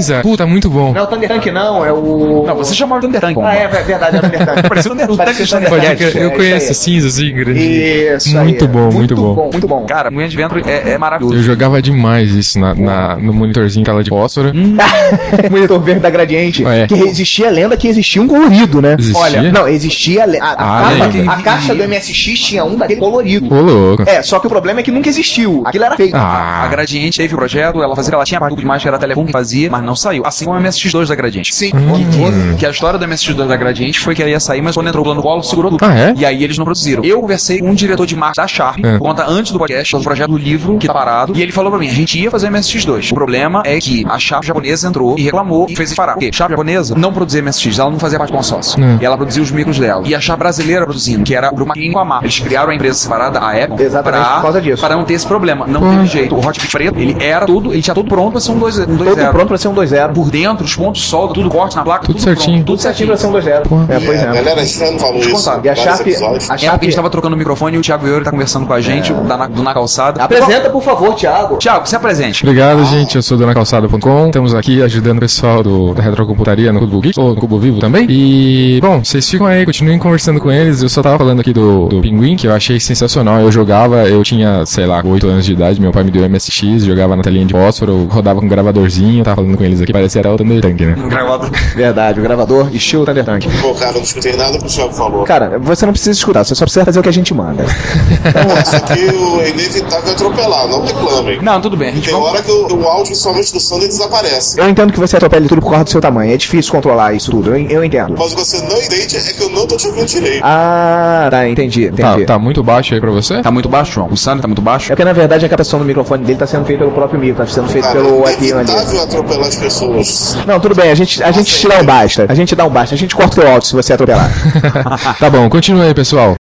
cinza. 0.09 0.23
Puta, 0.23 0.47
muito 0.47 0.69
bom. 0.71 0.93
Não 0.93 1.01
é 1.01 1.03
o 1.03 1.07
Thunder 1.07 1.29
Tank, 1.29 1.47
não. 1.47 1.85
É 1.85 1.93
o... 1.93 2.45
Não, 2.47 2.57
você 2.57 2.75
chamava 2.75 3.01
de 3.01 3.07
Thunder 3.07 3.21
Tank. 3.21 3.39
Ah, 3.43 3.55
é 3.57 3.63
é 3.65 3.69
verdade, 3.83 4.17
é 4.17 4.19
o 4.19 4.23
Thunder 4.23 4.47
Tank. 4.47 4.69
Parecia 4.69 4.91
o 4.93 4.95
Thunder- 4.97 5.11
o 5.11 5.15
o 5.15 5.17
Tank, 5.17 6.01
eu 6.17 6.29
é 6.29 6.31
conheço 6.31 6.75
cinza, 6.75 7.09
assim, 7.09 7.33
grande. 7.33 7.59
aí. 7.61 8.17
Isso. 8.17 8.37
Muito 8.39 8.67
bom, 8.69 8.91
muito 8.91 9.15
bom. 9.15 9.51
Muito 9.53 9.67
bom. 9.69 9.85
Cara, 9.87 10.11
Pinguim 10.11 10.25
Adventure 10.25 10.63
é, 10.67 10.91
é 10.91 10.99
maravilhoso. 10.99 11.37
Eu 11.37 11.43
jogava 11.43 11.81
demais 11.83 12.31
isso 12.33 12.59
na, 12.59 12.75
na- 12.75 13.17
no 13.17 13.33
monitorzinho 13.33 13.85
tela 13.85 14.03
de 14.03 14.11
fósforo. 14.11 14.53
Monitor 15.51 15.81
verde 15.81 16.01
da 16.01 16.11
Gradiente. 16.11 16.65
Que 16.89 16.95
existia 16.95 17.49
a 17.49 17.51
lenda 17.51 17.77
que 17.77 17.89
existia 17.89 18.21
um 18.23 18.27
colorido, 18.29 18.81
né? 18.83 18.97
Existia? 18.99 19.21
Olha, 19.21 19.53
não, 19.53 19.69
existia 19.69 20.25
a, 20.25 20.47
a, 20.47 20.53
a 20.53 20.89
Ah, 20.89 21.35
a 21.39 21.43
caixa 21.43 21.75
do 21.75 21.83
MSX 21.89 22.39
tinha 22.39 22.65
um 22.65 22.77
daquele 22.77 23.01
colorido. 23.01 23.53
Ô, 23.55 23.61
louco. 23.61 24.03
É, 24.07 24.23
só 24.23 24.39
que 24.39 24.47
o 24.47 24.51
problema 24.51 24.81
é 24.81 24.83
que 24.83 24.91
nunca 24.91 25.09
existiu. 25.09 25.63
Aquilo 25.65 25.85
era 25.85 25.97
feito. 25.97 26.17
Ah. 26.17 26.63
A 26.65 26.69
Gradiente 26.69 27.19
teve 27.19 27.35
o 27.35 27.37
projeto, 27.37 27.83
ela 27.83 27.95
fazia, 27.95 28.15
ela 28.15 28.25
tinha 28.25 28.41
tudo 28.41 28.57
demais 28.61 28.83
que 28.83 28.89
era 28.89 28.99
Telecom 28.99 29.27
que 29.27 29.33
fazia, 29.33 29.71
mas 29.71 29.83
não 29.83 29.95
saiu. 29.99 30.23
Assim 30.27 30.45
como 30.45 30.59
o 30.59 30.63
MSX2 30.63 31.07
da 31.09 31.15
Gradiente. 31.15 31.55
Sim. 31.55 31.71
Hum. 31.75 32.57
Que 32.59 32.67
a 32.67 32.71
história 32.71 32.99
do 32.99 33.07
MSX2 33.07 33.47
da 33.47 33.57
Gradiente 33.57 34.01
foi 34.01 34.15
que 34.15 34.23
ela 34.23 34.31
ia 34.31 34.41
sair, 34.41 34.63
mas 34.63 34.75
quando 34.75 34.89
entrou 34.89 35.03
o 35.03 35.05
plano 35.05 35.23
colo, 35.23 35.43
segurou 35.43 35.71
tudo. 35.71 35.85
Ah, 35.85 35.97
é? 35.97 36.15
E 36.17 36.25
aí 36.25 36.43
eles 36.45 36.57
não 36.59 36.65
produziram. 36.65 37.05
Eu 37.05 37.21
conversei 37.21 37.61
com 37.61 37.71
um 37.71 37.75
diretor 37.75 38.07
de 38.07 38.17
marketing 38.17 38.41
da 38.41 38.47
Sharp, 38.47 38.79
É. 38.85 38.99
conta 38.99 39.25
antes 39.29 39.53
do 39.53 39.59
podcast, 39.59 39.97
do 39.97 40.03
projeto 40.03 40.31
do 40.31 40.39
livro 40.39 40.79
que 40.79 40.87
tá 40.87 40.93
parado, 40.93 41.33
e 41.37 41.43
ele 41.43 41.53
falou 41.53 41.71
pra 41.71 41.81
mim, 41.81 41.89
a 41.89 41.93
gente 41.93 42.19
ia 42.21 42.31
fazer 42.31 42.49
MSX2. 42.51 43.11
O 43.11 43.15
problema 43.15 43.63
é 43.65 43.79
que 43.79 44.05
a 44.09 44.19
Sharp 44.19 44.45
japonesa 44.45 44.89
entrou 44.89 45.19
e 45.19 45.23
reclamou 45.23 45.67
e 45.69 45.77
fez 45.77 45.95
parar. 45.95 46.15
Por 46.15 46.21
quê? 46.21 46.31
Sharp 46.33 46.51
japonesa 46.51 46.95
não 46.97 47.13
produzia 47.13 47.43
MSX, 47.43 47.79
ela 47.79 47.91
não 47.91 47.99
fazia 47.99 48.19
parte 48.19 48.31
do 48.31 48.37
consórcio. 48.37 48.83
É. 48.83 48.99
E 49.01 49.05
ela 49.05 49.17
produzia 49.17 49.43
os 49.43 49.51
micros 49.51 49.79
dela. 49.79 50.03
E 50.07 50.15
a 50.15 50.21
Sharp 50.21 50.39
brasileira 50.39 50.85
produzindo, 50.85 51.25
que 51.25 51.35
era 51.35 51.51
o 51.53 51.55
Grumaquinho 51.55 51.93
com 51.93 51.99
a 51.99 52.05
Mar. 52.05 52.23
Eles 52.23 52.39
criaram 52.39 52.71
a 52.71 52.75
empresa 52.75 52.99
separada, 52.99 53.39
a 53.39 53.51
Apple, 53.53 53.83
Exatamente 53.85 54.23
pra, 54.25 54.35
por 54.37 54.43
causa 54.43 54.61
disso. 54.61 54.81
para 54.83 54.95
não 54.97 55.05
ter 55.05 55.15
esse 55.15 55.27
problema. 55.27 55.67
Não 55.67 55.81
teve 55.91 56.07
jeito. 56.07 56.35
O 56.35 56.39
Hotbit 56.47 56.71
preto, 56.73 56.99
ele 56.99 57.17
era 57.21 57.47
tudo, 57.47 57.73
ele 57.73 57.83
tinha 57.83 57.95
tudo 57.95 58.09
pronto 58.09 58.33
pra 58.33 58.41
ser 58.41 58.53
um 58.53 58.59
2 58.59 58.79
um 58.79 58.85
dois 58.97 59.09
Todo 59.11 59.15
zero. 59.17 59.33
pronto 59.33 59.49
pra 59.49 59.59
ser 59.59 59.69
um 59.69 59.75
2-0. 59.89 60.13
Por 60.13 60.31
dentro, 60.31 60.65
os 60.65 60.77
pontos 60.77 61.03
de 61.03 61.09
solda, 61.09 61.35
tudo 61.35 61.49
corte 61.49 61.77
na 61.77 61.83
placa, 61.83 62.07
Tudo 62.07 62.15
tudo, 62.17 62.25
certinho. 62.25 62.57
pronto, 62.57 62.67
tudo 62.67 62.81
certinho 62.83 63.09
pra 63.09 63.17
ser 63.17 63.27
um 63.27 63.33
2-0. 63.33 63.89
É, 63.89 64.01
pois 64.01 64.21
A 64.21 64.23
é. 64.23 64.33
galera 64.33 64.67
já 64.67 64.91
não 64.91 64.99
falou 64.99 65.19
isso. 65.19 65.51
E 65.63 65.69
a 65.69 65.75
Sharp, 65.75 66.07
a 66.51 66.59
Sharp 66.59 66.81
a 66.83 66.85
gente 66.85 66.97
tava 66.97 67.11
trocando 67.11 67.35
o 67.35 67.39
microfone 67.39 67.77
e 67.77 67.79
o 67.79 67.83
Thiago 67.83 68.07
Euro 68.07 68.25
tá 68.25 68.31
conversando 68.31 68.67
com 68.67 68.73
a 68.73 68.81
gente, 68.81 69.13
da, 69.13 69.37
na, 69.37 69.47
do 69.47 69.63
Na 69.63 69.73
Calçada. 69.75 70.23
Apresenta, 70.23 70.71
por 70.71 70.83
favor, 70.83 71.15
Thiago. 71.15 71.57
Thiago, 71.57 71.89
se 71.89 71.97
apresente. 71.97 72.43
Obrigado, 72.45 72.85
gente. 72.87 73.17
Eu 73.17 73.23
sou 73.23 73.37
do 73.37 73.45
Anacalçada.com. 73.45 74.27
Estamos 74.27 74.55
aqui 74.55 74.83
ajudando 74.83 75.19
o 75.19 75.21
pessoal 75.21 75.63
do, 75.63 75.95
da 75.95 76.03
Retrocomputaria 76.03 76.73
no 76.73 76.81
Cubo 76.81 77.01
Geek, 77.01 77.19
ou 77.19 77.35
no 77.35 77.41
Cubo 77.41 77.59
Vivo 77.59 77.79
também. 77.81 78.07
E, 78.09 78.79
bom, 78.81 79.03
vocês 79.05 79.29
ficam 79.29 79.47
aí, 79.47 79.65
continuem 79.65 79.99
conversando 79.99 80.41
com 80.41 80.51
eles. 80.51 80.83
Eu 80.83 80.89
só 80.89 81.03
tava 81.03 81.19
falando 81.19 81.41
aqui 81.41 81.53
do, 81.53 81.87
do 81.89 82.01
Pinguim, 82.01 82.37
que 82.37 82.47
eu 82.47 82.53
achei 82.53 82.79
sensacional. 82.81 83.41
Eu 83.41 83.51
jogava, 83.53 84.05
eu 84.09 84.23
tinha, 84.23 84.65
sei 84.67 84.87
lá, 84.87 85.03
8 85.05 85.27
anos 85.27 85.45
de 85.45 85.53
idade. 85.53 85.81
Meu 85.81 85.93
pai 85.93 86.05
me 86.05 86.11
deu 86.11 86.29
MSX, 86.29 86.85
jogava 86.85 87.17
na 87.17 87.23
telinha 87.23 87.47
de 87.47 87.53
fósforo, 87.53 87.93
eu 87.93 88.09
rodava 88.11 88.41
com 88.41 88.47
um 88.47 88.49
gravadorzinho. 88.49 89.25
Tava 89.25 89.37
falando 89.37 89.57
com 89.57 89.65
eles 89.69 89.81
aqui, 89.81 89.93
parecia 89.93 90.21
até 90.21 90.31
o 90.31 90.37
Thunder 90.37 90.61
Tank, 90.61 90.81
né? 90.81 90.95
Gravado. 91.09 91.51
Verdade, 91.75 92.21
o 92.21 92.23
gravador, 92.23 92.69
estilo 92.75 93.05
Thunder 93.05 93.25
Tank. 93.25 93.47
Pô, 93.61 93.75
cara, 93.75 93.93
não 93.93 94.03
escutei 94.03 94.37
nada 94.37 94.59
que 94.59 94.65
o 94.65 94.69
Thiago 94.69 94.93
falou. 94.93 95.25
Cara, 95.25 95.59
você 95.59 95.87
não 95.87 95.93
precisa 95.93 96.13
escutar, 96.13 96.45
você 96.45 96.55
só 96.55 96.65
precisa 96.65 96.85
fazer 96.85 97.01
o 97.01 97.03
que 97.03 97.09
a 97.09 97.13
gente 97.13 97.33
manda. 97.35 97.65
Isso 97.65 98.77
aqui 98.77 99.01
é 99.43 99.51
inevitável 99.51 100.13
atropelar, 100.13 100.69
não 100.69 100.85
reclamem. 100.85 101.43
Não, 101.43 101.61
tudo 101.61 101.77
bem. 101.77 101.89
A 101.91 101.93
gente 101.93 102.05
Tem 102.11 102.15
vai... 102.15 102.23
hora 102.23 102.43
que 102.43 102.51
o, 102.51 102.77
o 102.77 102.89
áudio, 102.89 103.15
somente 103.15 103.53
do 103.53 103.61
Sander, 103.61 103.89
desaparece. 103.89 104.61
Eu 104.61 104.69
entendo 104.69 104.93
que 104.93 104.99
você 104.99 105.17
atropele 105.17 105.49
tudo 105.49 105.61
por 105.61 105.71
causa 105.71 105.85
do 105.85 105.91
seu 105.91 106.01
tamanho. 106.01 106.33
É 106.33 106.37
difícil 106.37 106.73
controlar 106.73 107.13
isso 107.15 107.31
tudo. 107.31 107.55
Eu, 107.57 107.67
eu 107.69 107.85
entendo. 107.85 108.15
Mas 108.19 108.33
você 108.33 108.61
não 108.63 108.81
entende 108.81 109.17
é 109.17 109.21
que 109.33 109.43
eu 109.43 109.51
não 109.51 109.67
tô 109.67 109.77
te 109.77 109.87
ouvindo 109.87 110.07
direito. 110.07 110.43
Ah, 110.45 111.29
tá, 111.31 111.49
entendi, 111.49 111.87
entendi. 111.87 112.25
Tá, 112.27 112.35
tá 112.35 112.39
muito 112.39 112.63
baixo 112.63 112.95
aí 112.95 113.01
pra 113.01 113.11
você? 113.11 113.43
Tá 113.43 113.51
muito 113.51 113.69
baixo, 113.69 113.93
João. 113.93 114.09
O 114.11 114.17
Sandro 114.17 114.43
tá 114.43 114.49
muito 114.49 114.63
baixo. 114.63 114.87
É 114.87 114.95
porque 114.95 115.05
na 115.05 115.13
verdade 115.13 115.45
a 115.45 115.49
captação 115.49 115.79
do 115.79 115.85
microfone 115.85 116.25
dele 116.25 116.39
tá 116.39 116.47
sendo 116.47 116.65
feita 116.65 116.85
pelo 116.85 116.93
próprio 116.95 117.19
micro, 117.21 117.45
tá 117.45 117.51
sendo 117.51 117.69
feito 117.69 117.85
Cara, 117.85 118.01
pelo 118.01 118.27
é 118.27 118.33
IP 118.33 118.39
ali. 118.39 118.51
inevitável 118.51 119.03
atropelar 119.03 119.49
as 119.49 119.57
pessoas. 119.59 120.39
Não, 120.47 120.59
tudo 120.61 120.75
bem, 120.75 120.91
a 120.91 120.95
gente, 120.95 121.23
a 121.23 121.31
gente 121.31 121.59
te 121.59 121.69
dá 121.69 121.81
um 121.81 121.85
basta. 121.85 122.27
A 122.29 122.35
gente 122.35 122.55
dá 122.57 122.65
um 122.65 122.71
basta. 122.71 122.95
A 122.95 122.99
gente 122.99 123.15
corta 123.15 123.39
o 123.39 123.43
teu 123.43 123.51
áudio 123.51 123.69
se 123.69 123.75
você 123.75 123.93
atropelar. 123.93 124.31
Tá 125.19 125.29
bom, 125.31 125.49
continua 125.49 125.85
aí, 125.85 125.95
pessoal. 125.95 126.38